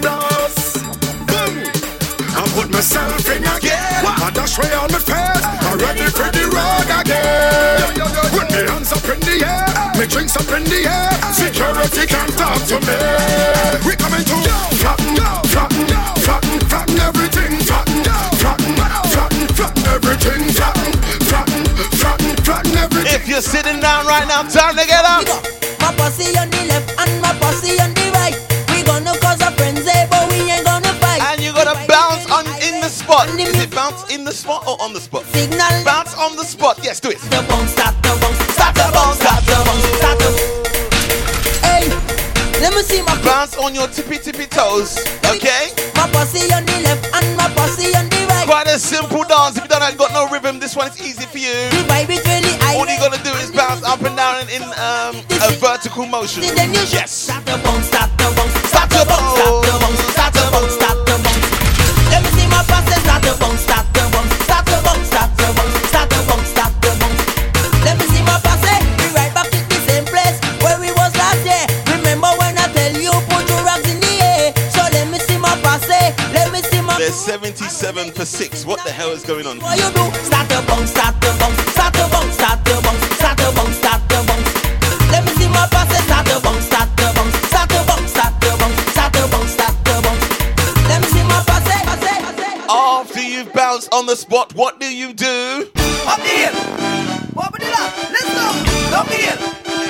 dance, 0.00 0.82
boom. 1.26 1.56
I 2.36 2.42
put 2.54 2.70
myself 2.70 3.28
in 3.28 3.44
again. 3.44 4.04
I 4.06 4.30
dash 4.34 4.58
way 4.58 4.72
on 4.74 4.90
my 4.92 4.98
face. 4.98 5.44
I'm 5.66 5.78
ready 5.78 6.08
for 6.10 6.28
the 6.30 6.44
road 6.52 6.88
again. 7.00 7.96
Put 8.32 8.50
me 8.52 8.64
hands 8.68 8.92
up 8.92 9.04
in 9.08 9.20
the 9.20 9.44
air, 9.44 9.98
me 9.98 10.06
drinks 10.06 10.36
up 10.36 10.48
in 10.52 10.64
the 10.64 10.86
air. 10.86 11.12
Security 11.32 12.06
can't 12.06 12.32
talk 12.36 12.60
to 12.68 12.80
me. 12.80 12.96
We 13.84 13.96
coming 13.96 14.24
to 14.24 14.36
flatten, 14.80 15.16
flatten, 15.48 15.86
flatten, 16.20 16.60
flatten 16.68 16.98
everything, 17.00 17.60
flatten, 17.60 18.04
flatten, 18.38 18.75
flatten, 19.12 19.46
flatten 19.54 19.84
everything, 19.86 20.42
flatten, 20.52 20.92
flatten, 21.28 21.64
flatten, 21.96 22.36
flatten 22.44 22.76
everything. 22.78 23.14
If 23.14 23.28
you're 23.28 23.42
sitting 23.44 23.80
down 23.80 24.06
right 24.06 24.26
now, 24.28 24.42
time 24.42 24.76
to 24.76 24.86
get 24.86 25.04
up. 25.04 25.24
My 25.80 25.92
posse 25.94 26.36
on 26.38 26.50
the 26.50 26.62
left 26.66 26.88
and 26.98 27.20
my 27.20 27.32
posse 27.38 27.78
on 27.80 27.92
the 27.94 28.10
right. 28.14 28.36
We 28.72 28.82
gonna 28.82 29.16
cause 29.18 29.40
a 29.40 29.50
frenzy, 29.52 29.92
but 30.10 30.28
we 30.30 30.50
ain't 30.50 30.64
gonna 30.64 30.92
fight. 31.00 31.22
And 31.30 31.40
you 31.40 31.52
gotta 31.52 31.76
bounce 31.86 32.26
on 32.30 32.46
in 32.62 32.80
the 32.80 32.88
spot. 32.88 33.28
Is 33.38 33.60
it 33.62 33.70
bounce 33.70 34.08
in 34.12 34.24
the 34.24 34.32
spot 34.32 34.66
or 34.66 34.80
on 34.80 34.92
the 34.92 35.00
spot? 35.00 35.24
Signal. 35.26 35.84
Bounce 35.84 36.14
on 36.14 36.36
the 36.36 36.44
spot. 36.44 36.78
Yes, 36.82 37.00
do 37.00 37.10
it. 37.10 37.18
The 37.30 37.44
bounce, 37.48 37.72
start 37.72 37.94
the 38.02 38.18
bounce, 38.20 38.38
start 38.54 38.74
the 38.74 38.90
bounce, 38.92 39.18
start 39.20 39.44
the 39.44 39.56
bounce, 39.64 39.84
start 40.00 40.18
the. 40.18 40.28
Hey, 41.62 41.88
let 42.60 42.74
me 42.74 42.82
see 42.82 43.02
my 43.02 43.20
bounce 43.22 43.56
on 43.56 43.74
your 43.74 43.88
tippy 43.88 44.18
tippy 44.18 44.46
toes. 44.46 44.98
Okay. 45.24 45.70
My 45.94 46.08
posse 46.10 46.52
on 46.52 46.64
the 46.64 46.80
left 46.82 47.04
and 47.14 47.36
my 47.36 47.48
posse 47.54 47.94
on 47.94 48.08
the. 48.08 48.15
Quite 48.46 48.68
a 48.68 48.78
simple 48.78 49.24
dance. 49.24 49.56
If 49.56 49.64
you 49.64 49.68
don't 49.68 49.82
have 49.82 49.98
got 49.98 50.12
no 50.12 50.28
rhythm, 50.30 50.60
this 50.60 50.76
one 50.76 50.86
is 50.86 51.00
easy 51.02 51.26
for 51.26 51.38
you. 51.38 51.50
The 51.74 51.82
vibe 51.90 52.10
is 52.14 52.22
really 52.30 52.54
high. 52.62 52.78
All 52.78 52.86
you 52.86 52.96
gotta 53.02 53.18
do 53.22 53.34
is 53.42 53.50
bounce 53.50 53.82
up 53.82 54.00
and 54.02 54.14
down 54.14 54.46
in 54.48 54.62
um, 54.62 55.18
a 55.42 55.50
vertical 55.58 56.06
motion. 56.06 56.44
Yes. 56.44 57.10
Start 57.10 57.44
the 57.44 57.58
bounce, 57.58 57.86
start 57.90 58.10
the 58.16 58.30
bounce, 58.38 58.54
start 58.70 58.88
the 58.90 59.02
bounce, 59.02 59.34
start 59.34 59.66
the 59.66 59.74
bounce, 59.82 59.98
start 60.14 60.32
the 60.32 60.46
bounce, 60.54 60.72
start 60.78 60.98
the 61.10 61.14
bounce. 61.26 61.42
Let 62.14 62.22
me 62.22 62.30
see 62.38 62.46
my 62.46 62.62
posse 62.70 62.94
start 63.02 63.22
the 63.26 63.34
bounce, 63.34 63.60
start 63.66 63.86
the 63.92 64.05
77 77.26 78.12
for 78.12 78.24
6. 78.24 78.64
What 78.66 78.84
the 78.84 78.92
hell 78.92 79.10
is 79.10 79.24
going 79.24 79.48
on? 79.48 79.58
What 79.58 79.76
you 79.76 79.90
do? 79.90 80.14
Start 80.22 80.48
the 80.48 80.62
bounce, 80.62 80.92
start 80.92 81.20
the 81.20 81.34
bounce, 81.40 81.58
start 81.74 81.92
the 81.92 82.06
bounce, 82.06 82.34
start 82.38 82.64
the 82.64 82.78
bounce, 82.78 83.02
start 83.18 83.36
the 83.36 83.50
bounce, 83.50 83.76
start 83.82 84.02
the 84.06 84.18
bounce. 84.30 84.46
Let 85.10 85.24
me 85.26 85.32
see 85.34 85.48
my 85.50 85.66
posse. 85.66 85.98
Start 86.06 86.22
the 86.22 86.38
bounce, 86.38 86.66
start 86.70 86.86
the 86.94 87.10
bounce, 87.18 87.34
start 87.50 87.68
the 87.68 87.82
bounce, 87.82 88.10
start 88.14 88.30
the 88.38 88.54
bounce, 88.62 88.78
start 88.94 89.10
the 89.10 89.26
bounce, 89.26 89.50
start 89.58 89.74
the 89.82 89.94
bounce. 90.06 90.22
Let 90.86 91.02
me 91.02 91.06
see 91.10 91.24
my 91.26 91.42
posse. 91.42 91.74
After 92.70 93.22
you've 93.22 93.52
bounced 93.52 93.92
on 93.92 94.06
the 94.06 94.14
spot, 94.14 94.54
what 94.54 94.78
do 94.78 94.86
you 94.86 95.12
do? 95.12 95.66
Up 96.06 96.22
the 96.22 96.30
hill. 96.30 96.54
Open 97.42 97.58
it 97.58 97.74
up. 97.74 97.90
Let's 98.06 98.30
go. 98.38 98.46
Up 98.94 99.06
the 99.10 99.18
hill. 99.18 99.38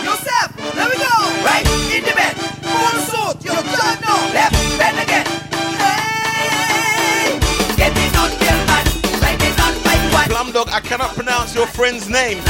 Yourself. 0.09 0.57
There 0.73 0.89
we 0.89 0.97
go. 1.05 1.13
Right 1.45 1.69
in 1.93 2.01
the 2.01 2.17
bed. 2.17 2.33
Full 2.65 2.97
suit. 3.13 3.45
Your 3.45 3.61
turn 3.61 4.01
now. 4.01 4.25
Left. 4.33 4.57
Bend 4.81 5.05
again. 5.05 5.36
Dog, 10.57 10.71
I 10.71 10.81
cannot 10.81 11.15
pronounce 11.15 11.55
your 11.55 11.67
friend's 11.67 12.09
name. 12.09 12.43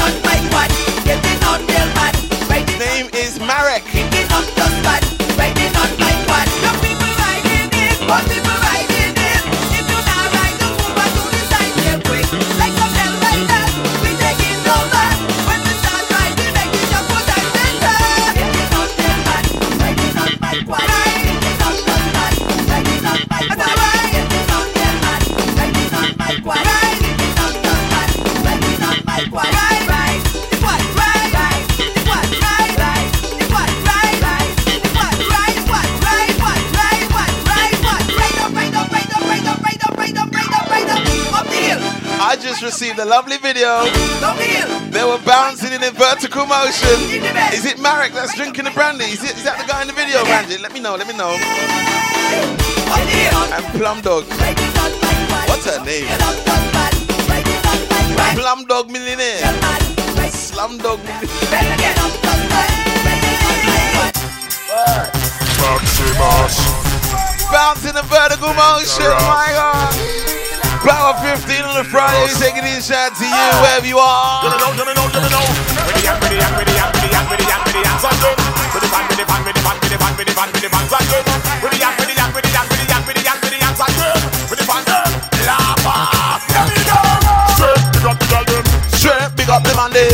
Just 42.97 42.99
received 42.99 42.99
a 42.99 43.05
lovely 43.05 43.37
video. 43.37 43.85
Down. 44.21 44.91
They 44.91 45.03
were 45.03 45.19
bouncing 45.25 45.73
in 45.73 45.83
a 45.83 45.91
vertical 45.91 46.45
motion. 46.45 46.97
Is 47.53 47.65
it 47.65 47.79
Marek 47.79 48.13
that's 48.13 48.35
drinking 48.35 48.65
the 48.65 48.71
brandy? 48.71 49.05
Is, 49.05 49.23
it, 49.23 49.37
is 49.37 49.43
that 49.43 49.59
the 49.59 49.67
guy 49.67 49.81
in 49.81 49.87
the 49.87 49.93
video, 49.93 50.23
Randy? 50.25 50.57
Let 50.57 50.73
me 50.73 50.79
know, 50.79 50.95
let 50.95 51.07
me 51.07 51.15
know. 51.15 51.37
And 53.53 53.65
Plum 53.77 54.01
Dog. 54.01 54.25
What's 55.47 55.65
her 55.65 55.83
name? 55.85 56.07
Plum 58.35 58.65
Dog 58.65 58.89
Millionaire. 58.89 59.41
Slum 60.29 60.77
Dog 60.79 60.99
Maximus. 61.05 61.37
Bounce 67.51 67.85
in 67.89 67.95
a 67.95 68.03
vertical 68.03 68.53
motion, 68.53 69.09
my 69.23 69.47
God. 69.53 70.36
Power 70.87 71.19
15 71.19 71.67
on 71.67 71.75
a 71.75 71.83
Friday, 71.83 72.31
taking 72.39 72.63
in 72.63 72.79
shout 72.79 73.11
to 73.19 73.27
you 73.27 73.47
wherever 73.59 73.83
you 73.83 73.99
are. 73.99 74.39
Straight, 88.95 89.27
big 89.35 89.49
up 89.51 89.63
them 89.67 89.75
and 89.83 89.91
them. 89.91 90.07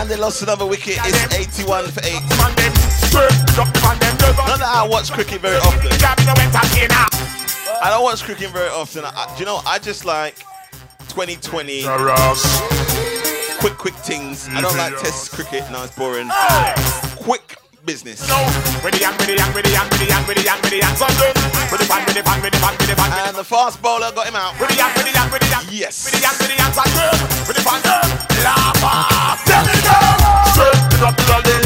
And 0.00 0.08
they 0.08 0.16
lost 0.16 0.40
another 0.40 0.64
wicket. 0.64 0.96
It's 1.04 1.60
81 1.60 1.92
for 1.92 2.00
8. 2.00 2.24
Not 3.52 4.64
that 4.64 4.64
I 4.64 4.88
watch 4.88 5.12
cricket 5.12 5.42
very 5.42 5.56
often. 5.60 5.92
I 7.82 7.90
don't 7.90 8.02
watch 8.02 8.22
cricket 8.24 8.50
very 8.50 8.68
often. 8.68 9.04
I, 9.04 9.32
do 9.34 9.40
you 9.40 9.46
know, 9.46 9.60
I 9.66 9.78
just 9.78 10.04
like 10.04 10.36
2020 11.08 11.82
quick, 13.60 13.76
quick 13.78 13.94
things. 13.94 14.48
I 14.50 14.60
don't 14.60 14.76
like 14.76 14.96
test 14.98 15.32
cricket. 15.32 15.64
No, 15.70 15.84
it's 15.84 15.94
boring. 15.96 16.28
Quick 17.22 17.56
business. 17.84 18.26
And 23.28 23.36
the 23.36 23.44
fast 23.44 23.80
bowler 23.82 24.10
got 24.12 24.26
him 24.26 24.36
out. 24.36 24.54
Yes. 25.70 26.04
Balancing 31.16 31.65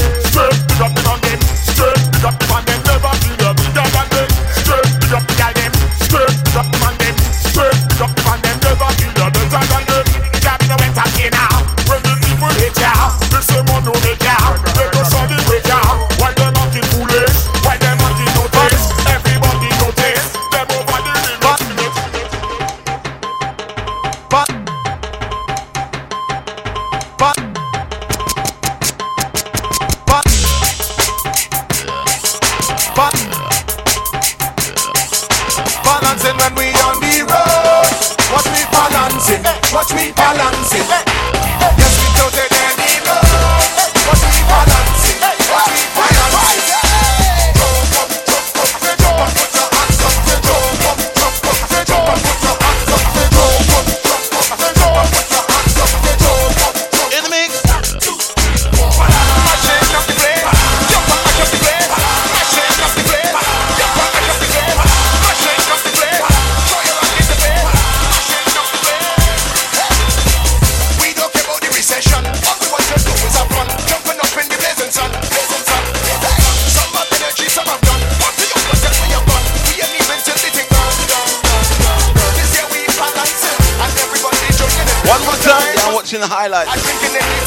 in 86.21 86.29
the 86.29 86.35
highlights. 86.37 86.69
I'm 86.69 86.77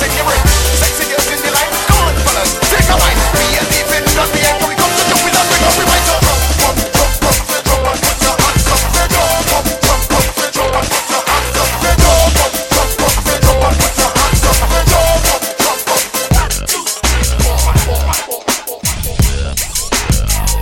take 0.02 0.18
your. 0.18 0.26
Sexy 0.82 1.06
girls 1.06 1.30
in 1.30 1.38
the. 1.45 1.54
Come 1.54 2.10
on, 2.10 2.14
fellas, 2.26 2.58
take 2.74 2.90
a. 2.90 2.98
We 2.98 3.45
are 3.54 3.70
leaving, 3.70 4.02
not 4.18 4.26
the 4.34 4.41
end. 4.41 4.66
We 4.66 4.74
come 4.74 4.90
to 4.90 5.14
we 5.22 5.30
come, 5.30 5.45
we 5.78 5.86
might. 5.86 6.02
Jump, 6.10 6.34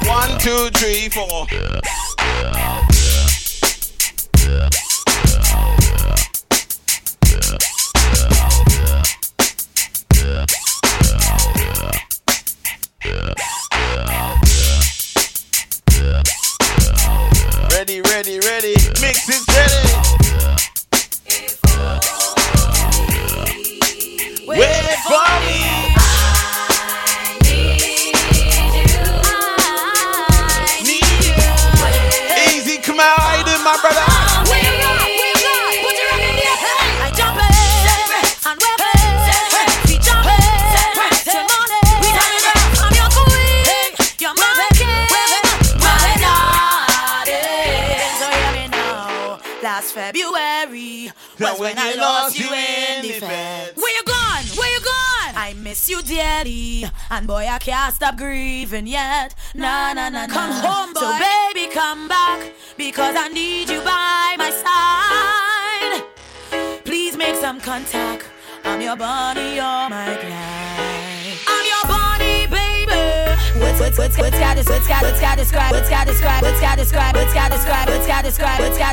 One, 0.08 0.36
two, 0.40 0.70
three, 0.76 1.08
four. 1.08 1.41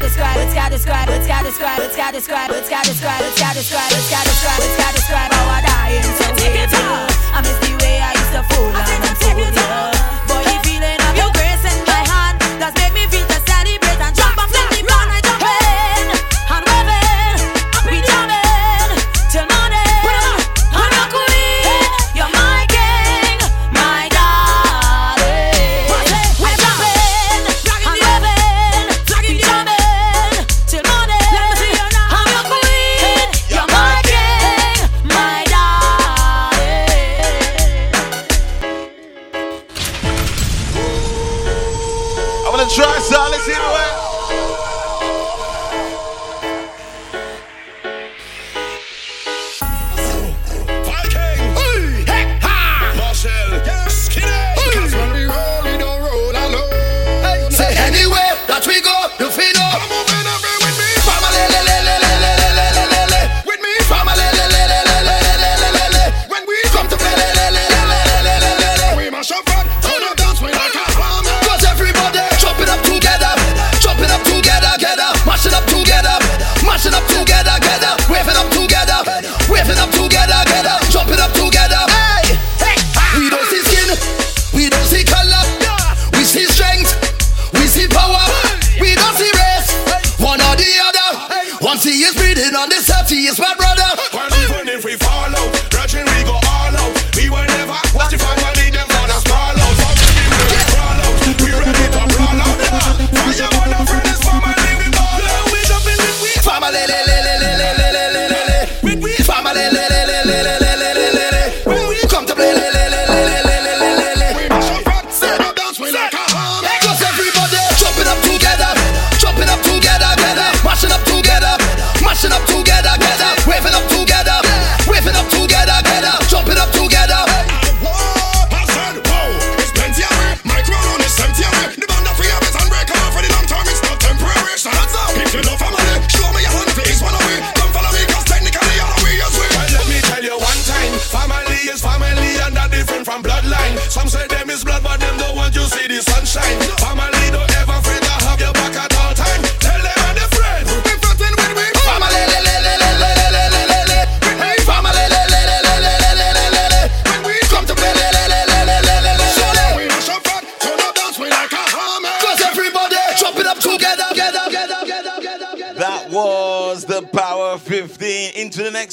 describe, 0.09 0.39
it's 0.39 0.55
got 0.55 0.71
describe, 0.71 1.09
it's 1.11 1.27
got 1.27 1.45
describe, 1.45 1.81
it's 1.81 1.97
got 1.97 2.15
describe, 2.15 2.51
it's 2.51 2.69
got 2.69 2.85
describe, 2.85 3.23
it's 3.23 3.41
got 3.41 3.55
describe, 3.55 3.93
it's 3.93 4.11
got 4.11 4.11
describe, 4.11 4.11
Let's 4.11 4.11
got 4.11 4.25
describe, 4.25 4.61
it's 4.61 4.77
got 4.77 4.95
describe. 4.95 5.38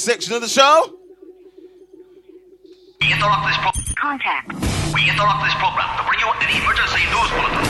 section 0.05 0.33
of 0.33 0.41
the 0.41 0.47
show. 0.47 0.99
We 3.01 3.11
interrupt 3.11 3.47
this 3.47 3.57
program. 3.57 3.95
Contact. 3.95 4.47
We 4.93 5.09
interrupt 5.09 5.43
this 5.43 5.55
program 5.55 5.97
to 5.97 6.03
bring 6.05 6.19
you 6.19 6.29
an 6.29 6.49
emergency 6.61 7.01
news 7.09 7.29
bulletin. 7.33 7.65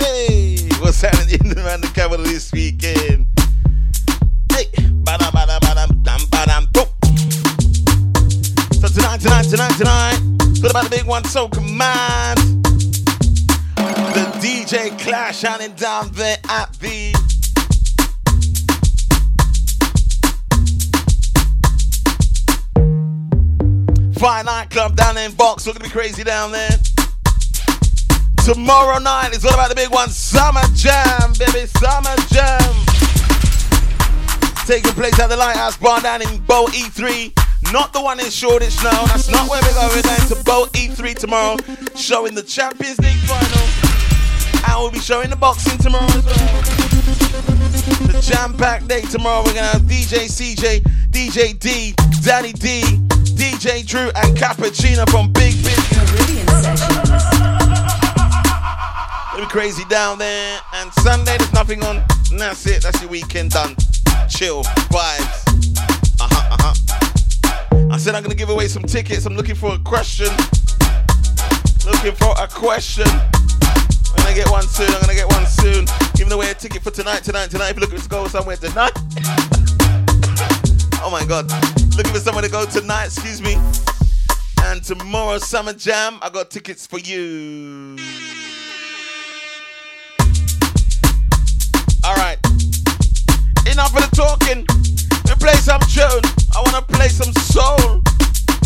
Hey, 0.00 0.68
what's 0.80 1.00
happening 1.00 1.38
in 1.40 1.48
the 1.50 1.62
man 1.62 1.80
the 1.82 1.86
capital 1.94 2.24
this 2.24 2.50
weekend? 2.50 3.26
Hey, 4.50 4.66
badam 5.04 5.30
badam 5.30 5.60
badam 5.60 6.02
dam 6.02 6.20
badam 6.34 6.66
boom. 6.72 6.88
So 8.80 8.88
tonight, 8.88 9.20
tonight, 9.20 9.44
tonight, 9.44 9.76
tonight, 9.78 10.18
what 10.60 10.72
about 10.72 10.84
the 10.86 10.90
big 10.90 11.04
one? 11.04 11.22
So 11.26 11.48
come. 11.48 11.63
Clash 14.74 15.38
shining 15.38 15.72
down 15.74 16.10
there 16.14 16.36
at 16.48 16.72
the 16.80 17.12
Fine 24.18 24.46
nightclub 24.46 24.96
down 24.96 25.16
in 25.16 25.30
Box. 25.34 25.64
We're 25.64 25.74
gonna 25.74 25.84
be 25.84 25.90
crazy 25.90 26.24
down 26.24 26.50
there. 26.50 26.70
Tomorrow 28.44 28.98
night 28.98 29.32
is 29.32 29.44
all 29.44 29.54
about 29.54 29.68
the 29.68 29.76
big 29.76 29.92
one, 29.92 30.08
Summer 30.08 30.62
Jam, 30.74 31.34
baby, 31.38 31.66
Summer 31.78 32.16
Jam. 32.32 32.74
Taking 34.66 34.90
place 34.94 35.20
at 35.20 35.28
the 35.28 35.36
Lighthouse 35.36 35.76
Bar 35.76 36.00
down 36.00 36.20
in 36.22 36.40
Bow 36.46 36.66
E3. 36.72 37.32
Not 37.72 37.92
the 37.92 38.02
one 38.02 38.18
in 38.18 38.28
Shoreditch, 38.28 38.82
no, 38.82 38.90
that's 39.06 39.30
not 39.30 39.48
where 39.48 39.62
we're 39.62 39.74
going. 39.74 39.94
We're 39.94 40.02
going 40.02 40.28
to 40.30 40.42
Bow 40.42 40.66
E3 40.72 41.14
tomorrow, 41.14 41.56
showing 41.94 42.34
the 42.34 42.42
Champions 42.42 42.98
League 42.98 43.14
final. 43.18 43.63
And 44.68 44.80
we'll 44.80 44.90
be 44.90 44.98
showing 44.98 45.30
the 45.30 45.36
boxing 45.36 45.78
tomorrow 45.78 46.04
as 46.04 46.24
well. 46.24 46.34
The 48.12 48.20
jam 48.22 48.54
packed 48.54 48.88
day 48.88 49.02
tomorrow. 49.02 49.42
We're 49.44 49.54
to 49.54 49.62
have 49.62 49.82
DJ 49.82 50.26
CJ, 50.26 50.82
DJ 51.10 51.58
D, 51.58 51.94
Danny 52.22 52.52
D, 52.52 52.82
DJ 53.36 53.86
Drew, 53.86 54.10
and 54.14 54.36
Cappuccino 54.36 55.08
from 55.10 55.32
Big 55.32 55.54
Big. 55.62 55.78
It'll 59.34 59.46
be 59.46 59.50
crazy 59.50 59.84
down 59.86 60.18
there. 60.18 60.60
And 60.74 60.92
Sunday, 60.94 61.36
there's 61.36 61.52
nothing 61.52 61.82
on. 61.82 61.96
And 62.30 62.40
that's 62.40 62.66
it. 62.66 62.82
That's 62.82 63.00
your 63.00 63.10
weekend 63.10 63.50
done. 63.50 63.76
Chill, 64.28 64.64
vibes. 64.90 65.44
Uh 66.20 66.28
huh, 66.30 66.56
uh 66.56 66.56
huh. 66.60 67.88
I 67.92 67.96
said 67.98 68.14
I'm 68.14 68.22
gonna 68.22 68.34
give 68.34 68.50
away 68.50 68.68
some 68.68 68.82
tickets. 68.82 69.26
I'm 69.26 69.36
looking 69.36 69.54
for 69.54 69.74
a 69.74 69.78
question. 69.78 70.28
Looking 71.86 72.14
for 72.14 72.34
a 72.38 72.48
question. 72.48 73.06
Gonna 74.34 74.46
get 74.46 74.52
one 74.52 74.66
soon. 74.66 74.88
I'm 74.88 75.00
gonna 75.00 75.14
get 75.14 75.30
one 75.30 75.46
soon. 75.46 75.86
Giving 76.16 76.32
away 76.32 76.50
a 76.50 76.54
ticket 76.54 76.82
for 76.82 76.90
tonight, 76.90 77.22
tonight, 77.22 77.50
tonight. 77.52 77.70
If 77.70 77.76
you're 77.76 77.82
looking 77.82 78.00
to 78.00 78.08
go 78.08 78.26
somewhere 78.26 78.56
tonight. 78.56 78.90
oh 81.04 81.08
my 81.08 81.24
god. 81.24 81.48
Looking 81.96 82.12
for 82.12 82.18
somewhere 82.18 82.42
to 82.42 82.50
go 82.50 82.66
tonight, 82.66 83.04
excuse 83.04 83.40
me. 83.40 83.54
And 84.64 84.82
tomorrow, 84.82 85.38
Summer 85.38 85.72
Jam, 85.72 86.18
I 86.20 86.30
got 86.30 86.50
tickets 86.50 86.84
for 86.84 86.98
you. 86.98 87.96
Alright. 92.04 92.40
Enough 93.70 93.94
of 93.94 94.02
the 94.02 94.10
talking. 94.16 94.66
We 95.28 95.34
play 95.36 95.54
some 95.62 95.80
tune. 95.82 96.24
I 96.56 96.62
wanna 96.66 96.82
play 96.82 97.06
some 97.06 97.32
soul. 97.34 98.02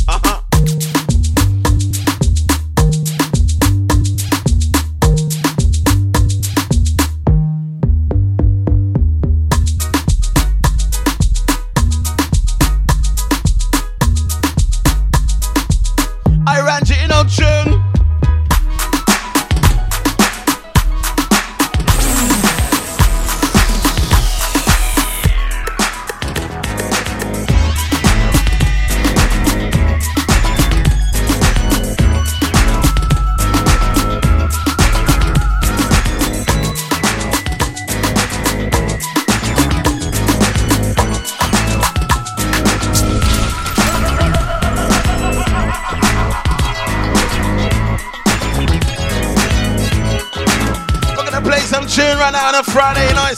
Uh-huh. 0.08 0.47
I 16.50 16.62
ran 16.62 16.80
you 16.86 16.96
in 17.04 17.12
on 17.12 17.77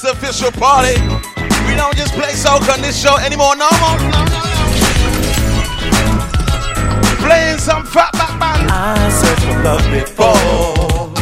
It's 0.03 0.09
the 0.09 0.17
official 0.17 0.51
party. 0.53 0.97
We 1.69 1.77
don't 1.77 1.95
just 1.95 2.15
play 2.15 2.33
soca 2.33 2.73
on 2.73 2.81
this 2.81 2.99
show 2.99 3.19
anymore. 3.19 3.55
No 3.55 3.69
more. 3.85 3.99
No, 4.01 4.25
no, 4.25 4.41
no. 4.49 4.65
Playing 7.21 7.59
some 7.59 7.85
Fatback 7.85 8.41
Band. 8.41 8.71
I 8.71 9.11
searched 9.11 9.43
for 9.43 9.63
love 9.63 9.85
before. 9.93 11.13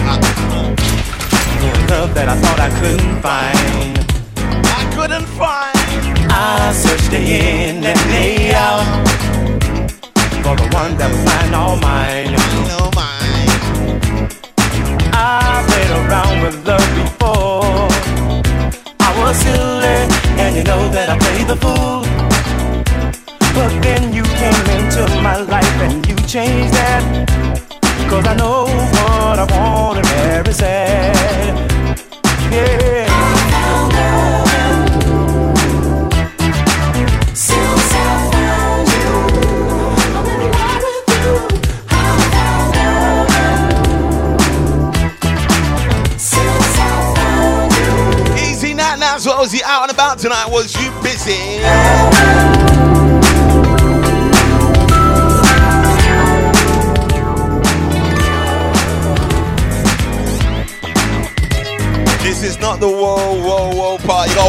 Love 1.90 2.14
that 2.14 2.28
I 2.28 2.36
thought 2.38 2.60
I 2.60 2.70
couldn't 2.78 3.20
find. 3.20 3.98
I 4.62 4.86
couldn't 4.94 5.26
find. 5.34 5.76
I 6.30 6.72
searched 6.72 7.10
day 7.10 7.70
in 7.70 7.82
and 7.82 7.98
day 8.14 8.54
out 8.54 8.86
for 10.44 10.54
the 10.54 10.68
one 10.72 10.96
that 10.98 11.10
was 11.10 11.24
mine. 11.24 11.52
All 11.52 11.76
mine. 11.78 13.07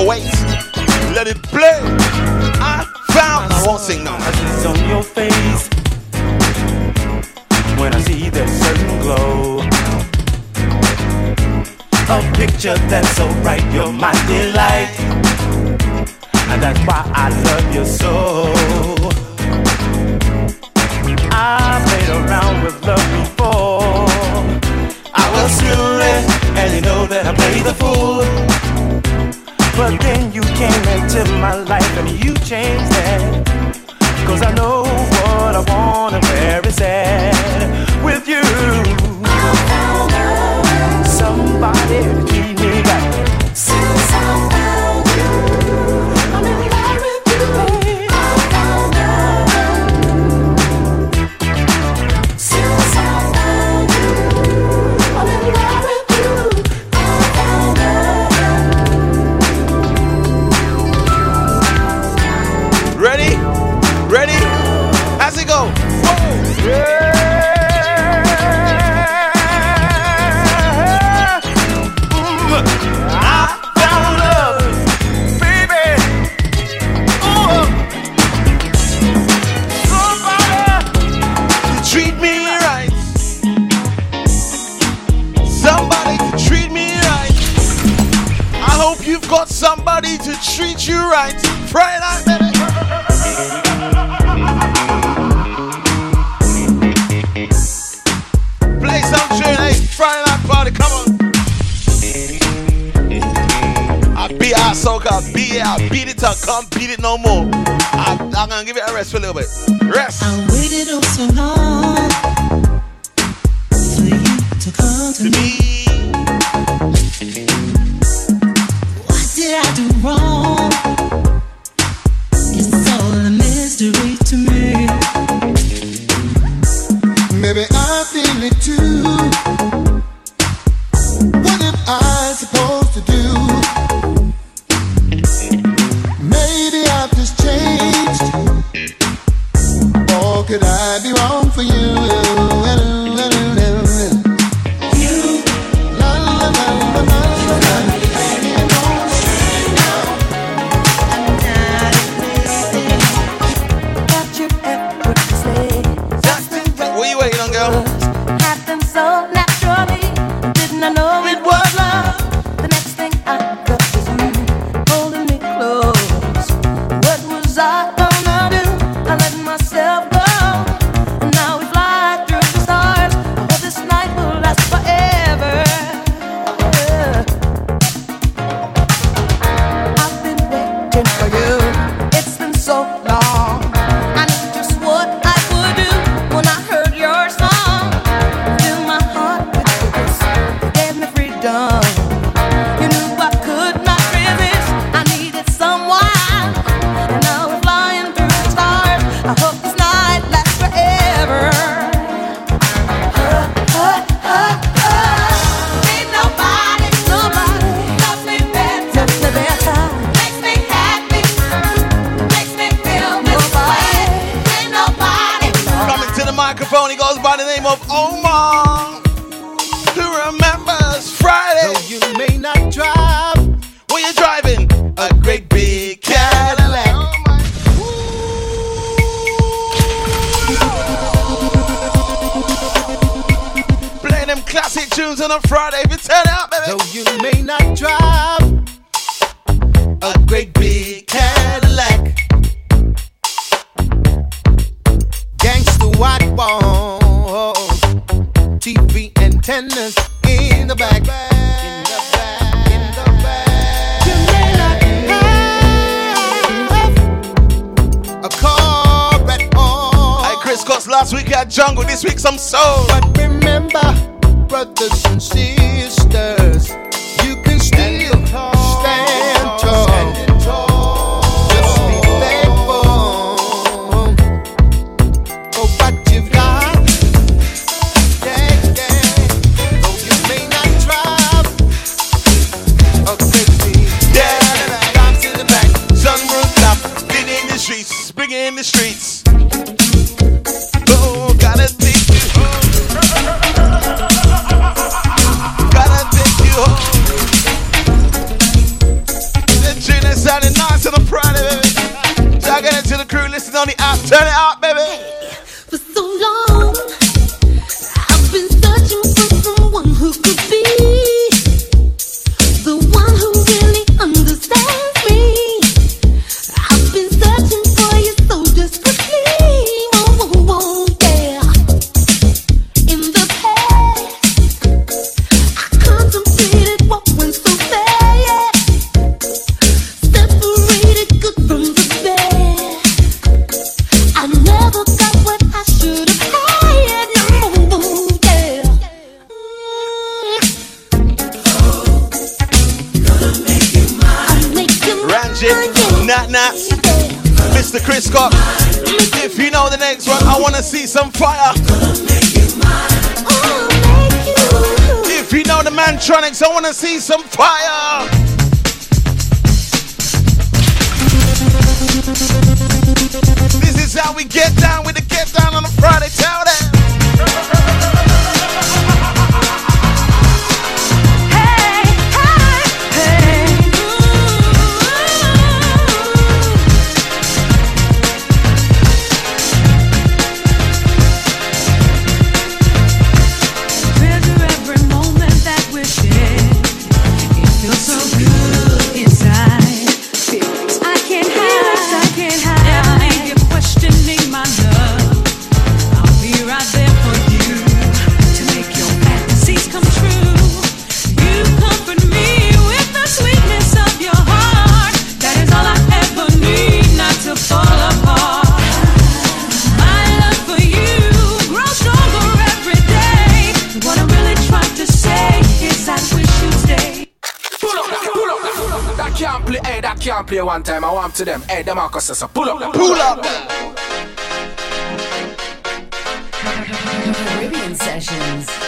Whoa 0.05 0.38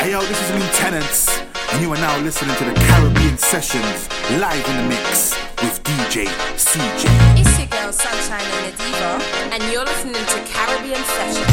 Hey 0.02 0.14
yo, 0.14 0.22
this 0.22 0.42
is 0.42 0.50
Lieutenants, 0.50 1.30
and 1.74 1.80
you 1.80 1.94
are 1.94 1.98
now 1.98 2.18
listening 2.22 2.56
to 2.56 2.66
the 2.66 2.74
Caribbean 2.74 3.38
Sessions 3.38 4.10
live 4.40 4.68
in 4.68 4.78
the 4.78 4.84
mix 4.90 5.38
with 5.62 5.80
DJ 5.84 6.26
CJ. 6.58 7.06
It's 7.38 7.60
your 7.60 7.68
girl 7.68 7.94
Sunshine 7.94 8.42
and 8.42 8.74
the 8.74 8.84
Diva, 8.84 9.22
and 9.54 9.62
you're 9.72 9.86
listening 9.86 10.26
to 10.26 10.42
Caribbean 10.50 11.04
Sessions. 11.06 11.46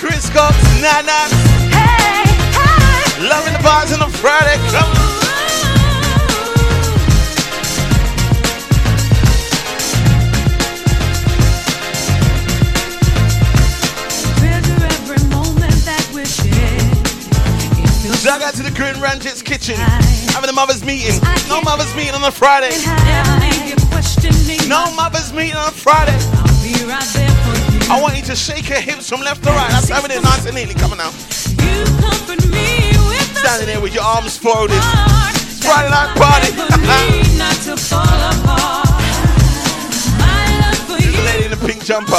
Chris 0.00 0.28
Cox, 0.30 0.56
Nana. 0.82 1.30
Hey, 1.70 2.26
hey. 2.50 3.28
Loving 3.28 3.52
the 3.52 3.60
bars 3.62 3.92
on 3.92 4.02
a 4.02 4.10
Friday. 4.10 4.56
Come 4.72 4.95
Shout 18.26 18.42
out 18.42 18.54
to 18.54 18.64
the 18.64 18.72
Korean 18.72 18.96
Ranjit's 18.96 19.40
Kitchen. 19.40 19.76
Having 20.34 20.50
a 20.50 20.52
mother's 20.52 20.82
meeting. 20.84 21.14
No 21.48 21.62
mother's 21.62 21.94
meeting 21.94 22.12
on 22.12 22.24
a 22.24 22.32
Friday. 22.32 22.74
No 24.66 24.90
mother's 24.96 25.32
meeting 25.32 25.54
on 25.54 25.68
a 25.68 25.70
Friday. 25.70 26.18
I 27.86 28.00
want 28.02 28.16
you 28.16 28.22
to 28.24 28.34
shake 28.34 28.68
your 28.68 28.80
hips 28.80 29.08
from 29.08 29.20
left 29.20 29.44
to 29.44 29.50
right. 29.50 29.70
That's 29.70 29.88
having 29.88 30.10
it 30.10 30.20
nice 30.24 30.44
and 30.44 30.56
neatly. 30.56 30.74
Coming 30.74 30.98
out. 30.98 31.12
Standing 33.38 33.68
there 33.68 33.80
with 33.80 33.94
your 33.94 34.02
arms 34.02 34.36
folded. 34.36 34.82
Friday 35.62 35.90
night 35.90 36.16
party. 36.18 36.50
There's 40.98 41.14
a 41.14 41.22
lady 41.22 41.44
in 41.46 41.52
a 41.52 41.56
pink 41.64 41.84
jumper. 41.84 42.18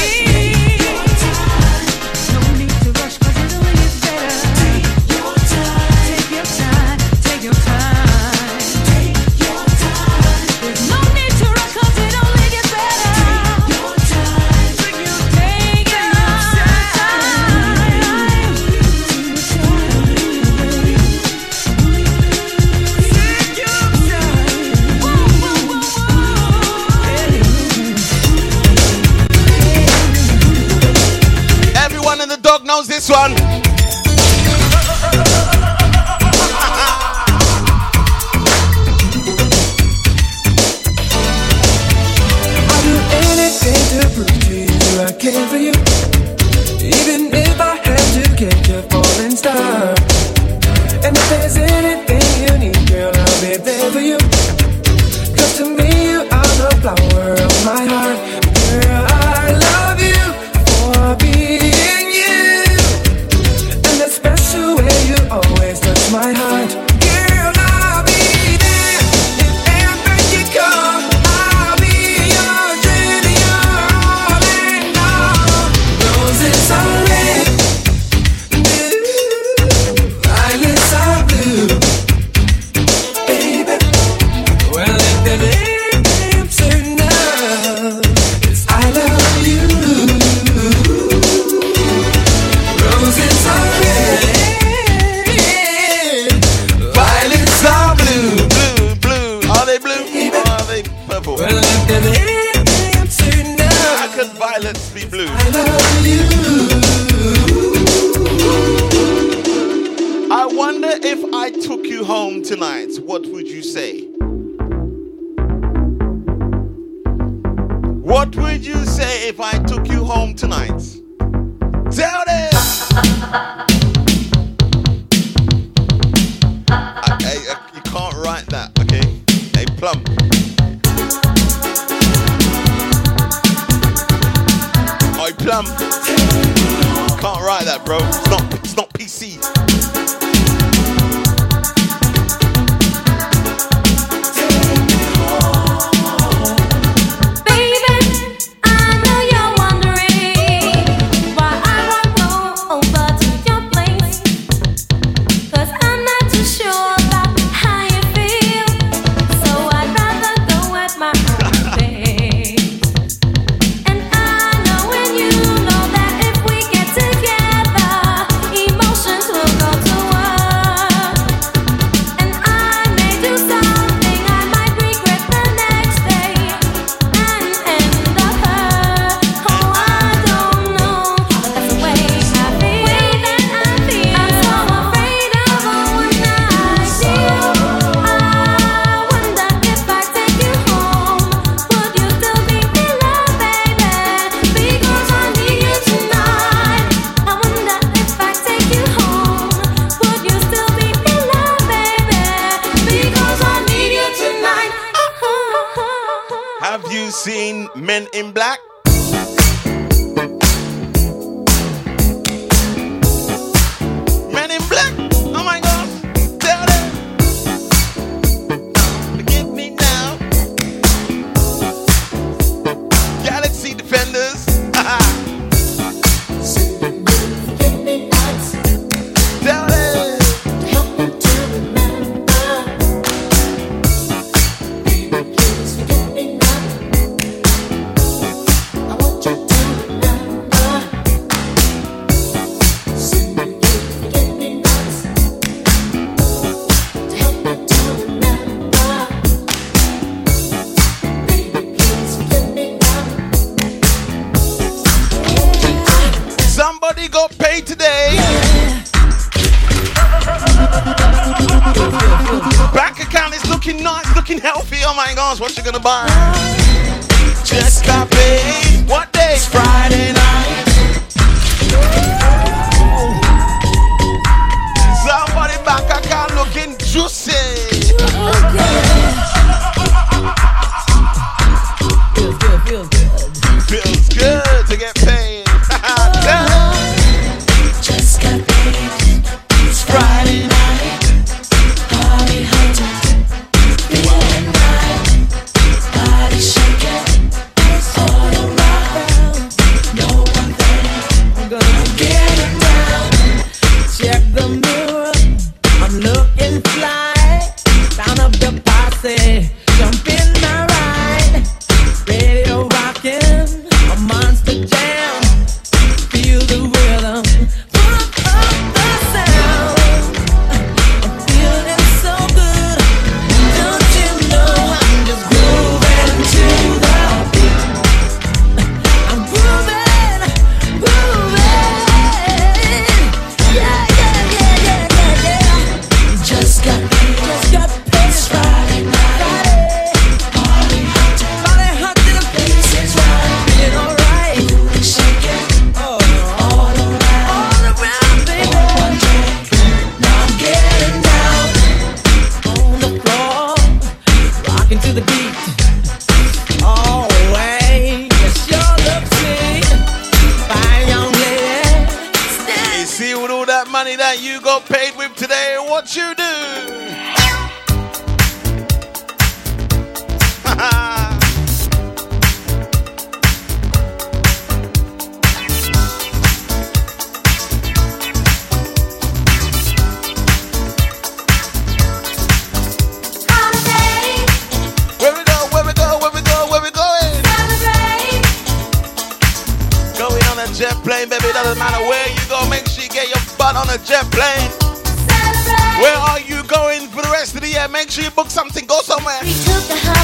make 397.69 397.91
sure 397.91 398.03
you 398.03 398.11
book 398.11 398.29
something, 398.29 398.65
go 398.65 398.81
somewhere. 398.81 400.00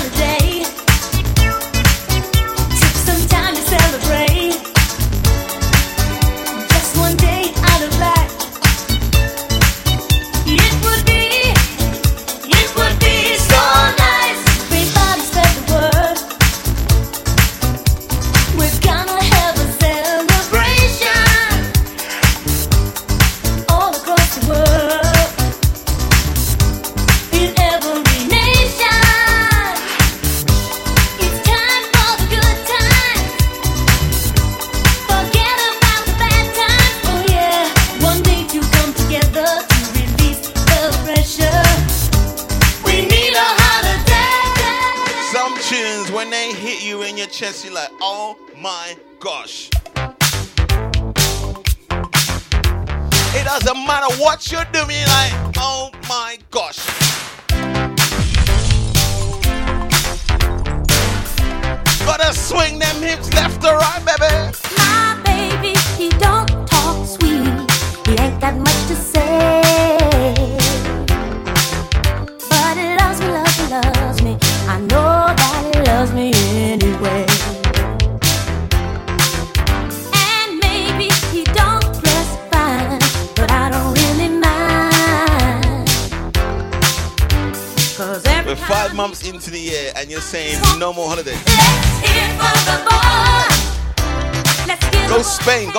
should 54.57 54.75
have 54.75 54.86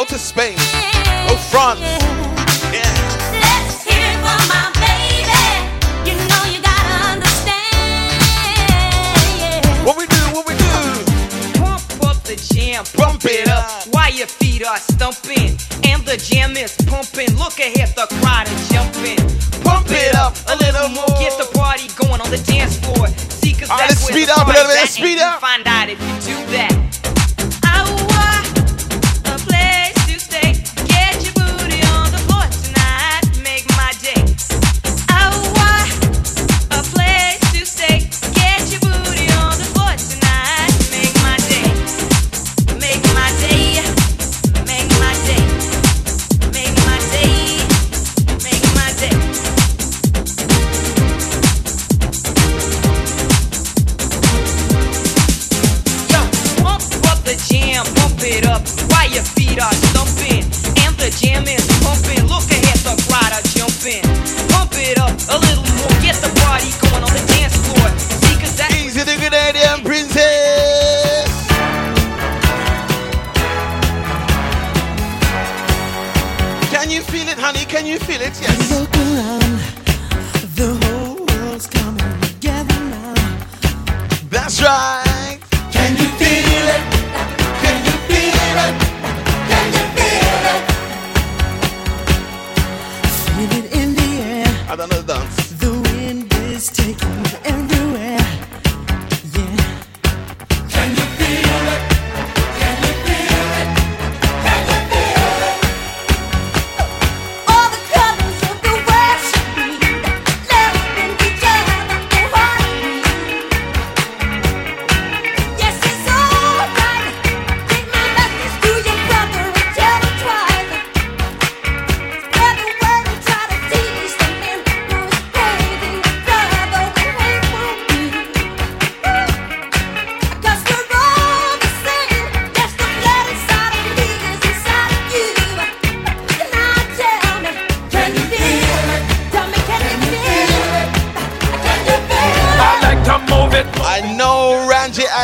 to 0.09 0.19
Spain. 0.19 0.58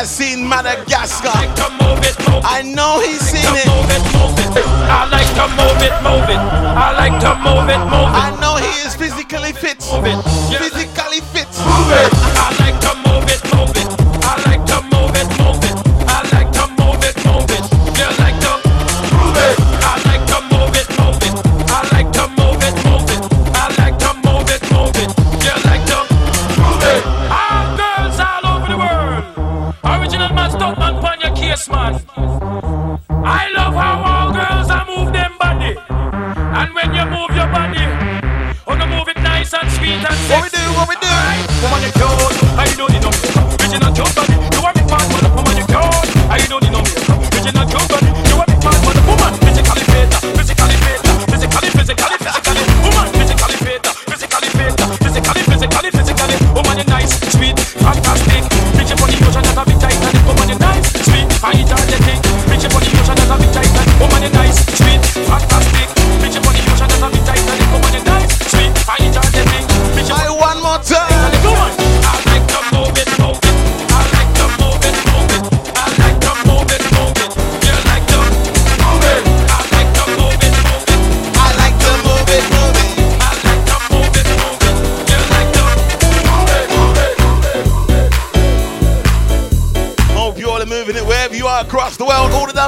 has 0.05 0.15
seen 0.15 0.47
Madagascar. 0.47 1.33
I, 1.33 1.49
like 1.49 1.71
move 1.81 1.97
it, 2.05 2.13
move 2.29 2.37
it. 2.37 2.45
I 2.45 2.61
know 2.61 3.01
he's 3.01 3.21
seen 3.21 3.41
it. 3.41 3.65
move 3.65 4.37
it. 4.37 4.53
I 4.85 5.09
like 5.09 5.25
to 5.33 5.45
move 5.57 5.81
it, 5.81 5.95
move 6.05 6.29
it. 6.29 6.37
I 6.37 6.93
like 6.93 7.17
to 7.25 7.33
move 7.41 7.69
it, 7.73 7.81
move 7.89 8.13
it. 8.13 8.25
I 8.25 8.29
know 8.39 8.55
he 8.61 8.69
is 8.85 8.93
physically 8.95 9.53
fit. 9.53 9.81
Physically 9.81 11.21
fit. 11.33 11.49
Move 11.57 11.89
it. 11.97 12.11
I 12.37 12.53
like 12.61 12.77
to 12.85 12.93
move 13.09 13.25
it, 13.33 13.41
move 13.55 13.69
it. 13.69 13.74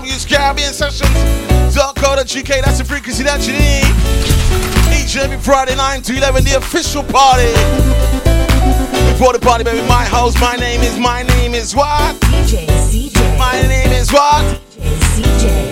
use 0.06 0.26
Caribbean 0.26 0.74
Sessions. 0.74 1.10
.co.uk, 1.76 2.28
that's 2.28 2.78
the 2.78 2.86
frequency 2.86 3.24
that 3.24 3.46
you 3.48 3.54
need. 3.54 3.86
Each 4.94 5.16
and 5.16 5.32
every 5.32 5.38
Friday 5.38 5.76
9 5.76 6.02
to 6.04 6.18
11, 6.18 6.44
the 6.44 6.58
official 6.58 7.04
party. 7.04 7.52
Before 9.12 9.34
the 9.34 9.40
party, 9.40 9.64
baby, 9.64 9.86
my 9.88 10.06
house, 10.06 10.40
my 10.40 10.56
name 10.56 10.82
is, 10.82 10.98
my 11.00 11.24
name 11.24 11.54
is 11.54 11.76
what? 11.76 12.16
DJ 12.22 12.66
CJ. 12.68 13.38
My 13.38 13.62
name 13.62 13.92
is 13.92 14.12
what? 14.12 14.62
DJ 14.72 14.98
CJ. 15.16 15.67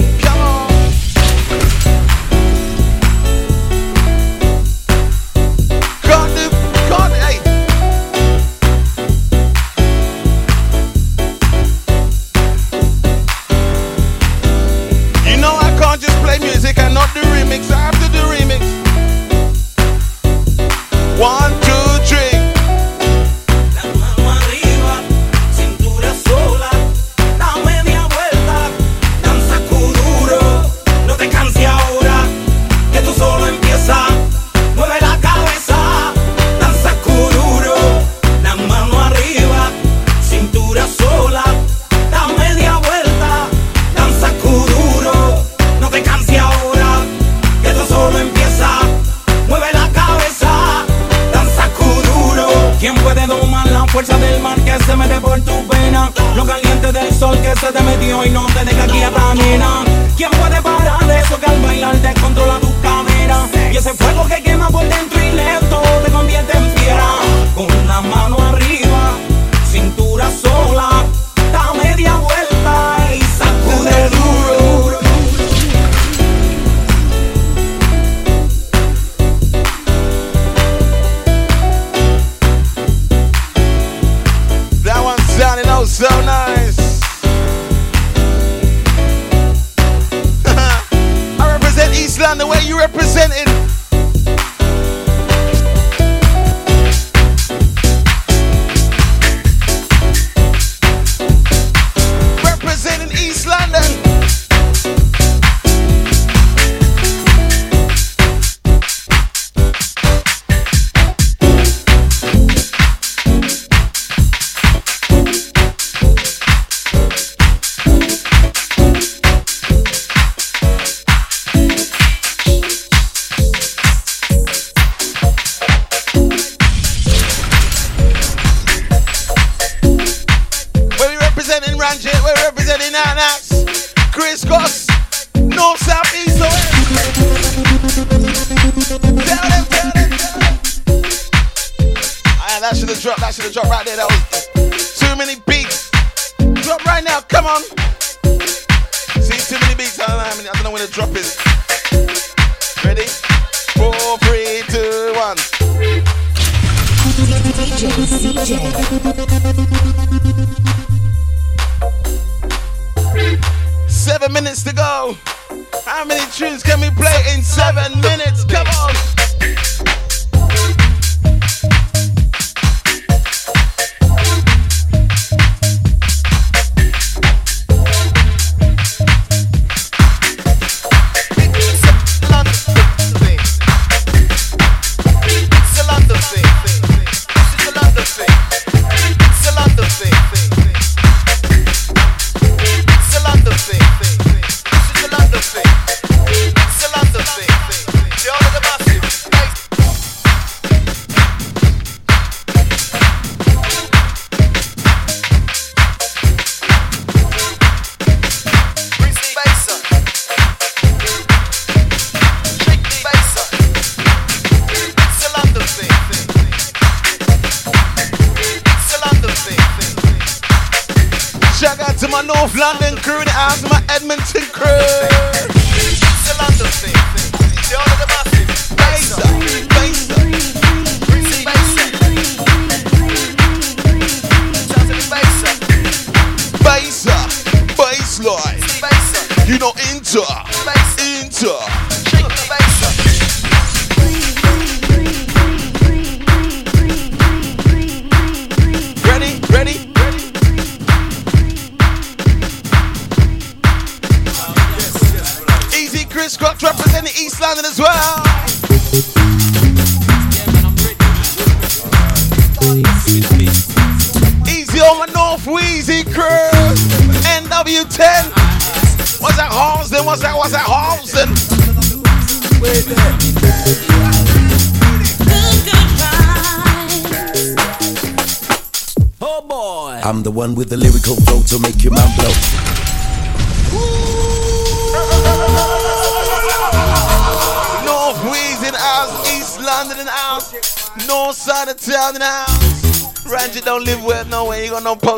Seven 167.65 167.99
minutes. 167.99 168.24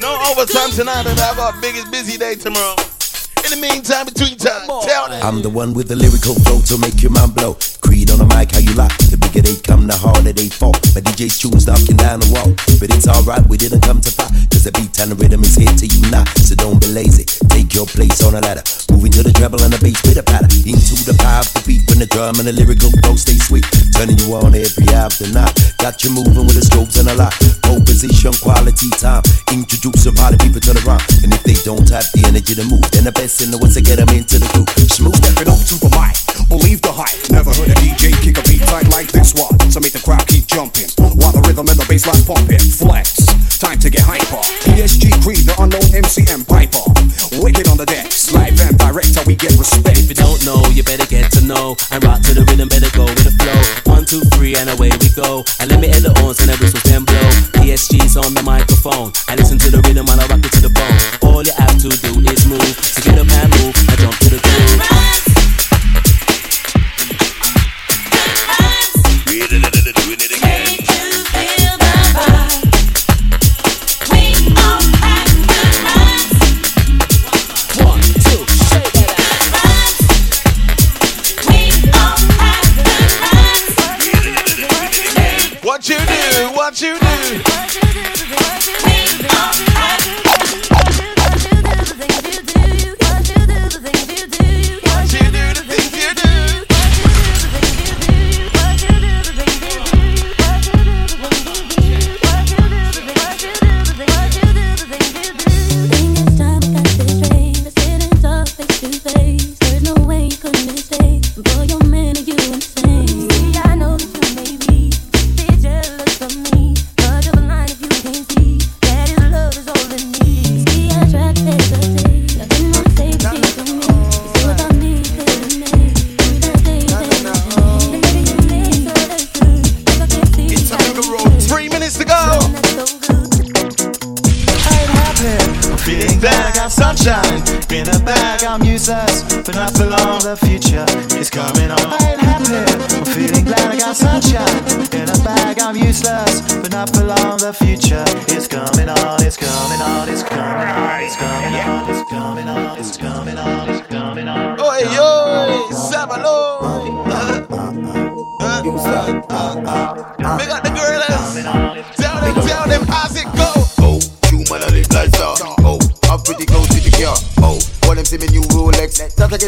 No 0.00 0.18
overtime 0.30 0.70
tonight, 0.72 1.06
and 1.06 1.20
I 1.20 1.34
got 1.36 1.60
biggest 1.60 1.90
busy 1.92 2.18
day 2.18 2.34
tomorrow. 2.34 2.74
In 3.44 3.50
the 3.54 3.60
meantime, 3.60 4.06
between 4.06 4.36
time, 4.36 4.66
tell 4.66 5.08
them. 5.08 5.22
I'm 5.22 5.42
the 5.42 5.48
one 5.48 5.72
with 5.72 5.88
the 5.88 5.96
lyrical 5.96 6.34
flow 6.34 6.60
to 6.62 6.78
make 6.78 7.02
your 7.02 7.12
mind 7.12 7.34
blow. 7.34 7.56
Creed 7.80 8.10
on 8.10 8.18
the 8.18 8.26
mic, 8.26 8.50
how 8.52 8.58
you 8.58 8.74
like? 8.74 8.92
The 8.98 9.16
bigger 9.16 9.42
they 9.42 9.54
come, 9.56 9.86
the 9.86 9.96
harder 9.96 10.32
they 10.32 10.48
fall. 10.48 10.72
My 10.94 11.00
DJ's 11.00 11.38
tunes 11.38 11.66
knocking 11.66 11.96
down 11.96 12.20
the 12.20 12.30
wall. 12.34 12.52
But 12.80 12.90
it's 12.90 13.06
alright, 13.06 13.46
we 13.46 13.56
didn't 13.56 13.82
come 13.82 14.00
to 14.00 14.10
fight. 14.10 14.32
Cause 14.50 14.64
the 14.64 14.72
beat 14.72 14.98
and 14.98 15.12
the 15.12 15.16
rhythm 15.16 15.42
is 15.44 15.54
here 15.54 15.67
drum 22.28 22.46
and 22.46 22.48
the 22.48 22.52
lyrical 22.52 22.90
flow 23.00 23.16
stay 23.16 23.38
sweet. 23.38 23.64
Turning 23.96 24.18
you 24.18 24.34
on 24.34 24.54
every 24.54 24.88
after 24.92 25.26
night. 25.32 25.52
Got 25.78 26.04
you 26.04 26.10
moving 26.10 26.44
with 26.44 26.56
the 26.56 26.64
strokes 26.64 26.96
and 26.96 27.08
a 27.08 27.14
lot. 27.14 27.32
Pole 27.64 27.80
position, 27.80 28.32
quality 28.44 28.90
time. 29.00 29.22
Introduce 29.52 30.06
a 30.06 30.12
lot 30.12 30.34
of 30.34 30.38
people 30.40 30.60
the 30.60 30.76
rhyme. 30.84 31.00
And 31.24 31.32
if 31.32 31.42
they 31.42 31.56
don't 31.64 31.88
have 31.88 32.04
the 32.12 32.24
energy 32.28 32.54
to 32.54 32.64
move, 32.68 32.84
then 32.92 33.04
the 33.04 33.12
best 33.12 33.40
in 33.40 33.50
the 33.50 33.58
what's 33.58 33.74
to 33.74 33.82
get 33.82 33.96
them 33.96 34.08
into 34.10 34.38
the 34.38 34.48
groove. 34.52 34.68
Smooth. 34.92 35.17
Go. 55.18 55.44
And 55.60 55.70
let 55.70 55.80
me 55.80 55.88
hit 55.88 56.02
the 56.02 56.14
horns 56.20 56.38
and 56.40 56.48
the 56.48 56.56
whistles 56.56 56.82
then 56.84 57.02
blow. 57.02 57.28
ESG's 57.66 58.16
on 58.16 58.34
the 58.34 58.42
microphone. 58.42 59.12
I 59.26 59.34
listen 59.34 59.58
to 59.58 59.70
the 59.70 59.82
rhythm 59.82 60.06
and 60.08 60.20
I 60.20 60.26
rock 60.26 60.44
it 60.44 60.52
to 60.52 60.62
the 60.62 60.70
bone. 60.70 60.98
All 61.26 61.42
you 61.42 61.52
have 61.58 61.76
to 61.82 61.88
do 61.90 62.12
is 62.30 62.46
move. 62.46 62.62
So 62.62 63.02
get 63.02 63.18
up 63.18 63.26
and 63.26 63.50
move 63.58 63.74
I 63.90 63.96
jump 63.96 64.14
to 64.18 64.28
the 64.30 64.38
groove. 64.38 65.27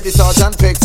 the 0.03 0.11
Sergeant 0.11 0.57
Pick 0.59 0.80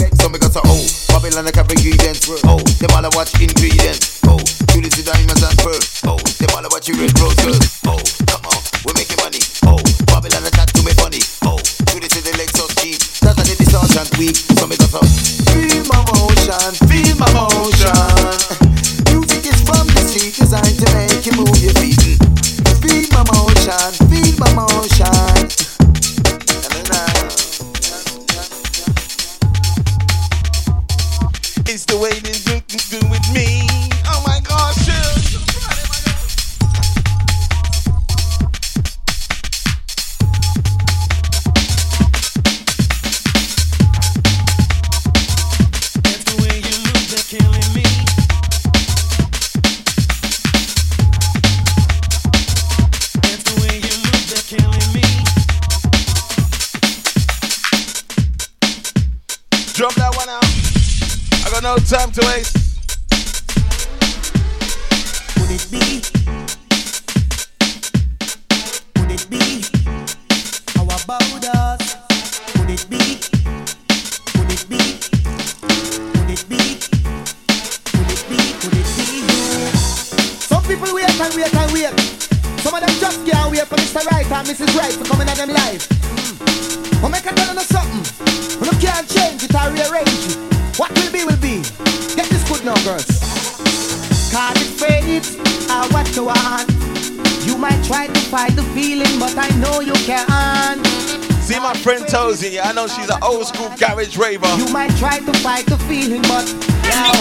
She's 102.88 103.10
an 103.10 103.18
old 103.24 103.48
school 103.48 103.70
garage 103.80 104.16
raver. 104.16 104.45
You 104.57 104.72
might 104.72 104.95
try 104.98 105.18
to 105.18 105.34
fight 105.40 105.66
the 105.66 105.78
feeling, 105.90 106.22
but 106.24 106.45
now. 106.84 107.14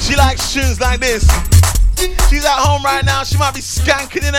She 0.00 0.16
likes 0.16 0.52
tunes 0.52 0.78
like 0.78 1.00
this. 1.00 1.24
She's 2.28 2.44
at 2.44 2.58
home 2.58 2.82
right 2.82 3.04
now. 3.04 3.24
She 3.24 3.38
might 3.38 3.54
be 3.54 3.60
skanking 3.60 4.28
in 4.28 4.31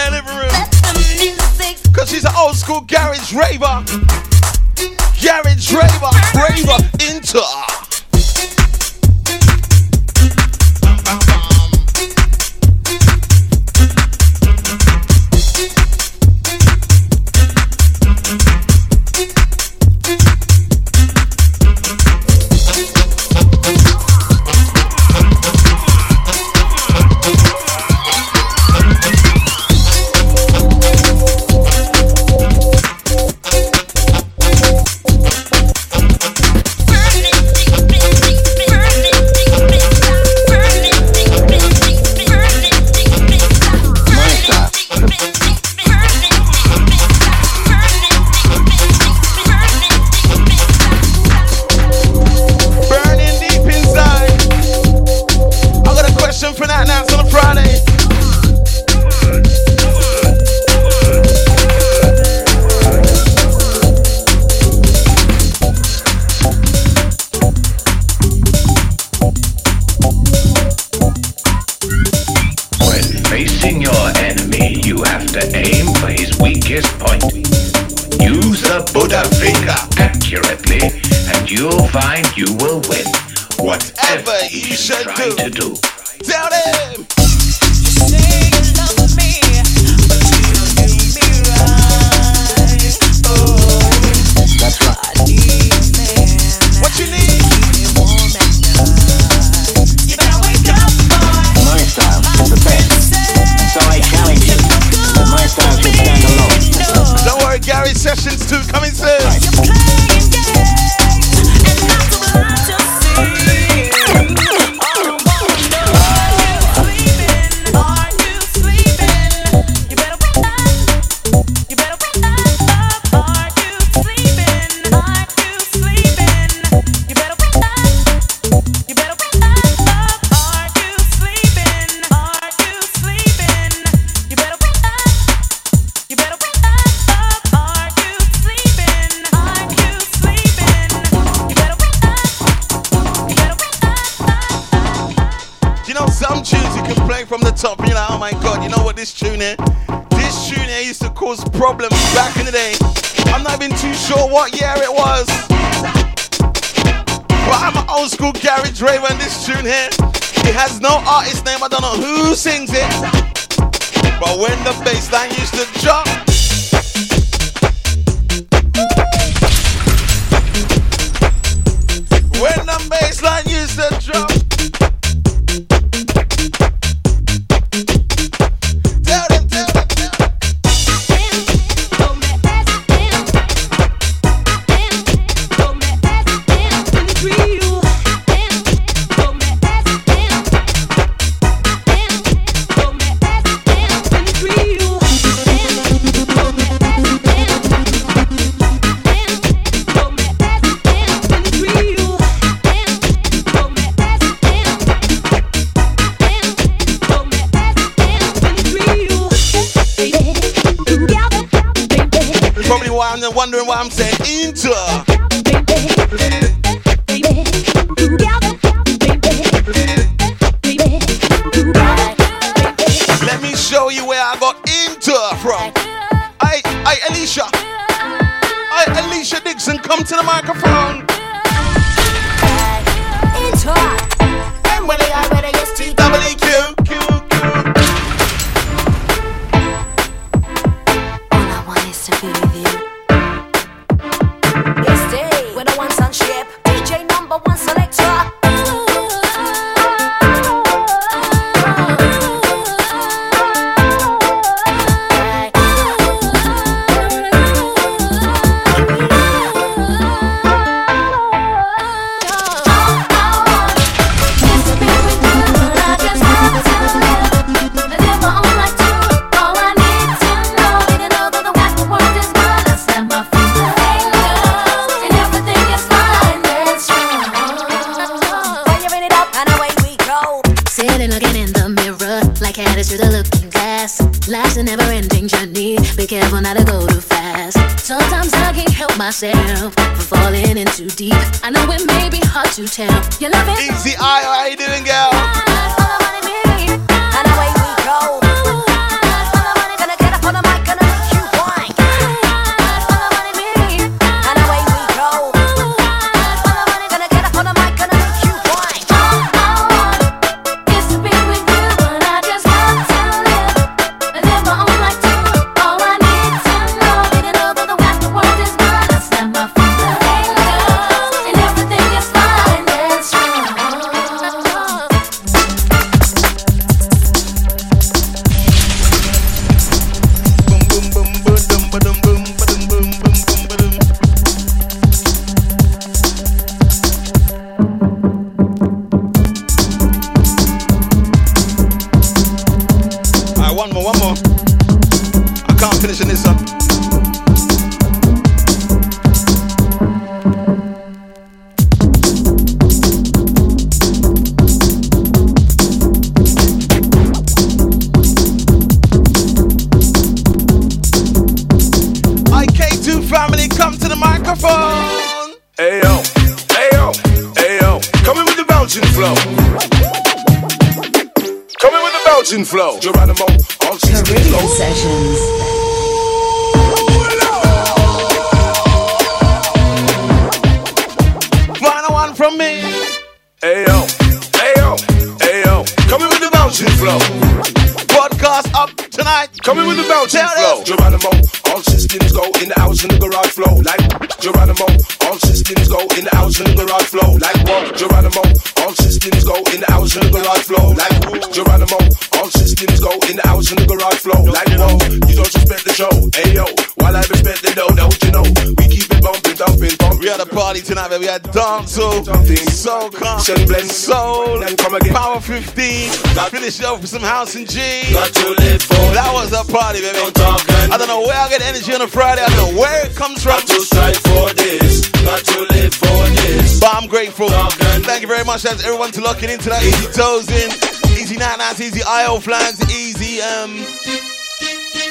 finish 416.44 416.60
it 416.60 416.66
off 416.66 416.86
some 416.86 417.02
house 417.02 417.36
and 417.36 417.50
G. 417.50 417.56
Got 417.94 418.12
to 418.20 418.30
live 418.36 418.62
for 418.62 418.84
That 418.92 419.12
was 419.14 419.32
a 419.32 419.48
party, 419.48 419.80
baby. 419.80 419.96
I 419.96 420.76
don't 420.78 420.90
know 420.90 421.00
where 421.00 421.16
I 421.16 421.30
get 421.30 421.42
energy 421.42 421.74
on 421.74 421.82
a 421.82 421.88
Friday. 421.88 422.22
I 422.22 422.28
don't 422.28 422.52
know 422.52 422.60
where 422.60 422.86
it 422.86 422.94
comes 422.98 423.24
from. 423.24 423.40
I 423.40 423.46
do 423.48 423.64
strive 423.64 423.96
for 424.04 424.28
this, 424.36 424.90
got 425.08 425.24
to 425.24 425.40
live 425.56 425.74
for 425.74 426.04
this. 426.20 426.60
But 426.60 426.76
I'm 426.76 426.90
grateful. 426.90 427.30
Talkin'. 427.30 427.84
Thank 427.88 428.02
you 428.02 428.10
very 428.10 428.26
much, 428.26 428.44
guys. 428.44 428.60
Everyone 428.66 428.92
to 428.92 429.00
locking 429.00 429.30
in 429.30 429.40
tonight. 429.40 429.64
Easy 429.64 429.88
toes 429.96 430.28
in, 430.28 430.52
easy 431.00 431.16
night 431.16 431.40
nights, 431.40 431.62
easy 431.62 431.80
IO 431.88 432.20
plans, 432.20 432.60
easy 432.76 433.22
um, 433.22 433.56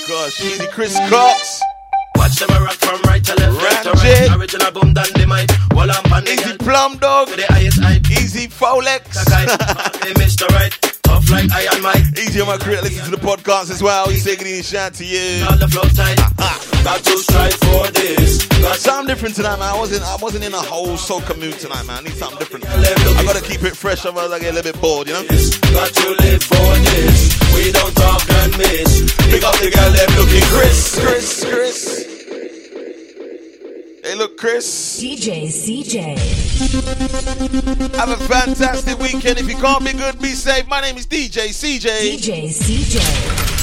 gosh, 0.09 0.41
easy 0.41 0.67
Chris 0.69 0.97
Cox. 1.11 1.52
Podcast 13.63 13.71
as 13.71 13.83
well. 13.83 14.09
He's 14.09 14.25
taking 14.25 14.47
a 14.47 14.63
shout 14.63 14.95
to 14.95 15.05
you. 15.05 15.45
On 15.47 15.59
the 15.59 15.69
side, 15.69 16.17
got 16.85 17.05
to 17.05 17.19
strive 17.19 17.55
for 17.55 17.91
this. 17.93 18.47
Got 18.47 18.77
Something 18.77 19.07
different 19.07 19.35
tonight, 19.35 19.59
man. 19.59 19.75
I 19.75 19.79
wasn't, 19.79 20.03
I 20.03 20.17
wasn't 20.17 20.45
in 20.45 20.55
a 20.55 20.61
whole 20.61 20.97
soca 20.97 21.39
mood 21.39 21.59
tonight, 21.59 21.85
man. 21.87 21.99
I 21.99 22.03
need 22.03 22.15
something 22.15 22.39
different. 22.39 22.67
I 22.69 23.25
gotta 23.25 23.43
keep 23.43 23.63
it 23.63 23.77
fresh, 23.77 24.05
otherwise 24.05 24.31
I 24.31 24.39
get 24.39 24.53
a 24.53 24.55
little 24.55 24.73
bit 24.73 24.81
bored, 24.81 25.09
you 25.09 25.15
know. 25.15 25.23
Got 25.23 25.95
to 25.95 26.09
live 26.23 26.43
for 26.43 26.73
this. 26.91 27.39
We 27.55 27.73
don't 27.73 27.95
talk 27.95 28.23
and 28.31 28.57
miss. 28.59 29.15
Pick 29.31 29.43
up 29.45 29.55
the 29.59 29.71
girl, 29.71 29.91
them 29.93 30.11
looking 30.19 30.43
Chris, 30.51 30.99
Chris, 30.99 31.45
Chris. 31.45 31.72
Chris. 34.53 35.01
DJ 35.03 35.47
CJ. 35.47 35.97
Have 37.97 38.11
a 38.11 38.17
fantastic 38.25 38.99
weekend. 38.99 39.39
If 39.39 39.49
you 39.49 39.57
can't 39.57 39.83
be 39.83 39.95
good, 39.95 40.21
be 40.21 40.35
safe. 40.35 40.67
My 40.69 40.83
name 40.83 40.99
is 40.99 41.07
DJ 41.07 41.49
CJ. 41.49 42.19
DJ 42.19 42.49
CJ. 42.51 43.62